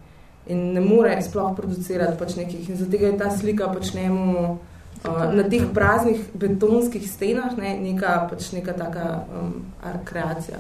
in 0.49 0.73
ne 0.73 0.81
more 0.81 1.23
sploh 1.23 1.55
producirati 1.57 2.19
pač 2.19 2.37
nekih. 2.37 2.71
In 2.71 2.77
zato 2.77 2.97
je 2.97 3.19
ta 3.19 3.31
slika 3.31 3.69
pač 3.69 3.93
njemu 3.95 4.59
uh, 5.05 5.35
na 5.35 5.43
teh 5.43 5.63
praznih 5.75 6.21
betonskih 6.35 7.11
stenah 7.11 7.57
ne? 7.59 7.77
neka, 7.77 8.29
pač 8.31 8.53
neka 8.53 8.73
taka 8.73 9.25
um, 9.29 9.63
kreacija. 10.05 10.57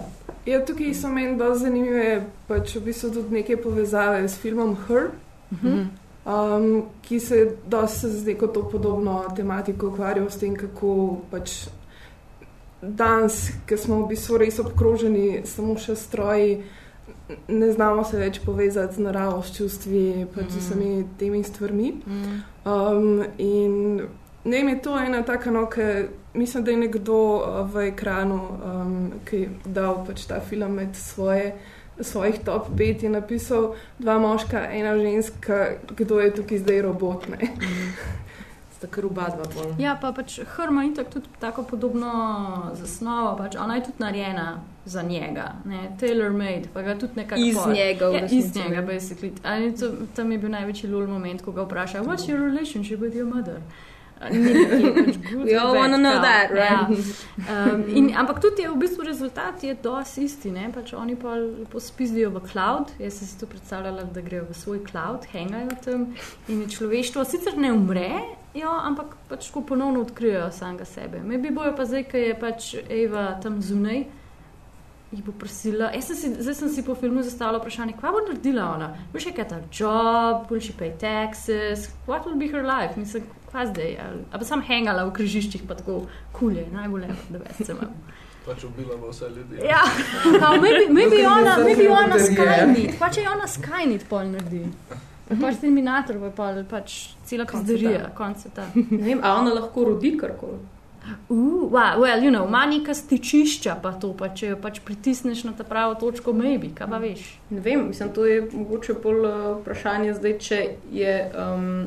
Ja, 0.49 0.65
tukaj 0.65 0.95
so 0.95 1.09
meni 1.13 1.37
dosti 1.37 1.67
zanimive, 1.67 2.13
pač 2.49 2.73
v 2.79 2.87
bistvu 2.87 3.11
tudi 3.13 3.35
neke 3.37 3.57
povezave 3.61 4.23
s 4.29 4.39
filmom 4.41 4.77
Her, 4.87 5.11
um, 6.25 6.87
ki 7.05 7.21
se 7.21 7.41
dosti 7.69 8.09
z 8.09 8.25
neko 8.31 8.49
to 8.55 8.63
podobno 8.69 9.25
tematiko 9.37 9.91
ukvarjal 9.93 10.31
s 10.31 10.41
tem, 10.41 10.57
kako 10.57 11.21
pač 11.31 11.69
danes, 12.81 13.51
ki 13.69 13.77
smo 13.77 14.03
v 14.03 14.15
bistvu 14.15 14.39
res 14.41 14.61
obkroženi 14.63 15.43
samo 15.45 15.77
še 15.77 15.97
stroji, 15.97 16.63
ne 17.49 17.69
znamo 17.73 18.05
se 18.09 18.17
več 18.17 18.41
povezati 18.41 18.97
z 18.97 19.05
naravo, 19.05 19.43
s 19.43 19.53
čustvi, 19.53 20.25
pač 20.33 20.49
z 20.55 20.63
vsemi 20.63 21.05
temi 21.21 21.43
stvarmi. 21.45 21.93
Um, 22.65 23.21
in 23.37 24.01
ne 24.45 24.57
vem, 24.57 24.69
je 24.69 24.81
to 24.81 24.97
ena 24.97 25.21
taka, 25.23 25.53
no, 25.53 25.67
ki 25.69 26.09
mislim, 26.35 26.65
da 26.65 26.71
je 26.71 26.77
nekdo 26.79 27.15
uh, 27.37 27.43
v 27.71 27.89
ekranu, 27.89 28.41
um, 28.65 28.95
ki 29.25 29.37
je 29.37 29.49
dal 29.67 30.07
pač 30.07 30.25
ta 30.25 30.41
film 30.41 30.73
med 30.73 30.97
svoje. 30.97 31.55
Svojih 32.01 32.39
top 32.39 32.69
5 32.71 33.03
je 33.03 33.11
napisal 33.11 33.65
dva 33.99 34.19
moška, 34.19 34.61
ena 34.71 34.93
ženska, 34.95 35.67
kdo 35.91 36.21
je 36.21 36.35
tukaj 36.35 36.59
zdaj 36.59 36.83
robot. 36.83 37.29
Ne? 37.29 37.39
Sta 38.73 38.87
kar 38.87 39.03
oba 39.05 39.27
dva 39.27 39.43
pol. 39.45 39.73
Ja, 39.79 39.97
pa 39.97 40.13
pač 40.13 40.37
Hrma 40.47 40.85
je 40.85 41.05
tudi 41.05 41.27
tako 41.41 41.63
podobno 41.65 42.13
zasnovo, 42.75 43.37
pač 43.37 43.57
ona 43.57 43.75
je 43.75 43.83
tudi 43.83 43.99
narejena 43.99 44.45
za 44.85 45.03
njega, 45.03 45.53
ne, 45.65 45.91
tailor-made, 46.01 46.71
pa 46.73 46.83
ga 46.83 46.95
tudi 46.95 47.13
nekako 47.17 47.41
Iz 47.41 47.57
pol- 47.57 47.75
njega, 47.75 48.05
Ja, 48.07 48.21
resnici, 48.21 48.37
iz 48.39 48.57
njega, 48.57 48.81
ne. 48.81 48.87
basically. 48.89 49.33
Ali 49.45 49.77
to, 49.77 49.87
tam 50.15 50.33
je 50.33 50.39
bil 50.39 50.51
največji 50.51 50.87
lul 50.89 51.07
moment, 51.09 51.43
ko 51.43 51.53
ga 51.53 51.63
vpraša, 51.63 52.03
what's 52.03 52.29
your 52.29 52.39
relationship 52.41 53.01
with 53.01 53.15
your 53.15 53.27
mother? 53.27 53.59
We 54.21 55.55
all 55.55 55.75
bad, 55.75 55.81
wanna 55.81 55.99
know 55.99 56.15
kao. 56.15 56.23
that, 56.23 56.51
right? 56.51 56.99
Ja. 57.49 57.73
Um, 57.73 57.97
in, 57.97 58.17
ampak 58.17 58.41
tudi 58.41 58.63
je 58.63 58.71
v 58.71 58.77
bistvu 58.77 59.05
rezultat 59.05 59.63
je 59.63 59.75
dosti 59.75 60.25
isti, 60.25 60.51
ne? 60.51 60.73
pač 60.75 60.93
oni 60.93 61.15
pa 61.17 61.37
lepo 61.39 61.81
spizdijo 61.81 62.31
v 62.35 62.43
cloud, 62.51 62.91
jaz 62.99 63.21
sem 63.21 63.29
si 63.31 63.39
to 63.39 63.47
predstavljala, 63.47 64.09
da 64.11 64.21
grejo 64.21 64.49
v 64.51 64.59
svoj 64.59 64.83
cloud, 64.91 65.29
hangajo 65.33 65.79
tam 65.85 66.07
in 66.49 66.67
človeštvo 66.67 67.25
sicer 67.25 67.59
ne 67.59 67.73
umre, 67.73 68.11
jo, 68.59 68.75
ampak 68.75 69.15
pač 69.31 69.51
ko 69.55 69.63
ponovno 69.63 70.03
odkrijejo 70.03 70.51
samega 70.51 70.85
sebe. 70.85 71.23
Maybe 71.23 71.55
bojo 71.55 71.77
pa 71.77 71.87
zdaj, 71.87 72.09
ker 72.11 72.33
je 72.33 72.39
pač 72.39 72.75
Eva 72.91 73.31
tam 73.43 73.63
zunaj, 73.63 74.03
jih 75.15 75.25
bo 75.25 75.33
prosila. 75.33 75.93
Jaz 75.95 76.11
sem 76.11 76.17
si, 76.17 76.35
zdaj 76.43 76.59
sem 76.59 76.75
si 76.75 76.83
po 76.85 76.99
filmu 76.99 77.23
zastavila 77.23 77.63
vprašanje, 77.63 77.95
kva 78.01 78.13
bo 78.13 78.27
naredila 78.27 78.73
ona? 78.75 78.89
Bo 79.13 79.23
še 79.23 79.31
kaj 79.37 79.47
ta 79.55 79.63
job, 79.71 80.51
will 80.51 80.61
she 80.61 80.75
pay 80.75 80.91
taxes, 80.99 81.89
what 82.11 82.27
will 82.27 82.37
be 82.37 82.51
her 82.51 82.67
life? 82.67 82.99
Mislim, 82.99 83.25
kva 83.51 83.67
zdaj? 83.67 83.97
Ali 84.05 84.23
ali 84.31 84.41
bo 84.41 84.45
sam 84.45 84.63
hangala 84.63 85.05
v 85.09 85.13
križiščih, 85.19 85.67
pa 85.69 85.75
tako 85.75 86.03
kulje, 86.33 86.67
najbolj 86.73 87.07
lepo, 87.09 87.27
da 87.35 87.43
veste, 87.45 87.73
imam. 87.73 87.99
Pač 88.47 88.65
ubila 88.65 88.97
bo 88.97 89.11
vse 89.13 89.29
ljudi. 89.29 89.61
Ja, 89.69 89.83
kao, 90.41 90.57
maybe, 90.63 90.87
maybe 90.89 91.27
ona, 91.29 91.59
maybe 91.65 91.91
ona. 91.91 92.17
Skynet, 92.19 92.97
pa 92.99 93.11
če 93.13 93.27
je 93.27 93.31
ona 93.31 93.51
Skynet 93.51 94.09
pol 94.09 94.33
naredi. 94.33 94.65
Pač 95.29 95.61
Terminator, 95.61 96.17
pa 96.23 96.33
pol, 96.33 96.65
pač 96.71 96.97
cela 97.29 97.45
kazderija, 97.45 98.09
koncepta. 98.17 98.71
ne 98.75 99.05
vem, 99.05 99.21
a 99.23 99.37
ona 99.41 99.53
lahko 99.53 99.91
rodi 99.91 100.17
karkoli. 100.17 100.61
Uh, 101.29 101.69
wow, 101.71 102.01
well, 102.01 102.23
you 102.23 102.31
know, 102.31 102.47
ima 102.49 102.67
neka 102.67 102.95
stičišča, 102.95 103.79
pa 103.83 103.93
to, 103.93 104.13
pa 104.17 104.29
če 104.29 104.51
jo 104.51 104.57
pač 104.61 104.81
pritisneš 104.85 105.45
na 105.47 105.55
ta 105.57 105.65
pravo 105.65 105.95
točko, 106.01 106.35
maybe, 106.37 106.69
kaj 106.77 106.91
pa 106.91 106.99
veš. 107.01 107.23
Ne 107.51 107.63
vem, 107.65 107.87
mislim, 107.89 108.11
to 108.13 108.27
je 108.29 108.43
mogoče 108.53 108.97
bolj 109.03 109.25
uh, 109.25 109.39
vprašanje 109.61 110.17
zdaj, 110.19 110.37
če 110.45 110.61
je 110.93 111.15
um, 111.33 111.87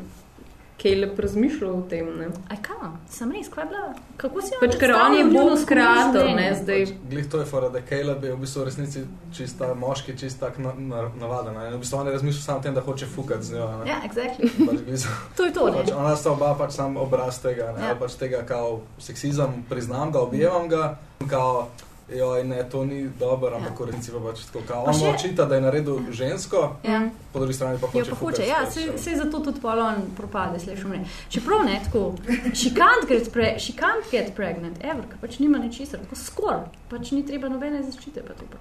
Caleb 0.81 1.19
razmišljal 1.19 1.71
o 1.71 1.81
tem. 1.83 2.07
Ne? 2.17 2.27
Aj 2.49 2.57
kam, 2.59 2.97
sem 3.07 3.31
res, 3.31 3.47
kaj 3.47 3.65
bila, 3.65 3.81
kako 4.17 4.41
si 4.41 4.55
Pač, 4.59 4.75
ker 4.75 4.91
on 4.91 5.13
je 5.13 5.23
bolj 5.25 5.53
življenje? 5.59 6.35
ne, 6.35 6.47
zdaj. 6.55 6.85
Pač, 6.85 6.93
glih 7.05 7.27
to 7.27 7.37
je 7.37 7.45
fora, 7.45 7.69
da 7.69 7.81
Caleb 7.81 8.23
je 8.23 8.31
v 8.31 8.39
bistvu 8.39 8.61
v 8.61 8.65
resnici 8.65 9.03
čista 9.31 9.73
moški, 9.75 10.15
čist 10.15 10.39
tak 10.39 10.57
na, 10.57 10.73
na, 10.75 11.03
navaden. 11.15 11.53
ne. 11.53 11.67
In 11.67 11.73
V 11.73 11.79
bistvu 11.79 11.97
on 11.97 12.07
je 12.07 12.13
razmišljal 12.13 12.43
samo 12.43 12.57
o 12.57 12.61
tem, 12.61 12.73
da 12.73 12.81
hoče 12.81 13.05
fukati 13.07 13.43
z 13.43 13.53
njo. 13.53 13.67
ne. 13.77 13.89
Ja, 13.89 14.01
exactly. 14.03 14.49
Pač, 14.59 14.79
glih, 14.81 15.05
To 15.37 15.45
je 15.45 15.53
to, 15.53 15.65
ne. 15.67 15.77
pač, 15.77 15.91
ona 15.93 16.15
sta 16.15 16.31
oba 16.31 16.55
pač 16.55 16.71
sam 16.71 16.97
obraz 16.97 17.39
tega, 17.39 17.71
ne, 17.71 17.85
Ja. 17.85 17.95
pač 17.95 18.15
tega 18.15 18.41
kao 18.43 18.79
seksizem, 18.99 19.63
priznam 19.69 20.11
ga, 20.11 20.19
objevam 20.21 20.67
ga, 20.67 20.97
kao, 21.27 21.67
joj, 22.11 22.43
ne, 22.43 22.63
to 22.65 22.85
ni 22.85 23.09
dobro, 23.11 23.55
ampak 23.55 23.79
resnici 23.81 24.11
pa 24.11 24.19
pač 24.21 24.41
tako, 24.41 24.59
kao, 24.67 24.83
on 24.83 24.93
še- 24.93 25.09
očita, 25.09 25.45
da 25.45 25.55
je 25.55 25.61
naredil 25.61 25.99
žensko, 26.11 26.61
Ja. 26.83 27.01
po 27.33 27.39
drugi 27.39 27.53
strani 27.53 27.77
pa 27.77 27.87
Jo, 27.87 27.91
hoče 27.95 28.09
pa 28.09 28.15
hoče, 28.17 28.43
ja, 28.43 28.59
pač, 28.59 28.73
se, 28.73 28.81
ja. 28.81 28.97
se 28.97 29.15
zato 29.15 29.39
tudi 29.39 29.61
polon 29.61 29.95
propade, 30.17 30.59
slišim 30.59 30.89
ne. 30.91 31.01
Čeprav 31.29 31.63
ne, 31.63 31.79
tako, 31.83 32.13
she 32.53 32.69
can't 32.71 33.07
get, 33.07 33.31
pre, 33.31 33.55
she 33.57 33.73
can't 33.73 34.11
get 34.11 34.35
pregnant, 34.35 34.77
ever, 34.81 35.03
ker 35.03 35.17
pač 35.19 35.39
nima 35.39 35.57
ničesar, 35.59 35.99
tako 35.99 36.15
skor, 36.17 36.59
pač 36.89 37.11
ni 37.11 37.23
treba 37.23 37.49
nobene 37.49 37.81
zaščite, 37.81 38.21
pa 38.21 38.33
to 38.33 38.45
pa. 38.45 38.57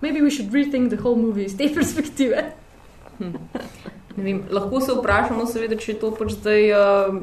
Maybe 0.00 0.20
we 0.20 0.30
should 0.30 0.52
rethink 0.52 0.90
the 0.90 0.96
whole 0.96 1.16
movie 1.16 1.44
iz 1.44 1.56
te 1.56 1.68
perspektive. 1.74 2.52
Ne 3.18 3.32
Vem, 4.18 4.42
lahko 4.50 4.80
se 4.80 4.92
vprašamo, 4.92 5.46
seveda, 5.46 5.76
če 5.76 5.92
je 5.92 5.98
to 5.98 6.10
pač 6.10 6.32
zdaj 6.32 6.62
uh, 6.72 7.18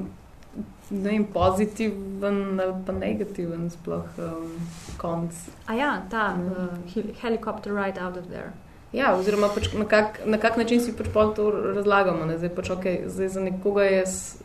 ne 0.90 1.10
vem, 1.10 1.26
pozitiven 1.34 2.60
ali 2.60 2.74
pa 2.86 2.94
negativen 2.94 3.70
sploh 3.70 4.06
um, 4.18 4.52
konc. 4.98 5.34
A 5.66 5.74
ja, 5.74 6.02
ta 6.10 6.36
uh, 6.36 6.78
hel- 6.94 7.14
helicopter 7.22 7.74
ride 7.74 8.02
out 8.02 8.18
of 8.18 8.28
there. 8.28 8.52
Ja, 8.94 9.16
oziroma 9.18 9.50
pač 9.52 9.74
na, 9.74 9.86
kak, 9.86 10.22
na 10.26 10.38
kak 10.38 10.58
način 10.58 10.80
si 10.82 10.94
pač 10.96 11.10
pol 11.14 11.34
to 11.36 11.50
razlagamo. 11.52 12.26
Ne? 12.26 12.38
Zdaj, 12.38 12.54
pač, 12.56 12.70
okay, 12.72 13.02
zdaj 13.12 13.34
za 13.34 13.42
nekoga 13.44 13.84
je, 13.84 14.04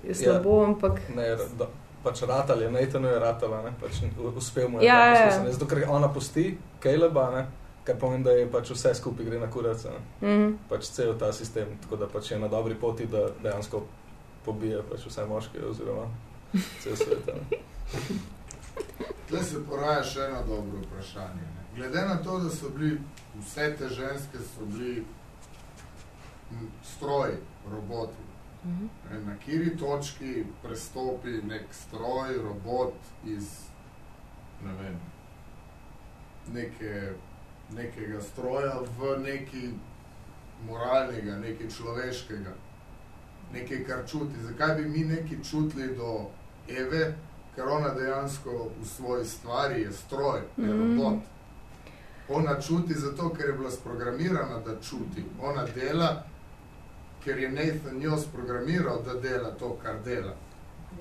je 0.09 0.15
slabo, 0.15 0.63
ja. 0.63 0.71
ampak 0.73 0.99
Ne, 1.15 1.29
da, 1.59 1.69
pač 2.03 2.23
ratal 2.27 2.63
je, 2.63 2.71
Nathan 2.73 3.05
je 3.05 3.19
ratala, 3.23 3.63
ne, 3.63 3.75
pač 3.81 4.01
uspel 4.35 4.69
mu 4.69 4.81
je. 4.81 4.89
Ja, 4.89 4.99
ja, 5.07 5.21
ja. 5.29 5.43
ne, 5.45 5.53
Zato, 5.55 5.69
ker 5.71 5.85
ona 5.89 6.09
pusti 6.09 6.57
Caleba, 6.83 7.29
ne, 7.37 7.45
kar 7.85 8.01
pomeni, 8.01 8.25
da 8.25 8.35
je 8.35 8.49
pač 8.51 8.73
vse 8.75 8.95
skupaj 8.99 9.29
gre 9.29 9.39
na 9.39 9.51
kurac, 9.53 9.85
ne. 9.87 10.01
Mhm. 10.25 10.51
pač 10.73 10.91
cel 10.97 11.15
ta 11.21 11.31
sistem, 11.37 11.77
tako 11.85 12.01
da 12.01 12.11
pač 12.11 12.33
je 12.33 12.41
na 12.41 12.49
dobri 12.49 12.75
poti, 12.75 13.07
da 13.07 13.29
dejansko 13.43 13.85
pobije 14.45 14.83
pač 14.91 15.07
vse 15.07 15.29
moške 15.29 15.63
oziroma 15.69 16.09
cel 16.83 16.97
svet. 16.97 17.31
Tukaj 19.29 19.45
se 19.45 19.65
poraja 19.69 20.03
še 20.05 20.27
eno 20.27 20.43
dobro 20.47 20.83
vprašanje. 20.83 21.47
Ne? 21.55 21.65
Glede 21.77 22.03
na 22.09 22.17
to, 22.23 22.39
da 22.39 22.51
so 22.51 22.71
bili 22.75 22.99
vse 23.39 23.71
te 23.79 23.89
ženske 23.89 24.39
so 24.39 24.67
bili 24.67 25.05
stroji, 26.85 27.39
roboti. 27.71 28.29
Ne, 28.65 29.21
Na 29.25 29.37
kiri 29.41 29.77
točki 29.77 30.45
prestopi 30.63 31.39
nek 31.49 31.71
stroj, 31.73 32.37
robot 32.43 32.95
iz 33.25 33.71
ne 34.65 34.73
vem, 34.73 34.99
neke, 36.53 37.13
nekega 37.73 38.21
stroja 38.21 38.75
v 38.99 39.15
neki 39.23 39.71
moralnega, 40.67 41.39
nekaj 41.41 41.71
človeškega, 41.77 42.53
nekaj, 43.53 43.85
kar 43.87 44.05
čuti. 44.09 44.43
Zakaj 44.43 44.75
bi 44.77 44.89
mi 44.89 45.05
nekaj 45.05 45.43
čutili 45.51 45.95
do 45.97 46.29
Eve, 46.71 47.15
ker 47.55 47.69
ona 47.69 47.89
dejansko 47.91 48.51
v 48.81 48.87
svoji 48.87 49.25
stvari 49.25 49.83
je 49.83 49.93
stroj, 49.93 50.41
je 50.57 50.65
Mhm. 50.65 50.99
robot. 50.99 51.19
Ona 52.29 52.61
čuti 52.61 52.95
zato, 52.95 53.29
ker 53.31 53.47
je 53.47 53.53
bila 53.53 53.71
sprogramirana, 53.71 54.59
da 54.59 54.81
čuti. 54.81 55.25
Ona 55.43 55.65
dela, 55.65 56.23
ker 57.25 57.39
je 57.39 57.49
Nathan 57.51 57.99
njo 57.99 58.17
sprogramiral, 58.19 59.03
da 59.03 59.15
dela 59.15 59.51
to, 59.51 59.79
kar 59.83 60.03
dela. 60.05 60.35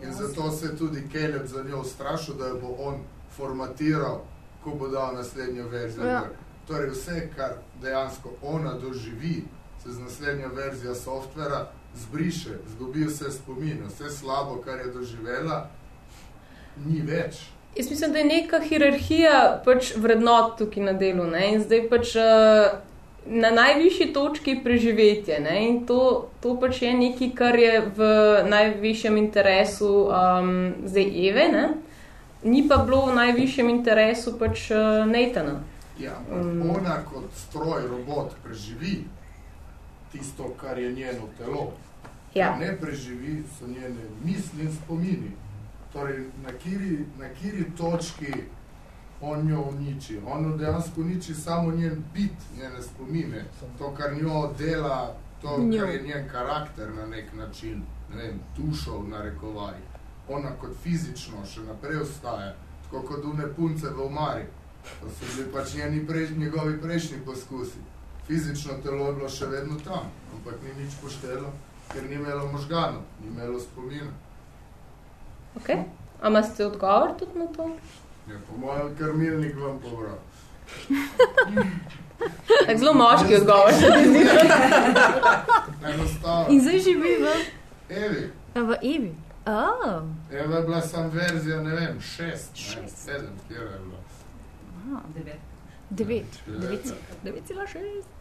In 0.03 0.13
zato 0.13 0.51
se 0.51 0.65
je 0.65 0.77
tudi 0.77 1.09
Caleb 1.11 1.45
za 1.45 1.63
njo 1.63 1.79
ustrašil, 1.79 2.33
da 2.35 2.47
jo 2.47 2.55
bo 2.55 2.75
on 2.79 2.95
formatiral, 3.29 4.21
ko 4.63 4.69
bo 4.71 4.87
dal 4.87 5.15
naslednjo 5.15 5.67
verzijo. 5.67 6.05
Ja. 6.05 6.23
Torej, 6.67 6.89
vse, 6.89 7.29
kar 7.35 7.51
dejansko 7.81 8.29
ona 8.41 8.73
doživi, 8.73 9.43
se 9.83 9.91
z 9.91 9.99
naslednjo 9.99 10.49
verzijo 10.49 10.95
softvera 10.95 11.71
zbriše, 11.99 12.57
zgubi 12.73 13.05
vse 13.05 13.31
spomine, 13.31 13.87
vse 13.87 14.09
slabo, 14.09 14.61
kar 14.65 14.79
je 14.79 14.91
doživela, 14.93 15.69
ni 16.85 17.01
več. 17.01 17.49
Jaz 17.75 17.89
mislim, 17.89 18.11
da 18.11 18.19
je 18.19 18.25
neka 18.25 18.59
hierarhija 18.59 19.61
pač 19.65 19.93
vrednot 19.95 20.57
tukaj 20.57 20.83
na 20.83 20.93
delu. 20.93 21.27
Ne? 21.29 21.43
In 21.53 21.61
zdaj 21.63 21.83
pač 21.89 22.15
uh, 22.17 22.79
na 23.25 23.51
najvišji 23.53 24.09
točki 24.13 24.55
preživetje. 24.63 25.39
Ne? 25.39 25.57
In 25.67 25.83
to, 25.85 26.29
to 26.41 26.55
pač 26.59 26.81
je 26.81 26.93
nekaj, 26.97 27.29
kar 27.37 27.59
je 27.59 27.83
v 27.95 28.09
najvišjem 28.49 29.19
interesu 29.21 29.91
um, 30.07 30.73
zdaj 30.85 31.13
Eve. 31.29 31.45
Ne? 31.53 31.67
Ni 32.43 32.65
pa 32.67 32.81
bilo 32.87 33.05
v 33.11 33.19
najvišjem 33.19 33.69
interesu 33.69 34.33
pač 34.39 34.71
uh, 34.73 35.05
Neitana. 35.05 35.59
Ja, 35.99 36.15
um, 36.31 36.63
ona 36.71 37.01
kot 37.05 37.27
stroj, 37.35 37.85
robot 37.91 38.33
preživi 38.43 39.03
tisto, 40.11 40.49
kar 40.57 40.79
je 40.79 40.91
njeno 40.91 41.27
telo. 41.37 41.71
Ja. 42.35 42.55
Ne 42.59 42.77
preživi, 42.81 43.43
so 43.59 43.67
njene 43.67 44.03
misli 44.23 44.63
in 44.63 44.73
spomini. 44.75 45.31
Torej, 45.93 46.25
na 46.43 46.51
kiri, 46.51 47.05
na 47.19 47.29
kiri 47.29 47.65
točki 47.77 48.33
on 49.21 49.49
jo 49.49 49.61
uniči. 49.61 50.19
On 50.25 50.43
jo 50.45 50.57
dejansko 50.57 51.01
uniči 51.01 51.33
samo 51.33 51.71
njen 51.71 52.03
bit, 52.13 52.31
njene 52.57 52.81
spomine. 52.81 53.45
To, 53.77 53.93
kar 53.97 54.13
njo 54.13 54.53
dela, 54.57 55.15
to, 55.41 55.57
Njo. 55.61 55.79
kar 55.85 55.89
je 55.89 56.01
njen 56.03 56.29
karakter 56.31 56.93
na 56.93 57.05
nek 57.05 57.33
način, 57.33 57.81
ne 58.09 58.15
vem, 58.23 58.39
dušo 58.57 58.99
v 58.99 59.09
narekovaj. 59.09 59.75
Ona 60.29 60.49
kot 60.61 60.71
fizično 60.83 61.45
še 61.45 61.61
naprej 61.65 62.01
ostaja, 62.01 62.53
tako 62.83 63.01
kot 63.01 63.25
une 63.25 63.47
punce 63.55 63.89
v 63.89 64.05
omari. 64.05 64.45
To 65.01 65.09
so 65.09 65.25
bili 65.35 65.51
pač 65.53 65.73
njeni 65.75 66.05
prejš, 66.07 66.29
njegovi 66.37 66.81
prejšnji 66.81 67.17
poskusi. 67.25 67.81
Fizično 68.27 68.73
telo 68.83 69.07
je 69.07 69.13
bilo 69.13 69.29
še 69.29 69.45
vedno 69.45 69.75
tam, 69.83 70.05
ampak 70.35 70.61
ni 70.63 70.83
nič 70.83 70.93
poštelo, 71.01 71.49
ker 71.93 72.03
ni 72.09 72.15
imelo 72.15 72.47
možganov, 72.51 73.01
ni 73.21 73.27
imelo 73.27 73.59
spomina. 73.59 74.11
Okay. 75.55 75.83
A 76.21 76.27
imate 76.27 76.65
odgovor 76.65 77.09
tudi 77.19 77.39
na 77.39 77.45
to? 77.45 77.69
Ja, 78.29 78.35
po 78.49 78.57
mojem 78.57 78.95
krmilnik 78.97 79.55
vam 79.57 79.79
pobral. 79.79 80.17
Tak 82.67 82.77
zelo 82.77 82.93
moški 82.93 83.35
odgovor. 83.35 83.73
se 83.73 83.89
mi 83.97 84.07
zdi. 84.07 84.29
Enostavno. 85.93 86.45
In 86.49 86.61
zdaj 86.61 86.79
živi 86.79 87.17
v, 87.23 87.27
Evi, 87.89 88.31
a, 88.55 88.59
v 88.59 88.75
Evi. 88.81 89.15
Oh. 89.45 90.03
Eva 90.31 90.55
je 90.55 90.63
bila 90.63 90.81
sam 90.81 91.09
verzija, 91.09 91.61
ne 91.61 91.75
vem, 91.75 92.01
šest, 92.01 92.51
ne, 92.81 92.89
sedem, 92.89 93.39
kjer 93.47 93.61
je 93.61 93.79
bila. 93.79 95.01
Devet. 95.15 95.39
Devet. 95.89 96.39
Devet. 96.47 96.93
Devet 97.23 97.43
cela 97.47 97.67
šest. 97.67 98.18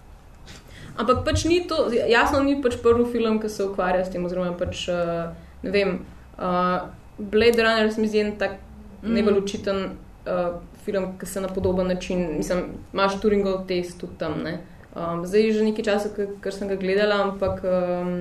Ampak 0.99 1.24
pač 1.24 1.44
ni 1.46 1.61
to, 1.70 1.86
jasno, 1.94 2.40
ni 2.42 2.57
pač 2.62 2.78
prvi 2.82 3.05
film, 3.12 3.38
ki 3.42 3.51
se 3.53 3.66
ukvarja 3.68 4.05
s 4.05 4.11
tem, 4.11 4.24
oziroma 4.26 4.57
pač, 4.59 4.88
uh, 4.90 5.28
ne 5.62 5.74
vem, 5.74 5.92
uh, 6.38 6.88
Blade 7.18 7.62
Runner 7.62 7.92
se 7.92 8.03
mi 8.03 8.11
zdi 8.11 8.24
en 8.24 8.32
tak 8.38 8.59
mm. 9.03 9.12
najbolj 9.14 9.38
učiten 9.42 9.84
uh, 10.26 10.59
film, 10.86 11.12
ki 11.20 11.26
se 11.26 11.44
na 11.44 11.53
podoben 11.53 11.86
način, 11.86 12.24
mislim, 12.40 12.64
imaš 12.92 13.20
Turingov 13.22 13.62
test 13.70 14.01
tudi 14.01 14.18
tam, 14.18 14.40
ne. 14.42 14.59
Um, 14.96 15.22
zdaj 15.26 15.46
je 15.46 15.53
že 15.53 15.68
nekaj 15.68 15.86
časa, 15.86 16.11
ker 16.16 16.55
sem 16.55 16.70
ga 16.70 16.78
gledala, 16.80 17.20
ampak 17.28 17.62
um, 17.62 18.14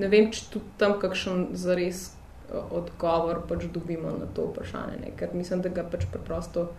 ne 0.00 0.08
vem, 0.08 0.30
če 0.32 0.46
tudi 0.54 0.78
tam 0.80 0.96
kakšen 1.02 1.50
zares 1.52 2.12
odgovor 2.50 3.42
pač 3.48 3.66
dobimo 3.72 4.10
na 4.16 4.26
to 4.34 4.48
vprašanje, 4.48 4.96
ne? 5.02 5.12
ker 5.16 5.34
mislim, 5.34 5.60
da 5.62 5.68
ga 5.68 5.84
pač 5.84 6.06
preprosto 6.10 6.70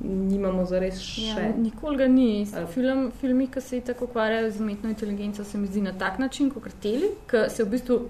nimamo 0.00 0.64
zares 0.64 1.00
še. 1.02 1.28
Ja, 1.28 1.52
nikoli 1.56 2.00
ga 2.00 2.08
ni. 2.08 2.46
Film, 2.74 3.10
filmi, 3.20 3.46
ki 3.52 3.60
se 3.60 3.80
tako 3.80 4.08
ukvarjajo 4.10 4.50
z 4.50 4.60
umetno 4.60 4.90
inteligenco, 4.90 5.44
se 5.44 5.58
mi 5.58 5.70
zdi 5.70 5.82
na 5.84 5.92
tak 5.98 6.18
način, 6.18 6.50
kot 6.50 6.68
teli, 6.82 7.12
ki 7.30 7.46
se 7.50 7.64
v 7.64 7.74
bistvu 7.76 8.00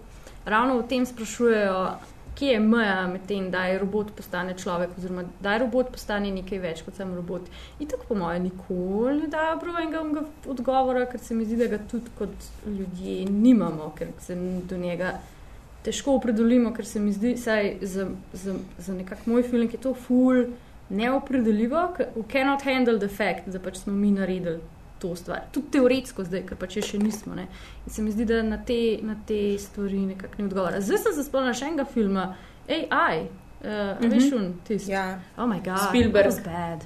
ravno 0.45 0.79
o 0.79 0.83
tem 0.89 1.07
sprašujejo, 1.07 1.83
kje 2.35 2.55
je 2.55 2.61
meja 2.61 3.07
med 3.07 3.27
tem, 3.29 3.51
da 3.51 3.67
je 3.69 3.79
robot 3.79 4.15
postane 4.17 4.55
človek, 4.59 4.97
oziroma 4.99 5.25
da 5.41 5.53
je 5.53 5.59
robot 5.67 5.93
postane 5.93 6.31
nekaj 6.33 6.63
več 6.63 6.81
kot 6.87 6.97
sam 6.97 7.13
robot. 7.15 7.51
In 7.79 7.91
tako, 7.91 8.09
po 8.09 8.17
mojem, 8.23 8.49
nikoli 8.49 9.21
ne 9.21 9.29
dajo 9.33 9.59
prav 9.61 9.83
enega 9.83 10.01
onega 10.01 10.25
odgovora, 10.49 11.05
ker 11.11 11.21
se 11.21 11.37
mi 11.37 11.45
zdi, 11.45 11.61
da 11.61 11.69
ga 11.75 11.83
tudi 11.91 12.15
kot 12.19 12.49
ljudje 12.67 13.27
nimamo, 13.29 13.93
ker 13.99 14.15
se 14.25 14.37
do 14.69 14.81
njega 14.81 15.19
težko 15.85 16.17
opredelimo, 16.17 16.73
ker 16.73 16.87
se 16.87 17.01
mi 17.01 17.13
zdi, 17.13 17.37
saj 17.37 17.77
za, 17.83 18.09
za, 18.33 18.55
za 18.79 18.95
nekak 18.95 19.27
moj 19.27 19.43
film, 19.43 19.69
ki 19.69 19.77
je 19.77 19.85
to 19.89 19.95
ful 19.95 20.47
neopredeljivo, 20.93 21.83
we 22.17 22.23
cannot 22.29 22.63
handle 22.65 22.99
the 22.99 23.09
fact, 23.11 23.49
da 23.49 23.59
pač 23.61 23.77
smo 23.77 23.93
mi 23.95 24.11
naredili 24.13 24.61
to 24.99 25.17
stvar. 25.17 25.41
Tudi 25.51 25.67
teoretsko 25.71 26.25
zdaj, 26.25 26.43
ker 26.43 26.57
pač 26.57 26.77
je 26.77 26.83
še 26.85 26.99
nismo. 26.99 27.35
Ne? 27.35 27.47
In 27.83 27.91
se 27.91 28.03
mi 28.03 28.11
zdi, 28.11 28.25
da 28.25 28.43
na 28.45 28.59
te, 28.59 28.77
na 29.03 29.17
te 29.27 29.39
stvari 29.59 29.99
nekako 30.07 30.35
ni 30.39 30.45
odgovora. 30.45 30.81
Zdaj 30.81 30.99
sem 30.99 31.13
se 31.13 31.25
spomnila 31.25 31.55
še 31.55 31.65
enega 31.65 31.85
filma, 31.87 32.29
AI, 32.71 33.23
uh, 33.23 33.67
Mhm. 33.99 34.11
veš, 34.11 34.33
un, 34.33 34.53
tisti. 34.63 34.91
Ja, 34.91 35.07
Oh 35.37 35.47
my 35.47 35.59
god, 35.61 35.79
Spielberg. 35.81 36.31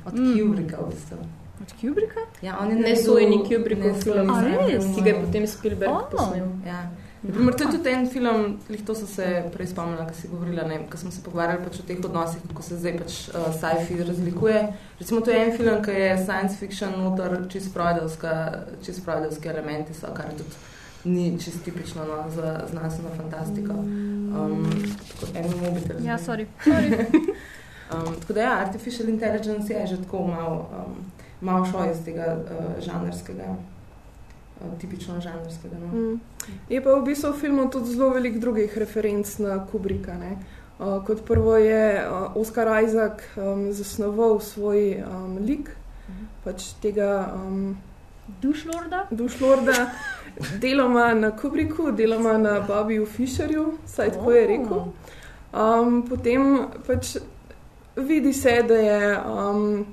od 0.06 0.14
Mm. 0.14 0.32
Kubricka 0.34 0.76
v 0.78 0.90
bistvu. 0.90 1.18
Od 1.58 1.72
Kubricka? 1.74 2.20
Ja, 2.42 2.56
on 2.58 2.70
je 2.70 2.74
Ne 2.74 2.82
naredil- 2.82 3.04
sojeni 3.04 3.38
Kubrickov 3.40 3.92
ne 3.92 4.02
film, 4.02 4.30
A 4.30 4.40
res? 4.42 4.84
ki 4.86 5.00
ga 5.02 5.08
je 5.08 5.20
potem 5.20 5.46
Spielberg 5.46 5.92
oh. 5.92 6.08
posnel. 6.10 6.48
Ja. 6.66 6.80
Naprimer, 7.26 7.54
to 7.54 7.64
je 7.64 7.70
tudi 7.70 7.90
en 7.90 8.06
film, 8.10 8.58
to 8.86 8.94
so 8.94 9.06
se 9.06 9.26
prej 9.52 9.66
spomnila, 9.72 10.06
ko 10.06 10.14
si 10.14 10.28
govorila, 10.28 10.66
ne, 10.68 10.78
ko 10.90 10.98
smo 11.00 11.10
se 11.10 11.22
pogovarjali 11.24 11.64
pač 11.64 11.80
o 11.80 11.86
teh 11.86 11.98
odnosih, 12.04 12.42
kako 12.48 12.62
se 12.62 12.78
zdaj 12.78 12.96
pač 12.98 13.18
uh, 13.28 13.48
sci-fi 13.54 13.98
razlikuje. 14.04 14.62
Recimo, 15.00 15.20
to 15.20 15.34
je 15.34 15.42
en 15.42 15.52
film, 15.56 15.82
ki 15.82 15.90
je 15.90 16.14
science 16.22 16.56
fiction, 16.60 16.94
noter 17.02 17.38
čist 17.50 17.74
freudovski 17.74 19.48
elementi 19.48 19.94
so, 19.94 20.14
kar 20.14 20.30
tudi 20.38 20.64
ni 21.06 21.38
čist 21.38 21.64
tipično 21.64 22.04
no, 22.04 22.24
za 22.30 22.60
znanstveno 22.70 23.10
fantastiko. 23.16 23.72
Um, 23.72 24.66
tako 25.20 25.32
en 25.34 25.52
mobitel. 25.62 26.04
Ja, 26.04 26.18
sorry. 26.18 26.46
sorry. 26.64 27.06
Um, 27.86 28.14
tako 28.20 28.32
da 28.32 28.40
ja, 28.40 28.58
artificial 28.58 29.08
intelligence 29.08 29.72
je 29.72 29.86
že 29.86 29.96
tako 30.02 30.26
malo, 30.26 30.68
um, 30.86 30.94
malo 31.40 31.66
šlo 31.66 31.84
iz 31.90 32.04
tega 32.04 32.36
uh, 32.36 32.84
žanrskega, 32.84 33.56
tipično 34.80 35.20
žanrskega. 35.20 35.78
No. 35.80 35.86
Mm. 35.86 36.20
Je 36.68 36.82
pa 36.82 36.94
v 36.94 37.04
bistvu 37.04 37.32
v 37.32 37.40
filmu 37.40 37.70
tudi 37.70 37.94
zelo 37.94 38.10
veliko 38.14 38.38
drugih 38.38 38.78
referenc 38.78 39.38
na 39.38 39.58
Kubricka. 39.66 40.16
Ne? 40.18 40.36
Uh, 40.78 41.00
kot 41.06 41.24
prvo 41.24 41.56
je 41.56 42.04
uh, 42.04 42.36
Oscar 42.36 42.68
Isaac 42.84 43.22
um, 43.36 43.72
zasnoval 43.72 44.40
svoj 44.40 45.02
um, 45.04 45.38
lik, 45.40 45.70
pač 46.44 46.72
tega 46.82 47.32
um, 47.34 47.76
Dušlorda? 48.42 49.06
Dušlorda, 49.10 49.90
deloma 50.64 51.14
na 51.14 51.30
Kubricku, 51.36 51.92
deloma 51.92 52.38
na 52.38 52.60
Bobiju 52.60 53.06
Fisherju, 53.06 53.78
saj 53.86 54.12
tako 54.18 54.32
je 54.32 54.46
rekel. 54.46 54.82
Um, 55.56 56.02
potem 56.08 56.68
pač 56.86 57.16
vidi 57.96 58.32
se, 58.32 58.62
da, 58.68 58.74
je, 58.74 59.18
um, 59.50 59.86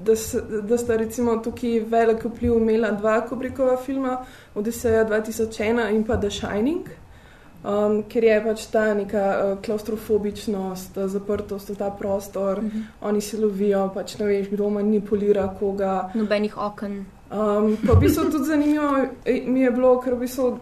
da, 0.00 0.16
s, 0.16 0.34
da 0.62 0.78
sta 0.78 0.96
recimo 0.96 1.36
tukaj 1.36 1.80
velik 1.80 2.24
vpliv 2.24 2.56
imela 2.56 2.90
dva 2.90 3.20
Kubrickova 3.28 3.76
filma, 3.76 4.18
Odiseja 4.54 5.04
2001 5.04 5.90
in 5.94 6.04
pa 6.04 6.16
The 6.16 6.30
Shining, 6.30 6.86
um, 7.64 8.02
ker 8.08 8.24
je 8.24 8.38
pač 8.44 8.66
ta 8.72 8.94
neka 8.94 9.24
uh, 9.36 9.58
klaustrofobičnost, 9.64 10.96
uh, 10.96 11.06
zaprtost 11.12 11.68
v 11.68 11.76
ta 11.76 11.90
prostor, 11.90 12.62
Mhm. 12.62 12.80
oni 13.00 13.20
se 13.20 13.36
lovijo, 13.40 13.90
pač 13.94 14.18
ne 14.18 14.26
veš, 14.26 14.48
kdo 14.50 14.70
manipulira 14.70 15.48
koga. 15.60 16.10
Nobenih 16.14 16.56
okn. 16.58 17.04
Um, 17.30 17.76
pa 17.86 17.92
v 17.92 18.00
bistvu 18.00 18.30
tudi 18.30 18.44
zanimivo 18.44 18.96
eh, 19.24 19.42
mi 19.46 19.60
je 19.60 19.70
bilo, 19.70 20.00
ker 20.00 20.14
v 20.14 20.18
bistvu 20.18 20.58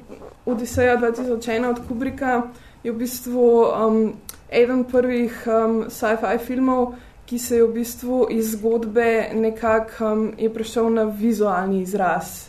Odiseja 0.46 0.96
2001 0.96 1.70
od 1.70 1.78
Kubricka 1.88 2.42
je 2.82 2.92
v 2.92 2.96
bistvu 2.96 3.64
um, 3.64 4.12
eden 4.54 4.84
prvih 4.84 5.42
um, 5.46 5.84
sci-fi 5.90 6.38
filmov, 6.38 6.94
ki 7.26 7.38
se 7.38 7.56
je 7.56 7.64
v 7.64 7.72
bistvu 7.72 8.26
iz 8.30 8.52
zgodbe 8.52 9.30
nekako 9.34 10.12
um, 10.12 10.24
je 10.38 10.50
prišel 10.52 10.90
na 10.92 11.04
vizualni 11.04 11.82
izraz. 11.82 12.48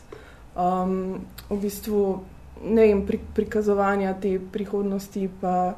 Um, 0.56 1.22
v 1.50 1.60
bistvu 1.62 2.20
ne 2.64 2.88
vem, 2.88 3.06
pri, 3.08 3.20
prikazovanja 3.36 4.14
te 4.22 4.38
prihodnosti. 4.52 5.30
Pa, 5.42 5.76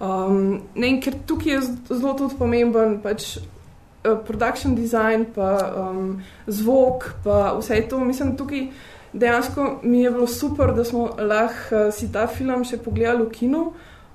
um, 0.00 0.60
ne 0.74 0.86
vem, 0.86 1.00
ker 1.00 1.16
tukaj 1.26 1.52
je 1.52 1.60
zelo 1.90 2.14
tudi 2.18 2.36
pomemben 2.38 3.00
pač, 3.04 3.36
uh, 3.38 4.18
production 4.26 4.76
design, 4.76 5.26
pa 5.34 5.56
um, 5.72 6.20
zvok, 6.46 7.10
pa 7.24 7.56
vse 7.58 7.80
to. 7.88 8.00
Mislim, 8.04 8.36
tukaj 8.36 8.68
dejansko 9.12 9.80
mi 9.82 10.02
je 10.02 10.10
bilo 10.10 10.26
super, 10.26 10.74
da 10.76 10.84
smo 10.84 11.10
lahko 11.18 11.86
uh, 11.86 11.92
si 11.94 12.12
ta 12.12 12.26
film 12.26 12.64
še 12.64 12.82
pogledali 12.84 13.24
v 13.24 13.32
kinu, 13.32 13.66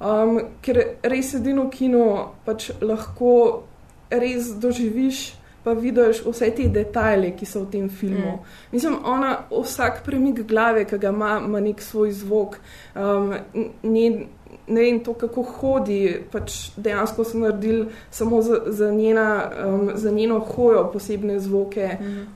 um, 0.01 0.39
ker 0.61 0.81
res 1.03 1.35
edino 1.37 1.67
v 1.67 1.75
kinu 1.75 2.07
pač 2.45 2.71
lahko 2.81 3.63
res 4.09 4.55
doživiš. 4.59 5.37
Pa 5.61 5.75
vidiš 5.77 6.23
vse 6.25 6.47
te 6.57 6.63
detajle, 6.73 7.35
ki 7.37 7.45
so 7.45 7.59
v 7.61 7.67
tem 7.69 7.83
filmu. 7.93 8.31
Mm. 8.39 8.53
Mislim, 8.71 8.95
ona 9.05 9.43
vsak 9.51 9.99
premik 10.01 10.39
glave, 10.49 10.87
ki 10.89 10.97
ga 10.97 11.11
ima, 11.13 11.35
ima 11.37 11.59
nek 11.61 11.83
svoj 11.85 12.15
zvok. 12.17 12.55
Um, 12.97 13.35
njen, 13.83 14.23
ne 14.67 14.81
vem, 14.81 14.97
to, 15.05 15.13
kako 15.13 15.43
hodi, 15.59 15.99
pač 16.31 16.71
dejansko 16.81 17.23
so 17.23 17.43
naredili 17.43 17.91
samo 18.09 18.41
za, 18.41 18.57
za, 18.73 18.89
njena, 18.89 19.27
um, 19.67 19.91
za 19.93 20.11
njeno 20.11 20.39
hojo 20.39 20.87
posebne 20.93 21.37
zvoke. 21.39 21.91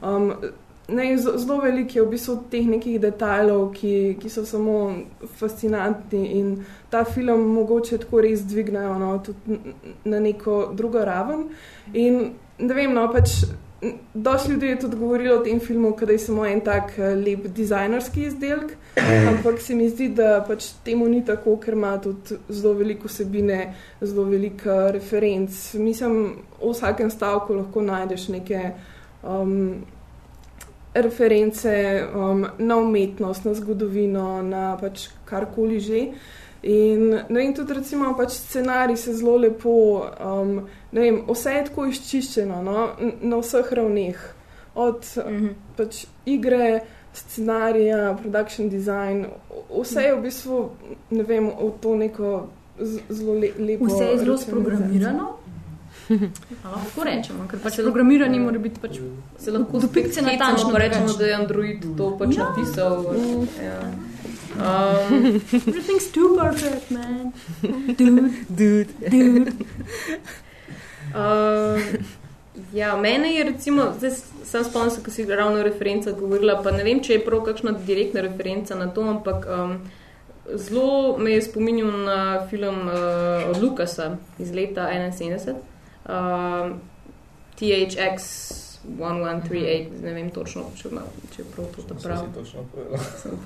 Um, 0.06 0.34
ne, 0.88 1.18
zelo 1.18 1.58
veliko 1.62 2.00
je 2.00 2.06
v 2.06 2.10
bistvu 2.10 2.38
teh 2.52 2.68
nekih 2.68 3.00
detajlov, 3.02 3.72
ki, 3.74 4.18
ki 4.22 4.30
so 4.30 4.46
samo 4.46 4.78
fascinantni 5.40 6.28
in 6.40 6.52
ta 6.96 7.04
film 7.04 7.42
mogoče 7.54 7.98
tako 8.06 8.24
res 8.24 8.46
dvignejo 8.48 8.96
no, 9.00 9.12
na 10.06 10.20
neko 10.20 10.72
drugo 10.74 11.04
raven. 11.06 11.50
In 11.94 12.20
ne 12.60 12.74
vem, 12.74 12.96
no, 12.96 13.10
pač. 13.12 13.44
Dosti 14.14 14.52
ljudi 14.52 14.70
je 14.72 14.78
tudi 14.80 14.98
govorilo 14.98 15.36
o 15.36 15.42
tem 15.44 15.60
filmu, 15.60 15.92
da 16.00 16.12
je 16.12 16.20
samo 16.24 16.46
en 16.48 16.62
tak 16.64 16.94
eh, 16.98 17.12
lep 17.20 17.44
dizajnerski 17.54 18.24
izdelek, 18.26 18.72
ampak 19.30 19.60
se 19.62 19.76
mi 19.76 19.90
zdi, 19.92 20.08
da 20.16 20.40
pač 20.48 20.72
temu 20.84 21.06
ni 21.12 21.20
tako, 21.26 21.58
ker 21.62 21.76
ima 21.76 21.92
tudi 22.02 22.40
zelo 22.50 22.74
veliko 22.80 23.12
vsebine, 23.12 23.60
zelo 24.02 24.24
veliko 24.32 24.78
referenc. 24.96 25.60
Mislim, 25.76 26.16
v 26.62 26.72
vsakem 26.72 27.12
stavku 27.14 27.60
lahko 27.60 27.84
najdeš 27.86 28.30
neke 28.34 28.64
um, 29.22 29.84
reference 30.96 31.76
um, 32.16 32.48
na 32.58 32.80
umetnost, 32.80 33.46
na 33.46 33.54
zgodovino, 33.54 34.42
na 34.42 34.72
pač 34.82 35.10
karkoli 35.30 35.84
že. 35.84 36.02
In, 36.66 37.20
no 37.30 37.40
in 37.40 37.54
tudi, 37.54 37.74
recimo, 37.74 38.16
pač 38.18 38.32
scenarij 38.32 38.98
se 38.98 39.14
zelo 39.14 39.38
lepo, 39.38 39.74
um, 40.18 40.56
ne 40.92 41.02
vem, 41.02 41.20
vse 41.30 41.52
je 41.54 41.66
tako 41.66 41.86
izčiščeno 41.86 42.62
no, 42.64 42.88
na 43.22 43.38
vseh 43.38 43.70
ravneh. 43.72 44.24
Od 44.76 45.06
Mhm. 45.26 45.48
pač 45.78 46.06
igre, 46.26 46.82
scenarija, 47.14 48.18
production 48.18 48.70
design, 48.70 49.26
vse 49.72 50.02
je 50.02 50.16
v 50.16 50.22
bistvu, 50.22 50.70
ne 51.12 51.24
vem, 51.24 51.48
v 51.50 51.72
to 51.80 51.96
neko 51.96 52.48
zelo 53.10 53.34
le, 53.36 53.52
lepo. 53.60 53.86
Vse 53.86 54.04
je 54.06 54.18
zelo 54.18 54.38
sprogramirano. 54.38 55.30
Lahko 56.64 57.04
rečemo, 57.04 57.48
ker 57.48 57.60
pač 57.60 57.78
programiranje 57.78 58.40
mora 58.40 58.60
biti 58.60 58.80
pač 58.80 59.00
Se 59.38 59.52
lahko 59.52 59.80
do 59.80 59.88
pikce 59.88 60.22
natančno 60.22 60.78
rečemo, 60.78 61.14
da 61.14 61.26
je 61.26 61.34
Android 61.34 61.86
to 61.98 62.18
pač 62.18 62.36
Ja. 62.38 62.44
napisal. 62.44 63.00
Mm. 63.14 63.48
Ja. 63.64 63.80
Um, 64.56 65.36
Everything's 65.52 66.08
too 66.12 66.38
perfect, 66.40 66.92
man. 66.92 67.34
Dude, 67.62 68.46
dude, 68.56 68.94
dude. 69.10 69.54
Uh, 71.14 71.80
ja, 72.74 72.98
mene 72.98 73.34
je 73.36 73.44
recimo, 73.44 73.94
zdaj 73.98 74.12
sem 74.44 74.64
spomnil, 74.64 75.04
ko 75.04 75.12
si 75.12 75.26
ravno 75.26 75.60
o 75.60 75.64
referencah 75.64 76.16
govorila, 76.16 76.62
pa 76.64 76.72
ne 76.72 76.84
vem, 76.84 77.00
če 77.04 77.18
je 77.18 77.24
prav 77.26 77.44
kakšna 77.48 77.76
direktna 77.88 78.24
referenca 78.24 78.76
na 78.76 78.88
to, 78.88 79.04
ampak 79.04 79.48
um, 79.48 79.78
zelo 80.56 81.18
me 81.18 81.36
je 81.36 81.46
spominjal 81.50 81.92
na 82.08 82.20
film 82.50 82.88
uh, 82.88 83.50
od 83.52 83.64
Lukasa 83.64 84.16
iz 84.40 84.52
leta 84.56 84.88
71, 84.92 85.56
um, 86.08 86.80
THX 87.60 88.65
1138, 88.90 89.50
ne 90.04 90.14
vem 90.14 90.30
točno, 90.30 90.64
če, 90.76 90.90
ima, 90.92 91.02
če 91.36 91.42
je 91.42 91.46
prav 91.56 91.68
to 91.76 91.82
ta 91.84 91.96
prav. 91.96 92.18
Si 92.18 92.34
točno 92.34 92.64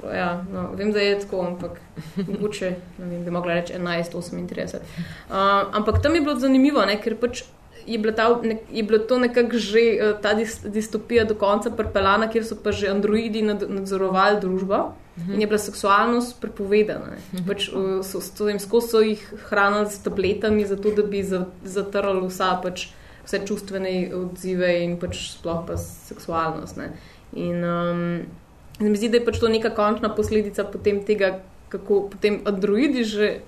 prav, 0.02 0.16
ja, 0.16 0.30
no, 0.54 0.70
vem, 0.76 0.92
da 0.92 1.00
je 1.00 1.20
tako, 1.20 1.42
ampak 1.46 1.80
mogoče 2.18 2.70
ne 2.98 3.06
vem, 3.06 3.24
bi 3.24 3.32
mogla 3.32 3.54
reči 3.54 3.74
1138. 3.76 4.76
Uh, 4.76 5.36
ampak 5.74 6.02
tam 6.02 6.16
je 6.16 6.22
bilo 6.22 6.40
zanimivo, 6.40 6.86
ne, 6.86 7.00
ker 7.02 7.16
pač 7.16 7.44
je, 7.88 7.98
bila 7.98 8.14
ta, 8.14 8.30
ne, 8.44 8.60
je 8.70 8.84
bilo 8.84 9.00
to 9.00 9.18
nekako 9.18 9.58
že 9.58 9.80
uh, 9.94 10.22
ta 10.22 10.34
dis, 10.34 10.60
distopija 10.62 11.24
do 11.26 11.36
konca 11.36 11.72
pripeljana, 11.72 12.28
kjer 12.28 12.46
so 12.46 12.56
pa 12.56 12.72
že 12.72 12.88
androidi 12.88 13.42
nad, 13.42 13.64
nadzorovali 13.64 14.42
družbo. 14.42 14.84
In 15.20 15.42
je 15.42 15.48
bila 15.48 15.58
seksualnost 15.60 16.38
prepovedana. 16.40 17.10
ne. 17.12 17.42
Pač, 17.44 17.66
uh, 17.70 18.00
so, 18.02 18.22
so, 18.22 18.46
jim 18.48 18.60
skozi 18.60 18.88
so 18.88 19.02
jih 19.02 19.20
hranili 19.50 19.90
s 19.92 20.00
tabletami, 20.00 20.64
zato 20.66 20.92
da 20.92 21.04
bi 21.04 21.24
za- 21.24 21.42
zatrli 21.64 22.22
vsa, 22.24 22.54
pač, 22.64 22.86
vse 23.30 23.46
čustvene 23.46 24.10
odzive 24.16 24.72
in 24.84 24.98
pač 24.98 25.38
sploh 25.38 25.62
pa 25.68 25.78
seksualnost. 25.78 26.78
Ne. 26.82 26.90
In 27.38 27.62
um, 27.64 28.26
se 28.80 28.90
mi 28.90 28.98
zdi, 28.98 29.12
da 29.14 29.20
je 29.20 29.26
pač 29.26 29.38
to 29.38 29.52
neka 29.52 29.70
končna 29.78 30.10
posledica 30.10 30.66
potem 30.66 31.04
tega, 31.06 31.40
kako 31.70 32.10
potem 32.10 32.42
androidi 32.50 33.06
že. 33.06 33.40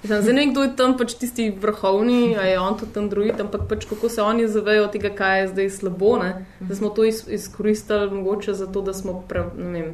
Mislim, 0.00 0.22
zdaj 0.24 0.32
ne 0.32 0.40
vem, 0.40 0.52
kdo 0.52 0.62
je 0.64 0.76
tam 0.76 0.94
pač 0.96 1.12
tisti 1.20 1.50
vrhovni, 1.52 2.32
a 2.32 2.46
je 2.48 2.60
on 2.60 2.76
tudi 2.80 2.96
android, 2.96 3.40
ampak 3.40 3.66
pač 3.68 3.84
kako 3.84 4.08
se 4.08 4.22
oni 4.24 4.46
zavejo 4.48 4.86
tega, 4.88 5.10
kaj 5.12 5.40
je 5.40 5.48
zdaj 5.48 5.68
slabo. 5.76 6.14
Ne? 6.22 6.46
Da 6.60 6.76
smo 6.76 6.88
to 6.88 7.04
iz, 7.04 7.20
izkoristili 7.28 8.08
mogoče 8.08 8.54
zato, 8.56 8.80
da 8.80 8.96
smo 8.96 9.18
pre, 9.28 9.44
ne 9.56 9.72
vem, 9.76 9.90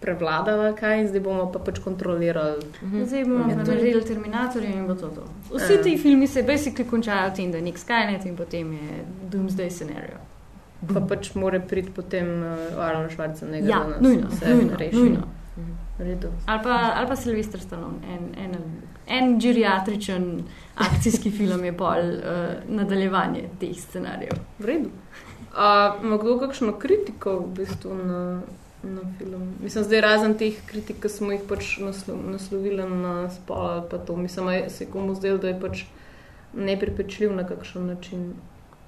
prevladali 0.00 0.74
kaj 0.76 1.06
zdaj 1.08 1.20
bomo 1.20 1.52
pa 1.52 1.58
pač 1.58 1.78
kontrolirali. 1.78 2.62
Zdaj 3.04 3.24
bomo 3.24 3.50
Ja, 3.50 3.56
naredili 3.56 4.04
Terminatorje 4.04 4.68
in 4.70 4.86
bo 4.86 4.94
to 4.94 5.08
to. 5.08 5.24
Vsi 5.52 5.72
Ja. 5.72 5.82
ti 5.82 5.98
filmi 5.98 6.26
se 6.26 6.42
basically 6.42 6.84
končajo 6.84 7.30
tem, 7.30 7.50
da 7.50 7.58
je 7.58 7.62
nek 7.62 7.78
Skynet 7.78 8.26
in 8.26 8.36
potem 8.36 8.72
je 8.72 9.04
Doomsday 9.30 9.70
scenario. 9.70 10.18
Pa 10.86 11.00
pač 11.00 11.34
mora 11.34 11.60
priti 11.60 11.90
potem 11.90 12.26
uh, 12.42 12.78
Arnold 12.78 13.10
Schwarzenegger, 13.10 13.70
Ja, 13.70 13.78
nas 13.86 14.00
nujno, 14.00 14.28
nujno, 14.46 14.76
reši. 14.76 14.96
nujno. 14.96 15.22
V 15.98 16.04
redu. 16.04 16.28
Ali 16.46 16.60
pa, 16.62 16.92
ali 16.94 17.06
pa 17.08 17.16
Sylvester 17.16 17.60
Stallone, 17.60 17.96
en, 18.06 18.34
en, 18.36 18.52
en 19.08 19.38
geriatričen 19.40 20.42
akcijski 20.76 21.30
film 21.30 21.64
je 21.64 21.72
pol 21.72 21.88
uh, 21.88 22.22
nadaljevanje 22.68 23.48
teh 23.60 23.72
scenarijev. 23.76 24.36
V 24.58 24.64
redu. 24.66 24.90
A 25.56 25.96
ima 26.02 26.16
kdo 26.16 26.38
kakšno 26.38 26.72
kritiko 26.72 27.38
v 27.38 27.46
bistvu 27.56 27.94
na, 27.94 28.40
na 28.86 29.00
film? 29.18 29.54
Mislim, 29.62 29.84
zdaj 29.84 30.00
razen 30.00 30.34
teh 30.34 30.54
kritik, 30.66 31.00
ki 31.02 31.08
smo 31.08 31.32
jih 31.32 31.40
pač 31.48 31.78
naslo, 31.78 32.16
naslovili 32.16 32.82
na 32.90 33.30
spol 33.30 33.66
ali 33.66 33.88
pa 33.90 33.98
to. 33.98 34.16
Mislim, 34.16 34.48
je- 34.48 34.70
se 34.70 34.86
komu 34.86 35.14
zdelo, 35.14 35.38
da 35.38 35.48
je 35.48 35.60
pač 35.60 35.84
nepripečljiv 36.54 37.34
na 37.34 37.46
kakšen 37.46 37.86
način. 37.86 38.34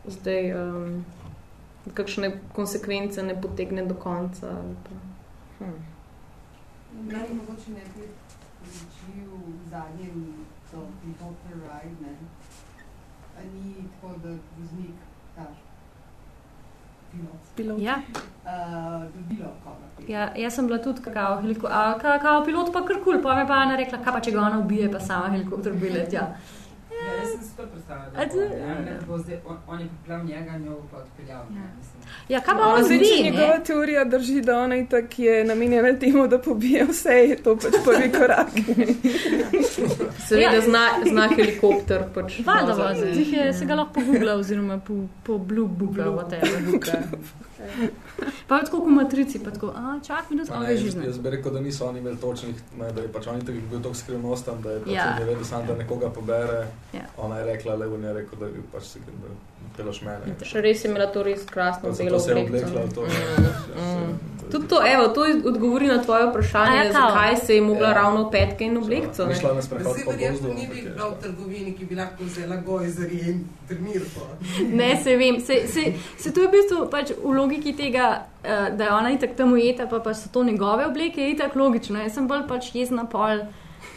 Zdaj, 0.07 0.53
um, 0.55 1.05
kakšne 1.95 2.41
konsekvence 2.53 3.23
ne 3.23 3.41
potegne 3.43 3.87
do 3.87 3.95
konca. 3.95 4.47
ali 4.49 4.77
Pa. 4.85 4.95
Hmm. 5.59 5.75
Meni 7.07 7.35
mogoče 7.35 7.71
ne 7.71 7.85
bi 7.97 8.03
v 9.25 9.71
zadnjem 9.71 10.35
to 10.71 10.79
helikopter 11.03 11.57
ride, 11.57 11.97
ne. 12.03 12.13
A 13.39 13.41
ni 13.45 13.75
tako, 13.75 14.15
da 14.23 14.29
voznik, 14.59 14.97
ta 15.37 15.47
pilot, 17.13 17.41
Pilot. 17.57 17.81
Ja, 17.81 17.97
uh, 18.45 19.03
dobilo 19.15 19.53
koga. 19.65 19.88
Ja, 20.09 20.29
jaz 20.37 20.55
sem 20.55 20.67
bila 20.67 20.79
tudi 20.83 21.03
kao, 21.15 21.41
heliko, 21.41 21.67
a, 21.71 21.99
ka, 21.99 22.19
kao 22.19 22.45
pilot, 22.45 22.73
pa 22.73 22.85
kar 22.87 23.03
kul, 23.05 23.23
pa 23.23 23.35
me 23.35 23.47
pa 23.47 23.61
Ana 23.65 23.77
rekla, 23.77 23.99
kaj 24.05 24.13
pa 24.13 24.21
če 24.21 24.33
ga 24.37 24.41
ona 24.41 24.59
ubije, 24.59 24.93
pa 24.93 25.01
sama 25.01 25.29
helikopter 25.35 25.73
bilet. 25.73 26.13
Ja. 26.13 26.27
Ja, 26.93 27.13
jaz 27.21 27.29
sem 27.33 27.43
si 27.43 27.57
to 27.57 27.67
predstavljala. 27.67 28.13
Ja, 28.19 28.77
on, 29.67 29.81
je 29.81 29.89
pripeljal 29.89 30.25
njega, 30.25 30.59
njo 30.59 30.81
pa 30.91 30.97
odpeljal. 31.05 31.45
Ja. 31.57 31.69
Mislim. 31.79 31.98
Ja, 32.29 32.41
kaj 32.41 32.55
pa 32.55 32.63
A 32.63 32.75
on 32.75 32.85
zdaj, 32.85 32.99
če 32.99 33.05
zdi, 33.07 33.23
njegova 33.23 33.47
ne? 33.49 33.65
teorija 33.65 34.05
drži, 34.07 34.41
da 34.41 34.59
ona 34.59 34.77
itak 34.77 35.19
je 35.19 35.45
namenjena 35.45 35.93
temu, 35.95 36.27
da 36.29 36.39
pobije 36.39 36.85
vse, 36.85 37.11
je 37.25 37.37
to 37.39 37.57
pač 37.57 37.79
prvi 37.85 38.13
korak. 38.19 38.53
Seveda 40.21 40.51
Ja. 40.51 40.61
zna, 40.61 40.83
zna 41.05 41.29
helikopter. 41.29 42.05
Pač 42.15 42.41
tih 43.15 43.33
je, 43.33 43.53
se 43.53 43.65
ga 43.65 43.75
lahko 43.75 43.93
pogoogla 43.95 44.35
oziroma 44.35 44.79
po, 44.79 44.95
po 45.23 45.39
blue 45.41 45.69
booka, 45.69 46.05
whatever. 46.07 46.63
Pa 48.47 48.57
je 48.57 48.65
tako 48.65 48.79
v 48.79 48.91
matrici, 48.91 49.39
pa 49.39 49.51
tako, 49.51 49.69
a 49.69 49.99
čak 50.01 50.31
minut, 50.31 50.49
Pa 50.49 50.55
a 50.55 50.61
ne, 50.61 50.73
jaz, 50.73 50.81
že 50.81 51.03
jaz 51.05 51.19
bi 51.19 51.31
rekel, 51.31 51.53
da 51.53 51.61
niso 51.61 51.87
oni 51.87 51.99
imeli 51.99 52.17
točnih, 52.17 52.55
ne, 52.79 52.93
da 52.93 53.01
je 53.01 53.09
pač 53.09 53.27
oni 53.27 53.41
tako 53.41 53.59
bil 53.71 53.81
tako 53.81 53.95
skrivnosten, 53.95 54.63
da 54.63 54.71
je 54.71 54.81
pač 54.81 54.91
Ja. 54.91 55.07
vedel 55.21 55.45
sam, 55.45 55.67
da 55.67 55.75
nekoga 55.75 56.11
pobere. 56.11 56.67
Ja. 56.93 57.05
Ona 57.19 57.39
je 57.39 57.45
rekla, 57.47 57.75
le 57.75 57.87
on 57.89 58.05
je 58.05 58.13
rekel, 58.13 58.39
da 58.39 58.47
je 58.47 58.53
bil 58.53 58.63
pač 58.73 58.83
si, 58.85 58.99
da 59.63 59.77
peloš 59.77 60.01
mene. 60.03 60.35
Še 60.43 60.61
res 60.61 60.85
je 60.85 60.91
imela 60.91 61.07
to 61.13 61.23
res 61.23 61.45
krasno 61.45 61.89
Pa 61.89 61.95
zato 61.95 62.19
se 62.21 62.33
je 62.33 62.45
v 62.45 62.93
to. 62.95 63.07
Mm. 63.07 64.19
Tudi 64.49 64.69
to, 64.69 64.81
evo, 64.87 65.09
to 65.09 65.25
odgovori 65.45 65.87
na 65.87 66.03
tvoje 66.03 66.27
vprašanje, 66.31 66.77
ja, 66.77 66.93
zakaj 66.93 67.37
se 67.37 67.55
je 67.55 67.63
mogla 67.63 67.89
Ja. 67.89 67.95
ravno 67.95 68.23
v 68.25 68.31
petke 68.31 68.65
in 68.65 68.77
oblekco. 68.77 69.27
Ne. 69.27 69.35
šla 69.35 69.55
na 69.55 69.63
sprehod 69.63 69.93
Zdaj 69.93 70.05
po 70.05 70.11
verjetno 70.11 70.49
gozdu. 70.49 70.55
ni 70.55 70.67
bi 70.67 70.89
prav 70.95 71.11
v 71.11 71.23
trgovini, 71.23 71.75
ki 71.77 71.85
bi 71.85 71.95
lahko 71.95 72.25
vzela 72.25 72.57
gojzerje 72.57 73.21
in 73.29 73.45
trenirko. 73.69 74.21
Ne, 74.73 74.97
se 75.05 75.17
vem, 75.17 75.41
se, 75.41 75.61
se, 75.69 75.93
se 76.19 76.33
to 76.33 76.41
je 76.41 76.49
v 76.49 76.51
bistvu 76.51 76.89
pač 76.91 77.13
v 77.25 77.37
logiki 77.37 77.77
tega, 77.77 78.25
uh, 78.41 78.77
da 78.77 78.85
je 78.85 78.93
ona 78.93 79.11
itak 79.13 79.37
tam 79.37 79.53
ujeta, 79.53 79.87
pa 79.87 80.01
pač 80.01 80.17
so 80.17 80.33
to 80.33 80.45
njegove 80.45 80.87
obleke, 80.87 81.21
je 81.21 81.31
itak 81.37 81.55
logično. 81.55 82.01
Jaz 82.01 82.15
sem 82.15 82.29
bolj 82.29 82.49
pač 82.49 82.73
jezna 82.75 83.05
pol 83.05 83.45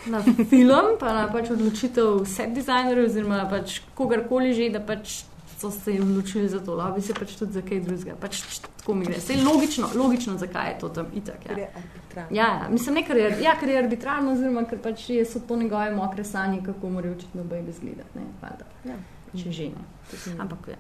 na 0.05 0.19
film, 0.51 0.97
pa 0.99 1.13
na 1.13 1.27
pač 1.31 1.49
odločitev 1.49 2.25
set 2.25 2.51
dizajnerjev 2.53 3.05
oziroma 3.05 3.47
pač 3.49 3.79
kogarkoli 3.95 4.53
že, 4.53 4.69
da 4.69 4.79
pač 4.83 5.23
so 5.61 5.71
se 5.71 5.91
odločili 6.01 6.49
za 6.49 6.59
to, 6.59 6.75
da 6.75 6.91
bi 6.95 7.01
se 7.01 7.13
pač 7.13 7.35
tudi 7.35 7.53
za 7.53 7.61
kaj 7.61 7.79
drugega. 7.79 8.15
Pač 8.21 8.41
tako 8.59 8.95
mi 8.95 9.05
gre. 9.05 9.19
Sej 9.21 9.43
logično, 9.43 9.89
logično, 9.95 10.37
zakaj 10.37 10.71
je 10.71 10.79
to 10.79 10.89
tam 10.89 11.07
itak. 11.15 11.45
Ja. 11.49 11.57
Ja, 12.15 12.25
ja, 12.31 12.67
mislim, 12.69 12.95
ne, 12.95 13.05
ker 13.07 13.17
je, 13.17 13.27
ja, 13.43 13.53
ker 13.59 13.69
je 13.69 13.77
arbitrarno, 13.77 14.31
oziroma 14.31 14.65
ker 14.65 14.79
pač 14.79 15.09
je, 15.09 15.25
so 15.25 15.39
to 15.39 15.55
njegove 15.55 15.91
mokre 15.91 16.23
sanje, 16.23 16.61
kako 16.65 16.89
morajo 16.89 17.13
očitno 17.13 17.43
baby 17.43 17.69
izgledati. 17.69 18.19
Ne. 18.19 18.25
Ja. 18.85 18.97
Če 19.37 19.51
že 19.51 19.69
ne. 19.69 19.85
Ampak 20.39 20.67
ja. 20.67 20.79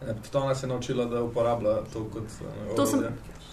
Tudi 0.00 0.36
ona 0.38 0.54
se 0.54 0.66
je 0.66 0.70
naučila, 0.70 1.04
da 1.04 1.22
uporablja 1.22 1.82
to 1.92 2.04
kot 2.04 2.22
uh, 2.40 2.76
To 2.76 2.86
sem- 2.86 3.04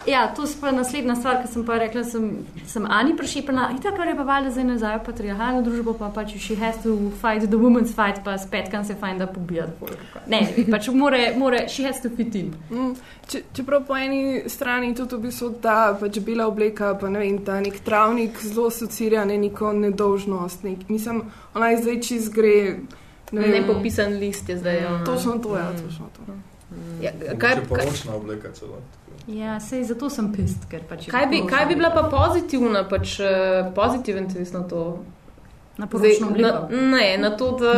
Ja, 0.06 0.34
to 0.36 0.42
je 0.42 0.50
pa 0.62 0.72
naslednja 0.72 1.16
stvar, 1.16 1.42
ki 1.42 1.48
sem 1.48 1.66
pa 1.66 1.78
rekla, 1.78 2.04
sem, 2.04 2.46
sem 2.66 2.86
Ani 2.90 3.16
prešipana. 3.18 3.70
In 3.72 3.82
tako 3.82 4.02
je 4.02 4.16
pa 4.16 4.24
valjda 4.24 4.52
zdaj 4.52 4.64
nazaj 4.64 4.98
v 4.98 5.04
patriarhalno 5.04 5.62
družbo, 5.62 5.94
pa 5.94 6.10
pač 6.10 6.36
she 6.38 6.56
has 6.56 6.76
to 6.84 6.94
fight 7.12 7.44
the 7.44 7.58
women's 7.58 7.92
fight, 7.92 8.24
pa 8.24 8.38
spet 8.38 8.70
kam 8.72 8.86
se 8.86 8.96
fajn, 8.96 9.18
da 9.18 9.28
pobija. 9.28 9.66
Ne, 10.28 10.42
ne, 10.48 10.66
pač 10.72 10.88
more, 10.90 11.34
more, 11.36 11.68
she 11.68 11.84
has 11.84 12.00
to 12.02 12.10
fit 12.10 12.36
in. 12.36 12.54
Mm, 12.72 12.94
če, 13.28 13.42
čeprav 13.54 13.84
po 13.84 13.98
eni 13.98 14.44
strani 14.48 14.94
tudi 14.96 15.16
v 15.16 15.26
bistvu 15.28 15.50
ta 15.62 15.94
pač 16.00 16.20
bela 16.20 16.48
obleka, 16.48 16.94
pa 16.96 17.10
ne 17.10 17.20
vem, 17.20 17.42
ta 17.44 17.60
nek 17.60 17.80
travnik 17.84 18.40
zelo 18.40 18.68
asocira 18.68 19.26
ne 19.26 19.38
neko 19.38 19.74
nedolžnost. 19.74 20.64
Nek, 20.64 20.88
mislim, 20.90 21.24
ona 21.54 21.70
je 21.70 21.82
zdaj 21.82 22.02
čist 22.02 22.32
gre. 22.34 22.78
Ne 23.32 23.42
vem, 23.42 23.52
Nepopisan 23.52 24.14
list 24.20 24.48
je 24.50 24.56
zdaj. 24.58 24.86
ona. 24.86 25.04
Točno 25.06 25.36
to, 25.38 25.58
ja, 25.58 25.68
Mm. 25.72 25.84
točno 25.84 26.06
to. 26.16 26.22
Ja, 27.02 27.12
Kaj, 27.12 27.56
kaj, 27.56 27.66
kaj, 27.68 28.16
obleka 28.16 28.52
celo. 28.54 28.80
Ja, 29.28 29.60
sej 29.60 29.84
zato 29.84 30.08
sem 30.10 30.32
pist, 30.32 30.64
ker 30.72 30.86
pač 30.88 31.10
kaj, 31.12 31.26
bi, 31.28 31.42
kaj 31.44 31.66
bi 31.66 31.76
bila 31.76 31.90
pa 31.92 32.06
pozitivna, 32.06 32.86
pač 32.86 33.18
uh, 33.20 33.28
pozitiven 33.76 34.28
twist 34.28 34.54
na 34.54 34.64
to? 34.64 35.04
Na 35.78 35.86
poročno 35.86 36.30
Zdaj, 36.30 36.42
na, 36.42 36.52
obliko. 36.58 36.82
ne, 36.88 37.18
na 37.18 37.30
to, 37.32 37.52
da 37.54 37.74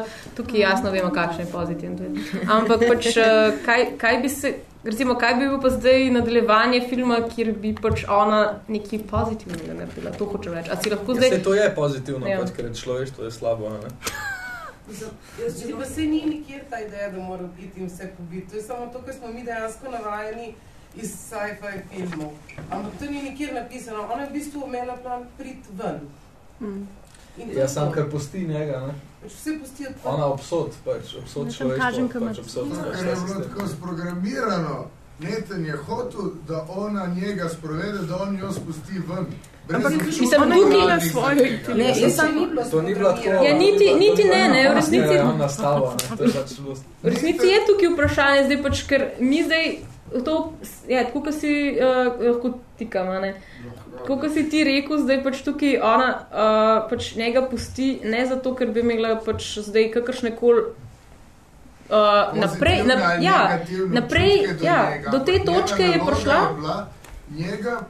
uh, 0.00 0.06
tukaj 0.32 0.60
jasno 0.60 0.90
vemo, 0.90 1.10
kakšen 1.10 1.42
je 1.42 1.50
pozitiven 1.50 1.96
twist. 1.98 2.38
Ampak 2.48 2.86
pač, 2.86 3.10
uh, 3.12 3.26
kaj, 3.66 3.96
kaj 3.98 4.18
bi 4.18 4.30
se. 4.30 4.54
Recimo, 4.84 5.16
kaj 5.16 5.34
bi 5.34 5.40
bilo 5.42 5.58
pa 5.58 5.70
zdaj 5.70 6.06
nadaljevanje 6.12 6.80
filma, 6.86 7.18
kjer 7.26 7.50
bi 7.54 7.74
pač 7.76 8.04
ona 8.08 8.38
nekaj 8.68 9.02
pozitivnega 9.10 9.74
naredila? 9.74 10.12
To 10.12 10.24
hoče 10.26 10.50
reči. 10.50 10.70
A 10.70 10.76
si 10.76 10.90
lahko 10.90 11.10
Ja, 11.10 11.16
zdaj. 11.16 11.30
saj 11.30 11.42
to 11.42 11.54
je 11.54 11.66
pozitivno, 11.74 12.26
Ja. 12.26 12.38
pač, 12.38 12.52
ker 12.52 12.64
je 12.64 12.74
človeštvo 12.76 13.24
je 13.24 13.30
slabo. 13.32 13.66
a 13.66 13.82
Ne? 13.82 13.90
Jaz 15.42 15.58
pa 15.72 15.84
se 15.84 16.00
ni 16.02 16.22
nikjer 16.24 16.62
ta 16.70 16.78
ideja, 16.78 17.10
da 17.10 17.18
mora 17.20 17.42
biti 17.52 17.80
in 17.80 17.86
vse 17.86 18.06
pobiti. 18.16 18.46
To 18.46 18.56
je 18.56 18.62
samo 18.62 18.86
to, 18.86 19.02
kar 19.02 19.14
smo 19.14 19.28
mi 19.28 19.42
dejansko 19.42 19.90
navajeni 19.90 20.54
iz 20.96 21.10
sci-fi 21.12 21.72
filmov. 21.90 22.32
Ampak 22.70 22.92
to 22.98 23.04
ni 23.04 23.22
nikjer 23.22 23.54
napisano. 23.54 24.02
Ona 24.04 24.22
je 24.22 24.28
v 24.28 24.32
bistvu 24.32 24.64
imela 24.66 24.96
plan 24.96 25.22
prid 25.38 25.56
ven. 25.72 26.00
Mm. 26.60 26.86
Ja, 27.52 27.68
sam 27.68 27.92
kar 27.92 28.10
pusti 28.10 28.38
njega. 28.40 28.80
Ne? 28.80 28.94
Pač 29.22 29.32
vse 29.32 29.58
pustijo 29.60 29.90
tako. 29.92 30.08
Ona 30.08 30.26
obsod, 30.26 30.70
pač, 30.84 31.14
obsod 31.14 31.54
človeštvo. 31.54 32.08
pač 32.20 32.38
obsod 32.38 32.68
Ker 32.72 32.94
vse 32.94 33.06
je 33.06 33.16
bilo 33.16 33.40
tako 33.40 33.68
sprogramirano. 33.68 34.86
Neten 35.18 35.64
je 35.64 35.72
hotel, 35.78 36.20
da 36.48 36.66
ona 36.68 37.06
njega 37.06 37.48
sprovede, 37.48 37.98
da 37.98 38.16
on 38.16 38.38
jo 38.38 38.52
spusti 38.52 38.92
ven. 38.92 39.26
Ampak 39.68 39.92
mislim, 39.92 40.42
ona 40.42 40.54
je 40.94 41.00
svoje- 41.02 41.36
zahtev. 41.58 41.76
Ne, 41.76 41.88
jaz 41.90 42.14
sem- 42.14 42.34
ni 42.34 42.46
bilo 42.46 42.62
To 42.64 42.82
ni 42.82 42.94
bila 42.94 43.12
tako. 43.12 43.28
Ja, 43.28 43.52
niti- 43.54 43.94
niti 43.94 44.24
ne, 44.24 44.48
ne, 44.48 44.68
v 44.70 44.74
resnici- 44.74 45.14
Ja, 45.14 45.24
on 45.24 45.38
nastava, 45.38 45.94
ne, 46.10 46.16
to 46.16 46.24
je 46.24 46.30
pač. 46.30 46.50
V 47.02 47.08
resnici 47.08 47.46
je 47.46 47.58
tukaj 47.66 47.88
vprašanje, 47.88 48.44
zdaj 48.44 48.62
pač, 48.62 48.82
ker 48.82 49.10
mi 49.20 49.42
zdaj 49.44 49.78
to, 50.24 50.52
ja, 50.88 51.04
tako 51.04 51.20
kot 51.20 51.34
si 51.34 51.50
uh, 51.72 51.86
lahko 52.22 52.48
tikam, 52.76 53.08
a 53.08 53.20
ne. 53.20 53.34
Tako 53.96 54.18
kot 54.18 54.32
si 54.32 54.48
ti 54.48 54.64
rekel, 54.64 54.98
zdaj 54.98 55.22
pač 55.22 55.42
tukaj 55.42 55.78
ona 55.78 56.08
uh, 56.10 56.90
pač 56.90 57.14
njega 57.14 57.42
pusti, 57.42 58.00
ne 58.04 58.26
zato, 58.26 58.54
ker 58.54 58.66
bi 58.68 58.80
imela 58.80 59.16
pač 59.18 59.58
zdaj 59.60 59.90
kakršne 59.92 60.36
koli. 60.36 60.62
Uh, 61.86 61.96
naprej, 62.34 62.78
Pozitivne 62.78 62.96
na, 62.96 63.12
ja, 63.14 63.58
naprej, 63.88 64.48
do 64.54 64.64
ja, 64.64 64.90
njega. 64.90 65.10
do 65.10 65.18
te 65.20 65.38
točke 65.40 65.82
je 65.84 65.88
naloga 65.90 66.06
prišla. 66.06 66.34
Je 66.34 66.54
bila 66.54 66.86
njega 67.30 67.80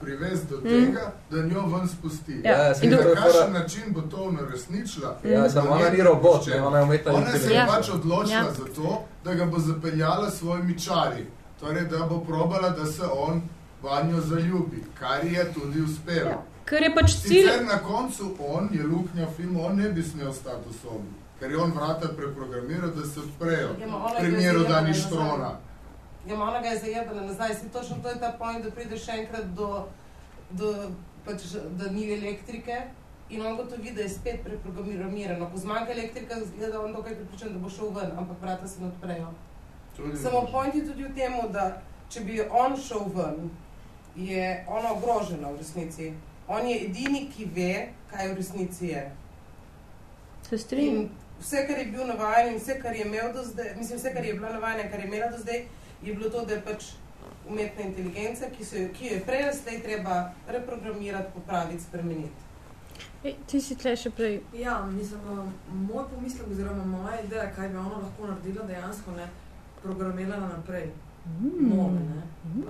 privesti 0.00 0.46
do 0.46 0.56
Mm. 0.58 0.86
tega, 0.86 1.04
da 1.30 1.42
njo 1.44 1.60
ven 1.62 1.88
spusti. 1.88 2.40
Ja, 2.44 2.52
Ja, 2.52 2.72
in 2.82 2.90
Na 2.90 2.96
je 2.98 3.14
kakšen 3.14 3.52
način 3.52 3.82
bo 3.88 4.00
to 4.02 4.16
uresničila? 4.42 5.16
Ja, 5.24 5.50
samo 5.50 5.70
ona 5.70 5.88
ni 5.88 6.02
robot, 6.02 6.46
ne, 6.46 6.62
ona 6.62 6.78
je 6.78 6.84
umetna 6.84 7.12
Ona 7.12 7.26
se 7.26 7.32
je 7.32 7.36
inteligenca. 7.36 7.72
pač 7.72 7.88
odločila 7.90 8.36
Ja. 8.36 8.52
za 8.52 8.64
to, 8.74 8.88
da 9.24 9.34
ga 9.34 9.44
bo 9.46 9.58
zapeljala 9.58 10.30
s 10.30 10.38
svojimi 10.38 10.78
čari. 10.78 11.26
Torej, 11.60 11.84
da 11.88 12.06
bo 12.06 12.20
probala, 12.20 12.70
da 12.70 12.86
se 12.86 13.02
on 13.12 13.42
vanjo 13.82 14.20
zaljubi, 14.20 14.84
kar 14.98 15.24
ji 15.24 15.32
je 15.32 15.52
tudi 15.52 15.80
uspelo. 15.80 16.30
Ja. 16.30 16.42
Ker 16.64 16.82
je 16.82 16.94
pač 16.94 17.12
cilj. 17.22 17.46
Sicer 17.46 17.64
na 17.64 17.78
koncu 17.78 18.34
on 18.42 18.68
je 18.72 18.82
luknja 18.82 19.26
v 19.26 19.34
filmu, 19.36 19.62
on 19.66 19.76
ne 19.76 19.88
bi 19.88 20.02
smel 20.02 20.32
stati 20.32 20.68
v 20.68 20.74
sobi, 20.74 21.12
ker 21.40 21.50
je 21.50 21.58
on 21.62 21.72
vrata 21.72 22.08
preprogramiral, 22.16 22.90
da 22.90 23.06
se 23.06 23.20
odprejo. 23.20 23.76
Ja, 23.80 23.86
V 23.86 24.24
je 24.24 24.30
primeru 24.30 24.64
Dani. 24.68 24.94
Štrona. 24.94 25.52
Ja, 26.26 26.34
ona 26.34 26.60
ga 26.60 26.68
je 26.68 26.78
zajebala 26.78 27.22
nazaj. 27.22 27.54
Si 27.54 27.68
točno 27.68 27.96
to 28.02 28.08
je 28.08 28.20
ta 28.20 28.32
point, 28.38 28.64
da 28.64 28.70
prideš 28.70 29.04
še 29.06 29.18
enkrat 29.22 29.46
do, 29.54 29.86
do 30.50 30.72
pač, 31.24 31.54
da 31.78 31.90
ni 31.90 32.10
elektrike. 32.12 32.82
In 33.30 33.46
on 33.46 33.56
gotovi, 33.56 33.90
da 33.94 34.02
je 34.02 34.08
spet 34.08 34.42
preprogramirano. 34.44 35.48
Ko 35.50 35.58
zmanjka 35.58 35.92
elektrika, 35.92 36.40
zgleda 36.46 36.80
on 36.80 36.92
dokaj 36.92 37.14
pripričan, 37.14 37.54
da 37.54 37.58
bo 37.58 37.70
šel 37.70 37.94
ven, 37.94 38.10
ampak 38.18 38.42
vrata 38.42 38.68
se 38.68 38.82
ne 38.82 38.90
odprejo. 38.90 39.30
Tudi 39.96 40.16
Samo 40.16 40.46
point 40.52 40.74
je 40.74 40.86
tudi 40.86 41.04
v 41.04 41.14
tem, 41.14 41.36
da 41.52 41.82
če 42.12 42.20
bi 42.20 42.40
on 42.40 42.76
šel 42.76 43.06
ven, 43.14 43.50
je 44.16 44.64
ona 44.68 44.92
ogrožena 44.92 45.50
v 45.52 45.60
resnici. 45.60 46.10
On 46.48 46.66
je 46.68 46.76
edini, 46.84 47.26
ki 47.32 47.48
ve, 47.54 47.70
kaj 48.10 48.28
v 48.32 48.36
resnici 48.36 48.92
je. 48.92 49.04
Se 50.48 50.58
strinjam. 50.58 51.00
In 51.06 51.08
vse, 51.40 51.64
kar 51.66 51.78
je 51.78 51.86
bil 51.90 52.06
navajen 52.06 52.52
in 52.52 52.60
vse, 52.60 52.78
kar 52.82 52.96
je 52.96 53.06
imel 53.06 53.32
do 53.32 53.44
zdaj, 53.44 53.72
mislim, 53.78 53.98
vse, 53.98 54.12
kar 54.14 54.24
je 54.24 54.34
bila 54.34 54.52
navajena, 54.52 54.88
kar 54.90 55.00
je 55.00 55.06
imela 55.06 55.30
do 55.32 55.38
zdaj, 55.38 55.64
je 56.02 56.14
bilo 56.14 56.30
to, 56.30 56.44
da 56.44 56.54
je 56.54 56.62
pač 56.64 56.90
umetna 57.48 57.82
inteligenca, 57.88 58.50
ki, 58.52 58.64
se, 58.64 58.88
ki 58.92 59.06
jo 59.06 59.14
je 59.14 59.24
prej 59.26 59.48
slej 59.62 59.80
treba 59.82 60.32
reprogramirati, 60.48 61.32
popraviti, 61.34 61.82
spremeniti. 61.82 62.44
Ej, 63.24 63.34
ti 63.48 63.60
si 63.60 63.74
tle 63.76 63.96
še 63.96 64.12
prej. 64.14 64.38
Ja, 64.54 64.78
mislim, 64.86 65.50
moj 65.88 66.06
pomislek 66.12 66.52
oziroma 66.52 66.84
moja 66.84 67.18
ideja, 67.24 67.48
kaj 67.56 67.72
bi 67.72 67.80
ona 67.80 68.04
lahko 68.04 68.30
naredila 68.30 68.68
dejansko, 68.68 69.16
ne 69.16 69.26
programirala 69.86 70.48
naprej. 70.48 70.90
Mm. 71.26 71.68
Nove, 71.70 72.00
ne. 72.10 72.22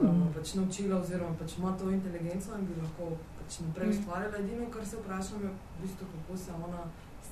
Um, 0.03 0.23
pač 0.35 0.55
naučila 0.55 1.01
oziroma 1.01 1.35
pač 1.41 1.59
ima 1.59 1.73
to 1.79 1.91
inteligenco 1.91 2.55
in 2.59 2.65
bi 2.69 2.75
lahko 2.83 3.11
pač 3.39 3.59
naprej 3.67 3.87
Mm. 3.89 3.95
ustvarjala. 3.99 4.39
Edino, 4.39 4.71
kar 4.71 4.87
se 4.87 4.97
vprašam, 4.97 5.43
je 5.43 5.49
v 5.49 5.83
bistvu, 5.83 6.07
kako 6.15 6.39
se 6.39 6.51
ona 6.67 6.83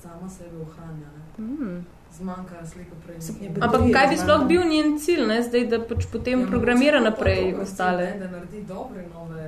sama 0.01 0.29
sebe 0.29 0.57
ohranja. 0.61 1.09
Ne. 1.15 1.45
Mm. 1.45 1.85
Zmanjka 2.17 2.65
slika 2.65 2.95
prej. 3.05 3.17
Ampak 3.61 3.81
kaj 3.93 4.07
bi 4.09 4.17
sploh 4.17 4.45
bil 4.47 4.61
njen 4.69 4.99
cilj, 4.99 5.25
ne? 5.27 5.41
zdaj, 5.43 5.65
da 5.67 5.79
pač 5.89 6.05
potem 6.11 6.39
Ja, 6.41 6.47
programira 6.47 6.99
naprej 6.99 7.51
to, 7.51 7.57
to, 7.57 7.63
ostale? 7.63 8.05
Ne, 8.05 8.19
da 8.19 8.27
naredi 8.27 8.61
dobre 8.67 9.03
nove 9.13 9.43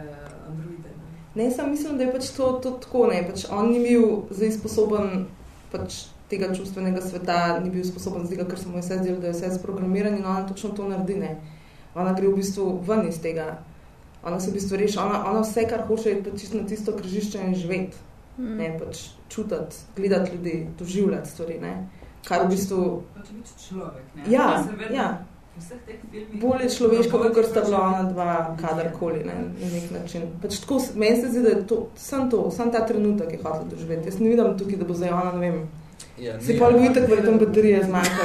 androide. 0.50 0.90
Ne. 1.36 1.44
Ne, 1.44 1.52
sam 1.52 1.70
mislim, 1.72 1.98
da 1.98 2.04
je 2.04 2.12
pač 2.12 2.30
to, 2.38 2.52
to 2.64 2.72
tako. 2.84 3.08
Ne. 3.14 3.22
Pač 3.30 3.46
on 3.52 3.70
ni 3.72 3.80
bil 3.86 4.26
zdaj 4.32 4.52
sposoben 4.58 5.28
pač 5.72 6.08
tega 6.30 6.54
čustvenega 6.54 7.02
sveta, 7.02 7.60
ni 7.64 7.70
bil 7.70 7.86
sposoben 7.88 8.26
z 8.28 8.36
tega, 8.36 8.48
ker 8.50 8.60
se 8.60 8.70
mu 8.70 8.78
je 8.78 8.84
vse 8.84 9.00
zdelo, 9.00 9.20
da 9.24 9.32
je 9.32 9.34
vse 9.34 9.54
sprogramirano 9.56 10.18
in 10.18 10.26
ona 10.26 10.48
točno 10.48 10.70
to 10.76 10.88
naredi. 10.90 11.16
Ne. 11.16 11.38
Ona 11.96 12.14
gre 12.14 12.28
v 12.28 12.36
bistvu 12.42 12.68
ven 12.88 13.08
iz 13.08 13.22
tega. 13.22 13.58
Ona 14.24 14.40
se 14.40 14.52
v 14.52 14.58
bistvu 14.60 14.78
reši, 14.78 15.00
ona, 15.00 15.24
ona 15.30 15.42
vse, 15.46 15.64
kar 15.70 15.86
hoče, 15.88 16.10
je 16.10 16.24
pač 16.24 16.42
čisto 16.42 16.58
na 16.58 16.68
tisto 16.68 16.96
križišče 16.98 17.46
in 17.48 17.56
živeti. 17.56 18.04
Mm. 18.38 18.58
Ne, 18.58 18.74
pač 18.80 19.08
čutiti, 19.30 19.80
gledati 19.96 20.36
ljudi, 20.36 20.68
doživljati 20.80 21.30
stvari. 21.30 21.60
Ne. 21.62 21.88
Kar 22.28 22.46
v 22.46 22.52
bistvu 22.52 22.84
Pač 23.16 23.32
biti 23.32 23.56
človek. 23.68 24.04
Ne? 24.16 24.28
Ja, 24.30 24.66
vedno 24.68 24.96
ja. 24.96 25.08
vseh 25.58 25.80
teh 25.88 26.04
filmih 26.12 26.42
bolje 26.42 26.70
človeško, 26.76 27.24
kot 27.34 27.50
sta 27.50 27.64
bila 27.66 27.82
ona 27.88 28.04
dva, 28.12 28.34
kadarkoli, 28.60 29.24
ne, 29.26 29.38
na 29.48 29.72
nek 29.72 29.90
način. 29.96 30.28
Pač 30.42 30.60
tako, 30.60 30.82
meni 30.96 31.22
se 31.22 31.32
zdi, 31.32 31.42
da 31.48 31.56
je 31.56 31.64
to, 31.72 31.80
sam 31.96 32.30
to, 32.30 32.50
sam 32.52 32.72
ta 32.72 32.84
trenutek 32.86 33.32
je 33.32 33.40
hotel 33.44 33.70
doživeti. 33.72 34.12
Jaz 34.12 34.20
ne 34.20 34.30
vidim 34.30 34.58
tukaj, 34.60 34.82
da 34.82 34.86
bo 34.86 34.98
zdaj 34.98 35.16
ona, 35.16 35.34
ne 35.40 35.52
vem, 35.52 35.64
Ja, 36.18 36.40
si 36.42 36.54
ja. 36.54 36.60
bo 36.60 36.78
itak 36.80 37.06
verjetno 37.06 37.38
baterije 37.38 37.84
zmanjka. 37.84 38.24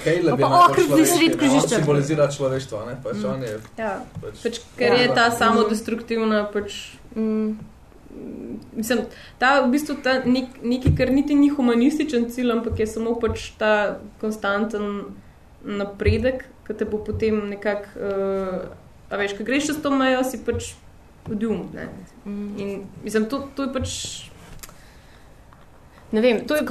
Caleb 0.00 0.38
je 0.38 0.40
Pa, 0.40 0.46
o, 0.46 0.50
najbolj 0.50 0.76
ker 0.76 0.84
ti 0.86 1.04
sred 1.04 1.04
človeški, 1.04 1.26
ne, 1.26 1.32
on 1.32 1.38
križišča. 1.38 1.76
simbolizira 1.76 2.28
človeštvo, 2.28 2.84
ne, 2.86 2.94
pač 3.04 3.16
Mm. 3.16 3.26
on 3.26 3.42
je 3.42 3.54
Ja. 3.76 3.92
pač... 4.22 4.34
Pač, 4.42 4.60
ker 4.76 4.92
je 4.92 5.04
Ja. 5.04 5.14
ta 5.14 5.30
samodestruktivna, 5.30 6.44
pač, 6.46 6.72
mm, 7.14 7.48
mislim, 8.72 8.98
ta 9.38 9.60
v 9.60 9.70
bistvu 9.70 9.96
ta 10.02 10.22
nek, 10.24 10.62
nekaj, 10.62 10.96
kar 10.96 11.10
niti 11.10 11.34
ni 11.34 11.48
humanističen 11.48 12.30
cilj, 12.30 12.52
ampak 12.52 12.78
je 12.78 12.86
samo 12.86 13.14
pač 13.14 13.50
ta 13.58 13.98
konstanten 14.20 15.04
napredek, 15.62 16.44
ki 16.64 16.74
te 16.74 16.84
bo 16.84 16.98
potem 16.98 17.50
nekako, 17.50 17.88
uh, 17.96 18.58
a 19.10 19.16
veš, 19.16 19.36
ko 19.36 19.44
greš 19.44 19.66
čez 19.66 19.82
to 19.82 19.90
mejo, 19.90 20.24
si 20.24 20.38
pač 20.38 20.72
odjum. 21.28 21.68
Ne? 21.74 21.88
In 22.56 22.86
mislim, 23.04 23.26
to, 23.26 23.48
to 23.54 23.62
je 23.62 23.72
pač. 23.72 23.88
Ne 26.12 26.20
vem, 26.20 26.40
to 26.46 26.56
je, 26.56 26.64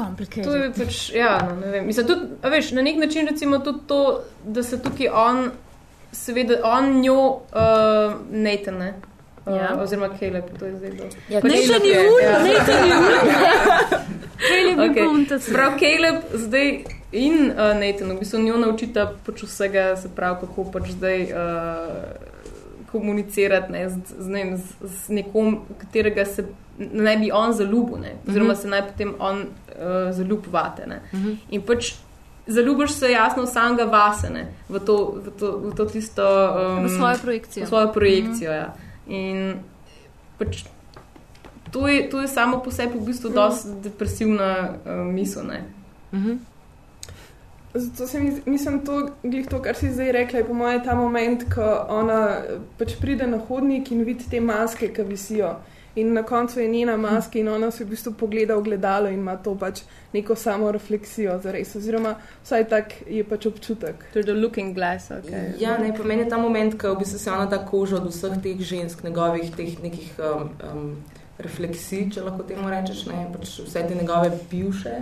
to 0.43 0.55
je 0.55 0.71
pač, 0.75 1.09
ja, 1.15 1.37
no, 1.47 1.55
ne 1.61 1.71
vem. 1.71 1.85
Mislim, 1.87 2.07
tudi, 2.07 2.25
veš, 2.43 2.71
na 2.75 2.81
nek 2.83 2.97
način 2.99 3.27
recimo 3.27 3.59
tudi 3.63 3.79
to, 3.87 3.99
da 4.43 4.63
se 4.63 4.81
tukaj 4.83 5.07
on, 5.07 5.45
seveda, 6.11 6.59
on 6.63 6.99
njo, 6.99 7.21
uh, 7.53 8.17
Nathan, 8.31 8.77
ne? 8.83 8.93
Uh, 8.99 9.09
Ja. 9.55 9.81
Oziroma 9.81 10.09
Caleb, 10.19 10.43
to 10.59 10.65
je 10.65 10.75
zdaj 10.75 10.91
do. 10.91 11.03
Ja, 11.29 11.41
Pač 11.41 11.51
Nathan 11.51 11.85
je 11.85 11.99
un, 11.99 12.19
ja. 12.23 12.39
Nathan 12.43 12.89
je 12.89 12.97
un. 12.97 13.05
Caleb 14.49 14.97
je 14.97 15.05
puntac. 15.05 15.49
Prav 15.51 15.77
Caleb 15.79 16.23
zdaj 16.33 16.83
in 17.11 17.51
uh, 17.51 17.73
Nathan, 17.79 18.11
v 18.13 18.19
bistvu 18.19 18.43
njo 18.43 18.57
naučita 18.61 19.07
pač 19.25 19.43
vsega, 19.43 19.95
se 19.97 20.11
pravi, 20.15 20.43
kako 20.43 20.67
pač 20.73 20.91
zdaj 20.93 21.23
uh, 21.31 22.29
komunicirati 22.91 23.71
ne, 23.71 23.89
z, 23.89 23.97
z, 24.17 24.27
ne 24.27 24.43
z, 24.57 24.93
z 24.93 25.17
nekom, 25.19 25.61
katerega 25.81 26.25
se 26.25 26.45
naj 26.79 27.17
bi 27.17 27.31
on 27.31 27.53
zaljubil, 27.53 27.97
ne, 27.99 28.13
oziroma 28.27 28.53
Mhm. 28.53 28.61
se 28.61 28.67
naj 28.67 28.81
potem 28.87 29.13
on 29.19 29.39
uh, 29.39 30.11
zaljubvate. 30.11 30.87
Ne. 30.87 31.01
Mhm. 31.13 31.33
In 31.49 31.61
pač 31.61 31.93
zaljubiš 32.47 32.91
se 32.91 33.11
jasno 33.11 33.43
v 33.43 33.47
samega 33.47 33.83
vasene, 33.83 34.47
v 34.69 34.79
to, 34.79 34.95
v 35.25 35.31
to, 35.39 35.51
v 35.57 35.75
to 35.75 35.85
tisto. 35.85 36.23
Um, 36.23 36.83
V 36.85 36.89
svojo 36.89 37.17
projekcijo. 37.21 37.65
V 37.65 37.67
svojo 37.67 37.93
projekcijo, 37.93 38.51
mm. 38.51 38.55
ja. 38.55 38.73
In 39.07 39.53
pač 40.39 40.63
to 41.71 41.87
je, 41.87 42.09
to 42.09 42.21
je 42.21 42.27
samo 42.27 42.59
po 42.59 42.71
sebi 42.71 42.97
v 42.97 43.05
bistvu 43.05 43.29
dosti 43.29 43.69
depresivna 43.83 44.69
uh, 44.85 45.05
misel. 45.05 45.43
ne. 45.43 45.63
Zato 47.73 48.07
se 48.07 48.19
mi, 48.19 48.41
mislim, 48.45 48.85
to, 48.85 49.09
to, 49.49 49.61
kar 49.61 49.75
si 49.75 49.91
zdaj 49.93 50.11
rekla, 50.11 50.39
je 50.39 50.45
po 50.45 50.53
mojem 50.53 50.83
ta 50.83 50.95
moment, 50.95 51.43
ko 51.53 51.85
ona 51.89 52.29
eh, 52.29 52.57
pač 52.77 52.95
pride 53.01 53.27
na 53.27 53.37
hodnik 53.37 53.91
in 53.91 54.01
vidi 54.03 54.25
te 54.29 54.41
maske, 54.41 54.89
ki 54.93 55.03
visijo. 55.03 55.51
In 55.99 56.13
na 56.13 56.23
koncu 56.23 56.59
je 56.59 56.67
njena 56.67 56.97
maska 56.97 57.39
in 57.39 57.47
ona 57.49 57.71
se 57.71 57.83
v 57.83 57.89
bistvu 57.89 58.13
pogleda 58.13 58.55
v 58.55 58.63
gledalo 58.63 59.07
in 59.07 59.19
ima 59.19 59.35
to 59.37 59.55
pač 59.55 59.81
neko 60.13 60.35
samo 60.35 60.71
refleksijo 60.71 61.39
za 61.43 61.51
res. 61.51 61.75
Oziroma, 61.75 62.15
vsaj 62.43 62.67
tak 62.69 62.93
je 63.07 63.23
pač 63.23 63.45
občutek. 63.45 64.05
To 64.13 64.19
je 64.19 64.25
the 64.25 64.33
looking 64.33 64.75
glass, 64.75 65.11
ok. 65.11 65.31
Ja, 65.59 65.77
ne, 65.77 65.91
pa 65.97 66.03
meni 66.03 66.23
je 66.23 66.29
ta 66.29 66.37
moment, 66.37 66.77
ko 66.79 66.95
v 66.95 67.03
bistvu 67.03 67.19
se 67.19 67.31
ona 67.31 67.49
ta 67.49 67.59
koža 67.65 67.99
od 67.99 68.07
vseh 68.07 68.39
teh 68.43 68.61
žensk, 68.71 69.03
njegovih 69.03 69.51
teh 69.55 69.75
nekih 69.83 70.15
um, 70.19 70.49
um, 70.63 70.95
refleksij, 71.39 72.09
če 72.13 72.23
lahko 72.23 72.47
temu 72.47 72.71
rečeš, 72.71 73.05
ne, 73.11 73.27
pač 73.33 73.59
vse 73.65 73.83
te 73.87 73.95
njegove 73.95 74.31
bivše, 74.51 74.95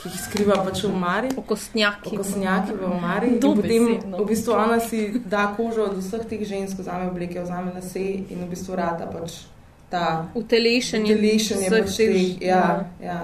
ki 0.00 0.08
jih 0.08 0.18
skriva 0.24 0.58
pač 0.64 0.84
v 0.84 0.96
Mari. 1.04 1.30
Okostnjaki. 1.40 2.16
Okostnjaki 2.16 2.80
v 2.80 2.90
Mari. 3.00 3.32
In 3.36 3.40
potem 3.40 3.86
v 4.16 4.26
bistvu 4.28 4.56
ona 4.56 4.80
si 4.80 5.06
da 5.24 5.50
kožo 5.56 5.88
od 5.88 5.96
vseh 6.00 6.26
teh 6.28 6.44
žensk, 6.48 6.80
vzame 6.80 7.08
obleke, 7.12 7.40
vzame 7.44 7.72
lase 7.76 8.04
in 8.24 8.44
v 8.44 8.50
bistvu 8.50 8.76
rata 8.80 9.08
pač 9.08 9.42
ta 9.90 10.26
Utelešenje 10.34 11.14
utelešenje 11.14 11.68
vseh 11.68 11.70
pač 11.70 11.88
teh- 11.98 12.12
teh, 12.14 12.42
ja, 12.46 12.84
ja. 13.02 13.20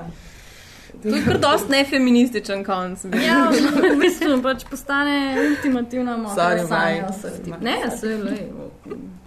To 1.03 1.09
je 1.13 1.23
kar 1.25 1.39
dosti 1.39 1.71
nefeminističen 1.71 2.65
konc. 2.65 3.05
Ja, 3.15 3.51
v 3.53 3.99
bistvu 4.01 4.41
pač 4.43 4.65
postane 4.65 5.37
ultimativna 5.39 6.17
močna 6.17 6.35
Sorry, 6.35 6.65
Maj. 6.69 6.95
Ne, 7.61 7.77
se 7.93 8.17
le, 8.17 8.39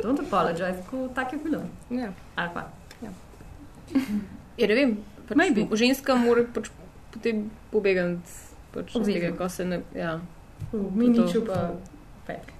don't 0.01 0.19
apologize, 0.19 0.81
ko 0.89 1.07
tak 1.15 1.33
je 1.33 1.39
film. 1.39 1.69
Ja. 1.89 2.09
Ali 2.35 2.49
pa. 2.53 2.67
Ja, 4.57 4.67
ne 4.67 4.75
vem. 4.75 4.97
Pač 5.29 5.37
Maybe. 5.37 5.67
ženska 5.71 6.15
mora 6.15 6.43
pač 6.53 6.67
potem 7.13 7.49
pobegati. 7.71 8.27
Pač 8.73 8.95
od 8.95 9.05
tega, 9.05 9.31
ko 9.37 9.49
se 9.49 9.65
ne. 9.65 9.81
Ja. 9.95 10.19
V 10.73 10.89
miniču 10.91 11.45
pa 11.45 11.71
petke. 12.27 12.53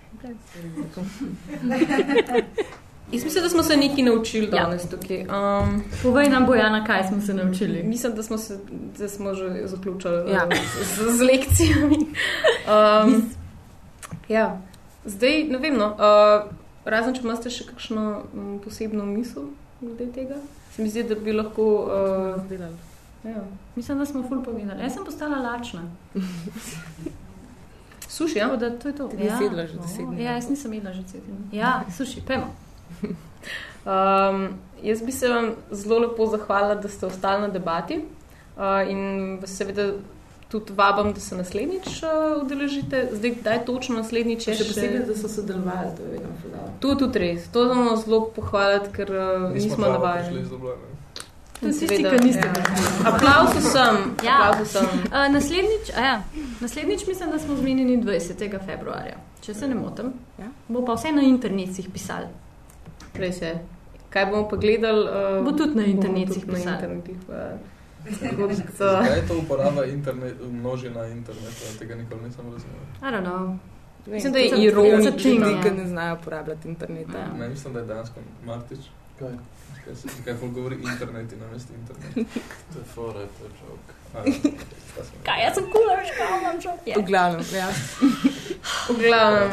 Jaz 3.12 3.24
mislim, 3.24 3.43
da 3.43 3.49
smo 3.49 3.64
se 3.64 3.78
nekaj 3.78 4.03
naučili 4.03 4.45
Ja. 4.45 4.64
danes 4.64 4.89
tukaj. 4.89 5.22
Um, 5.22 5.84
Povej 6.03 6.30
nam, 6.30 6.45
Bojana, 6.45 6.86
kaj 6.86 7.07
smo 7.07 7.22
se 7.22 7.34
naučili. 7.34 7.84
Mislim, 7.84 8.16
da 8.16 8.24
smo, 8.24 8.38
se, 8.38 8.60
da 8.99 9.10
smo 9.10 9.34
že 9.34 9.62
zaključili 9.66 10.32
Ja. 10.32 10.36
ja. 10.36 10.47
z, 10.95 11.18
z 11.18 11.22
lekcijami. 11.22 11.97
Um, 11.97 13.32
ja. 14.30 14.62
Zdaj, 15.05 15.43
ne 15.43 15.57
vem, 15.57 15.78
no, 15.78 15.88
uh, 15.88 16.51
razen 16.86 17.16
če 17.16 17.22
imate 17.24 17.49
še 17.49 17.66
kakšno 17.66 18.22
um, 18.34 18.60
posebno 18.64 19.05
misel 19.05 19.43
glede 19.82 20.12
tega, 20.12 20.36
se 20.76 20.84
mi 20.84 20.89
zdi, 20.89 21.03
da 21.03 21.16
bi 21.16 21.34
lahko 21.34 21.64
uh, 21.64 22.49
delali. 22.49 22.76
Ja. 23.24 23.41
Mislim, 23.76 23.97
da 23.97 24.05
smo 24.05 24.24
ful 24.30 24.43
povedali. 24.43 24.82
Jaz 24.84 24.93
sem 24.93 25.05
postala 25.05 25.38
lačna. 25.41 25.82
Suši, 28.07 28.38
ja? 28.38 28.45
Tako 28.47 28.57
da 28.57 28.70
to 28.80 28.88
je 28.88 28.95
to. 28.95 29.07
Ti 29.07 29.18
nisi 29.18 29.43
jedla 29.43 29.68
že 29.68 29.78
deset 29.78 30.05
dni. 30.07 30.24
Ja, 30.24 30.32
jaz 30.32 30.49
nisem 30.49 30.74
jedla 30.74 30.93
že 30.93 31.01
deset 31.01 31.24
dni. 31.26 31.57
Ja, 31.60 31.84
suši, 31.97 32.22
pojmo. 32.28 32.47
Um, 33.85 34.49
jaz 34.83 35.01
bi 35.01 35.11
se 35.11 35.29
vam 35.29 35.45
zelo 35.71 35.99
lepo 35.99 36.25
zahvalila, 36.25 36.75
da 36.75 36.89
ste 36.89 37.05
ostali 37.05 37.41
na 37.41 37.47
debati 37.47 37.95
uh, 38.57 38.91
in 38.91 39.37
vas 39.41 39.49
seveda 39.57 39.93
tudi 40.47 40.73
vabim, 40.73 41.13
da 41.13 41.19
se 41.19 41.35
naslednjič 41.35 41.87
uh, 42.03 42.43
udeležite. 42.43 43.09
Zdaj, 43.13 43.31
kdaj 43.31 43.65
točno 43.65 43.95
naslednjič 43.95 44.47
je 44.47 44.55
Še 44.55 44.67
posebej, 44.67 44.99
da 45.07 45.15
so 45.15 45.29
sodelovali, 45.29 45.93
to 45.97 46.03
je 46.03 46.09
vedno 46.09 46.29
fudalo. 46.41 46.69
To 46.79 46.91
je 46.91 46.97
tudi 46.97 47.19
res. 47.19 47.47
To 47.53 47.63
moramo 47.65 47.95
zelo 47.95 48.19
pohvaliti, 48.35 48.91
ker 48.97 49.11
uh, 49.11 49.53
Nismo 49.53 49.69
nismo 49.69 49.85
navajeni. 49.87 50.43
To 51.59 51.67
tisti, 51.67 51.87
Seveda. 51.87 52.11
ki 52.17 52.25
niste 52.25 52.51
prišli. 52.53 53.05
Aplavz 53.05 53.55
vsem. 53.59 53.97
Ja. 54.25 54.35
Aplavz 54.41 54.67
vsem. 54.69 54.91
Uh, 55.07 55.25
naslednjič, 55.33 55.93
a 55.95 56.03
ja, 56.03 56.21
naslednjič 56.59 57.07
mislim, 57.07 57.31
da 57.31 57.39
smo 57.39 57.55
zmenjeni 57.55 57.97
20. 58.03 58.59
februarja. 58.65 59.17
Če 59.41 59.53
se 59.53 59.67
ne 59.67 59.75
motim, 59.75 60.13
Ja. 60.37 60.51
bo 60.67 60.83
pa 60.85 60.93
vse 60.99 61.11
na 61.11 61.21
internetih 61.21 61.89
pisali. 61.93 62.27
Res 63.13 63.41
je. 63.41 63.59
Kaj 64.09 64.25
bomo 64.25 64.47
pa 64.49 64.55
gledali? 64.55 65.03
Uh, 65.05 65.45
Bo 65.45 65.51
tudi 65.51 65.75
na 65.75 65.85
internetih 65.85 66.45
pisali. 66.45 66.73
internetih. 66.73 67.17
Pa, 67.27 67.57
kot, 68.37 68.51
Zakaj 68.77 69.17
je 69.17 69.27
to 69.27 69.37
uporaba 69.37 69.85
internet, 69.85 70.35
množina 70.51 71.05
interneta? 71.07 71.65
Tega 71.79 71.95
nikoli 71.95 72.23
nisem 72.23 72.45
razumel. 72.45 72.81
I 73.01 73.05
don't 73.05 73.23
know. 73.23 73.57
Mislim, 74.07 74.33
da 74.33 74.39
je 74.39 74.63
ironično. 74.63 74.97
it's 74.97 75.13
a 75.13 75.17
thing, 75.17 75.39
Ljudi, 75.39 75.51
ja. 75.51 75.61
ki 75.63 75.71
ne 75.71 75.87
znajo 75.87 76.15
uporabljati 76.15 76.67
interneta. 76.67 77.25
Ne, 77.39 77.49
mislim, 77.49 77.73
da 77.73 77.79
je 77.79 77.85
dejansko 77.85 78.19
Martič. 78.45 78.79
Kaj? 79.19 79.31
Kaj 79.85 79.95
se 79.95 80.07
kaj 80.25 80.33
govori 80.53 80.75
internet 80.75 81.33
in 81.33 81.39
namesto 81.39 81.73
internet. 81.73 82.27
To 82.73 82.79
je 82.79 82.85
fora, 82.85 83.13
to 83.13 83.45
je 83.45 83.51
čovek. 83.59 83.98
Kaj, 85.26 85.39
jaz 85.43 85.55
sem 85.55 85.66
kula, 85.72 85.95
veš, 85.99 86.12
kaj 86.18 86.32
imam 86.39 86.62
šok. 86.64 86.88
V 86.97 87.03
glavnem, 87.07 87.45
ja. 87.55 87.68
v 88.89 88.95
glavnem. 88.99 89.51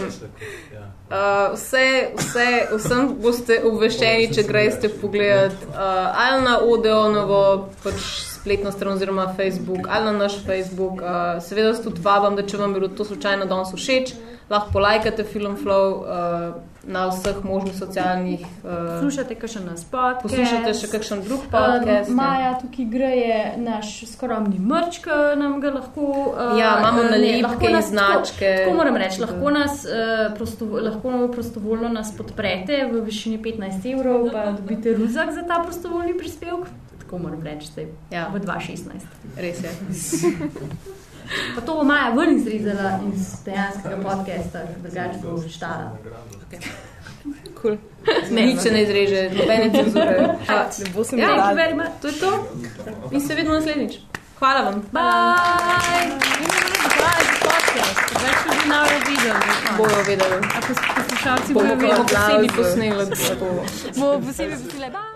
Ja. 0.74 0.84
Uh, 1.06 1.52
vse, 1.54 1.84
vse, 2.18 2.46
vsem 2.72 3.12
boste 3.22 3.60
obveščeni, 3.68 4.30
če 4.34 4.42
greste 4.48 4.90
pogledat 4.90 5.54
uh, 5.68 5.76
ali 6.18 6.40
na 6.42 6.56
Odeonovo 6.66 7.42
pač 7.84 8.00
spletno 8.32 8.72
stran 8.74 8.96
oziroma 8.96 9.28
Facebook 9.36 9.86
ali 9.86 10.10
na 10.10 10.24
naš 10.24 10.40
Facebook. 10.46 10.98
Uh, 11.02 11.38
seveda 11.44 11.70
vas 11.70 11.84
tudi 11.84 12.02
vabam, 12.02 12.34
da 12.38 12.42
če 12.46 12.58
vam 12.58 12.74
je 12.74 12.80
bilo 12.80 12.90
to 12.90 13.06
slučajno 13.06 13.46
danes 13.46 13.70
všeč, 13.74 14.16
lahko 14.50 14.70
polajkate 14.72 15.24
Film 15.24 15.56
Flow 15.56 16.00
uh, 16.00 16.54
na 16.86 17.08
vseh 17.10 17.44
možnih 17.44 17.74
socialnih. 17.74 18.40
Uh, 18.62 18.70
Poslušate 18.94 19.34
kakšen 19.34 19.64
nas 19.66 19.82
podcast. 19.84 20.22
Poslušate 20.22 20.74
še 20.74 20.90
kakšen 20.92 21.22
drug 21.26 21.40
podcast, 21.50 22.10
Uh, 22.10 22.14
Maja 22.14 22.52
tukaj 22.60 22.86
greje 22.86 23.38
naš 23.58 24.04
skromni 24.06 24.58
mrč, 24.62 25.00
ki 25.02 25.10
nam 25.40 25.58
ga 25.60 25.70
lahko... 25.74 26.06
Uh, 26.30 26.54
Ja, 26.60 26.76
imamo 26.78 27.02
ne, 27.02 27.10
nalepke 27.10 27.42
lahko 27.42 27.68
in 27.68 27.82
značke. 27.82 28.46
Tako, 28.46 28.62
tako 28.62 28.76
moram 28.76 28.96
reči, 28.96 29.20
lahko 29.20 29.50
nas 29.50 29.82
uh, 29.84 30.80
lahko 30.82 31.16
prostovoljno 31.34 31.88
nas 31.88 32.14
podprete 32.16 32.84
v 32.92 33.02
višini 33.02 33.38
15 33.42 33.92
evrov, 33.92 34.30
pa 34.32 34.50
dobite 34.52 34.94
ruzak 34.94 35.34
za 35.34 35.42
ta 35.42 35.58
prostovoljni 35.64 36.14
prispevek. 36.18 36.70
Tako 37.02 37.18
moram 37.18 37.42
reči, 37.42 37.66
zdaj 37.72 37.86
Ja. 38.10 38.28
v 38.34 38.40
2016. 38.40 39.10
Res 39.36 39.58
je. 39.62 39.70
Pa 41.54 41.60
to 41.60 41.74
bo 41.74 41.84
Maja 41.84 42.10
ven 42.10 42.36
izrezala 42.36 43.00
iz 43.14 43.44
dejanskega 43.44 43.96
podcasta, 43.96 44.58
drugače 44.78 45.18
bo 45.22 45.48
štala. 45.48 45.96
Cool. 47.56 47.76
Nič 48.30 48.60
se 48.60 48.70
ne 48.70 48.82
izreže, 48.82 49.30
nobene 49.30 49.70
cenzure. 49.72 50.16
Ja, 50.48 50.68
ne 50.78 50.90
bo 50.94 51.04
se 51.04 51.16
mi 51.16 51.22
ja, 51.22 51.28
much. 51.74 51.86
To 52.00 52.08
je 52.08 52.14
to. 52.14 52.48
In 53.10 53.20
se 53.20 53.34
vidimo 53.34 53.54
naslednjič. 53.54 53.94
Hvala 54.38 54.60
vam. 54.60 54.82
Bye! 54.92 56.10
Hvala 56.86 57.20
za 57.20 57.34
podcast. 57.42 58.00
Več 58.14 58.38
ljudi 58.46 58.68
bojo 58.68 58.98
videli. 59.08 59.40
Bojo 59.78 60.02
vedeli. 60.06 60.46
A 60.46 60.60
pos- 60.60 60.86
poslušalci 60.96 61.54
bojo 61.54 61.74
vedeli. 61.74 61.94
posebej 61.98 62.48
posneli. 62.56 63.04
bo- 63.96 64.20
posebej 64.20 64.56
posneli. 64.56 64.92
Bye! 64.92 65.15